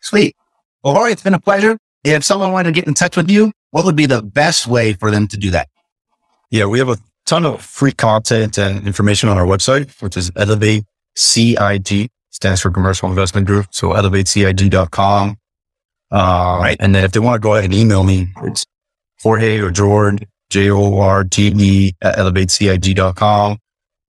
Sweet. 0.00 0.34
Well, 0.82 0.94
Jorge, 0.94 1.12
it's 1.12 1.22
been 1.22 1.34
a 1.34 1.40
pleasure. 1.40 1.78
If 2.02 2.24
someone 2.24 2.50
wanted 2.50 2.74
to 2.74 2.80
get 2.80 2.88
in 2.88 2.94
touch 2.94 3.16
with 3.16 3.30
you, 3.30 3.52
what 3.70 3.84
would 3.84 3.94
be 3.94 4.06
the 4.06 4.20
best 4.20 4.66
way 4.66 4.94
for 4.94 5.12
them 5.12 5.28
to 5.28 5.36
do 5.36 5.50
that? 5.50 5.68
Yeah, 6.50 6.64
we 6.64 6.80
have 6.80 6.88
a 6.88 6.98
ton 7.26 7.46
of 7.46 7.62
free 7.62 7.92
content 7.92 8.58
and 8.58 8.84
information 8.88 9.28
on 9.28 9.38
our 9.38 9.46
website, 9.46 10.02
which 10.02 10.16
is 10.16 10.32
Elevate 10.34 10.82
CIG, 11.14 12.10
stands 12.30 12.60
for 12.60 12.72
Commercial 12.72 13.08
Investment 13.08 13.46
Group. 13.46 13.66
So 13.70 13.90
elevatecig.com. 13.90 15.36
Uh, 16.10 16.58
right. 16.60 16.76
And 16.80 16.94
then 16.94 17.04
if 17.04 17.12
they 17.12 17.20
want 17.20 17.36
to 17.36 17.40
go 17.40 17.54
ahead 17.54 17.66
and 17.66 17.74
email 17.74 18.02
me, 18.04 18.28
it's 18.42 18.66
Jorge 19.22 19.58
or 19.60 19.70
Jord, 19.70 20.26
J-O-R-G-E 20.50 21.92
at 22.02 22.16
elevatecig.com. 22.16 23.58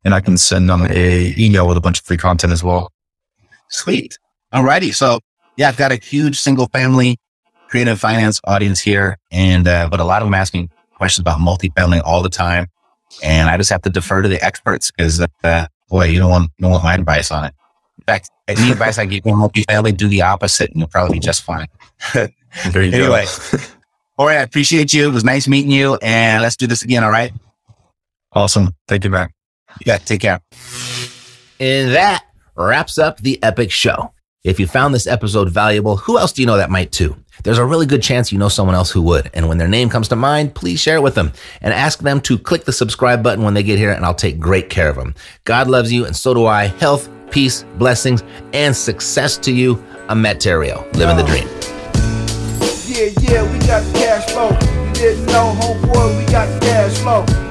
And 0.03 0.13
I 0.13 0.19
can 0.19 0.37
send 0.37 0.69
them 0.69 0.87
a 0.89 1.33
email 1.37 1.67
with 1.67 1.77
a 1.77 1.81
bunch 1.81 1.99
of 1.99 2.05
free 2.05 2.17
content 2.17 2.51
as 2.51 2.63
well. 2.63 2.91
Sweet. 3.69 4.17
Alrighty. 4.53 4.93
So 4.95 5.19
yeah, 5.57 5.69
I've 5.69 5.77
got 5.77 5.91
a 5.91 5.95
huge 5.95 6.39
single 6.39 6.67
family 6.67 7.17
creative 7.69 7.99
finance 7.99 8.41
audience 8.45 8.79
here. 8.79 9.17
And, 9.31 9.67
uh, 9.67 9.87
but 9.89 9.99
a 9.99 10.03
lot 10.03 10.21
of 10.21 10.27
them 10.27 10.33
asking 10.33 10.69
questions 10.95 11.21
about 11.21 11.39
multifamily 11.39 12.01
all 12.03 12.21
the 12.21 12.29
time. 12.29 12.67
And 13.23 13.49
I 13.49 13.57
just 13.57 13.69
have 13.69 13.81
to 13.83 13.89
defer 13.89 14.21
to 14.21 14.29
the 14.29 14.43
experts 14.43 14.91
because, 14.91 15.25
uh, 15.43 15.67
boy, 15.89 16.05
you 16.05 16.19
don't 16.19 16.31
want, 16.31 16.51
you 16.57 16.63
don't 16.63 16.71
want 16.71 16.83
my 16.83 16.95
advice 16.95 17.31
on 17.31 17.45
it. 17.45 17.53
In 18.01 18.05
fact, 18.05 18.29
any 18.47 18.71
advice 18.71 18.97
I 18.97 19.05
give 19.05 19.25
you 19.25 19.33
multifamily, 19.33 19.95
do 19.95 20.07
the 20.07 20.23
opposite 20.23 20.71
and 20.71 20.79
you'll 20.79 20.89
probably 20.89 21.13
be 21.13 21.19
just 21.19 21.43
fine. 21.43 21.67
there 22.13 22.29
you 22.75 22.91
anyway, 22.91 23.25
all 24.21 24.27
right. 24.27 24.37
I 24.37 24.41
appreciate 24.41 24.93
you. 24.93 25.07
It 25.07 25.13
was 25.13 25.23
nice 25.23 25.47
meeting 25.47 25.71
you 25.71 25.95
and 25.95 26.43
let's 26.43 26.55
do 26.55 26.67
this 26.67 26.83
again. 26.83 27.03
All 27.03 27.09
right. 27.09 27.31
Awesome. 28.33 28.75
Thank 28.87 29.03
you, 29.03 29.09
man. 29.09 29.29
Yeah. 29.83 29.97
Take 29.97 30.21
care. 30.21 30.39
And 31.59 31.91
that 31.95 32.25
wraps 32.55 32.97
up 32.99 33.17
the 33.17 33.41
epic 33.41 33.71
show. 33.71 34.13
If 34.43 34.59
you 34.59 34.67
found 34.67 34.93
this 34.93 35.07
episode 35.07 35.49
valuable, 35.49 35.97
who 35.97 36.17
else 36.17 36.33
do 36.33 36.41
you 36.41 36.45
know 36.45 36.57
that 36.57 36.69
might 36.69 36.91
too? 36.91 37.15
There's 37.43 37.57
a 37.57 37.65
really 37.65 37.85
good 37.85 38.03
chance 38.03 38.31
you 38.31 38.37
know 38.37 38.49
someone 38.49 38.75
else 38.75 38.91
who 38.91 39.01
would. 39.03 39.29
And 39.33 39.47
when 39.47 39.57
their 39.57 39.67
name 39.67 39.89
comes 39.89 40.07
to 40.09 40.15
mind, 40.15 40.53
please 40.53 40.79
share 40.79 40.97
it 40.97 41.01
with 41.01 41.15
them 41.15 41.31
and 41.61 41.73
ask 41.73 41.99
them 41.99 42.21
to 42.21 42.37
click 42.37 42.65
the 42.65 42.73
subscribe 42.73 43.23
button 43.23 43.43
when 43.43 43.55
they 43.55 43.63
get 43.63 43.79
here 43.79 43.91
and 43.91 44.05
I'll 44.05 44.13
take 44.13 44.39
great 44.39 44.69
care 44.69 44.89
of 44.89 44.95
them. 44.95 45.15
God 45.45 45.67
loves 45.67 45.91
you 45.91 46.05
and 46.05 46.15
so 46.15 46.33
do 46.33 46.45
I. 46.45 46.67
Health, 46.67 47.09
peace, 47.31 47.63
blessings, 47.77 48.23
and 48.53 48.75
success 48.75 49.37
to 49.37 49.51
you. 49.51 49.83
I'm 50.07 50.21
Matt 50.21 50.37
Theriault, 50.37 50.93
living 50.95 51.17
the 51.17 51.23
dream. 51.23 51.47
Yeah, 52.85 53.09
yeah, 53.21 53.51
we 53.51 53.59
got 53.65 53.83
the 53.83 53.99
cash 53.99 54.29
flow. 54.31 54.49
You 54.87 54.93
didn't 54.93 55.25
know, 55.27 55.55
homeboy, 55.59 56.17
we 56.17 56.31
got 56.31 56.47
the 56.47 56.59
cash 56.65 56.97
flow. 56.99 57.50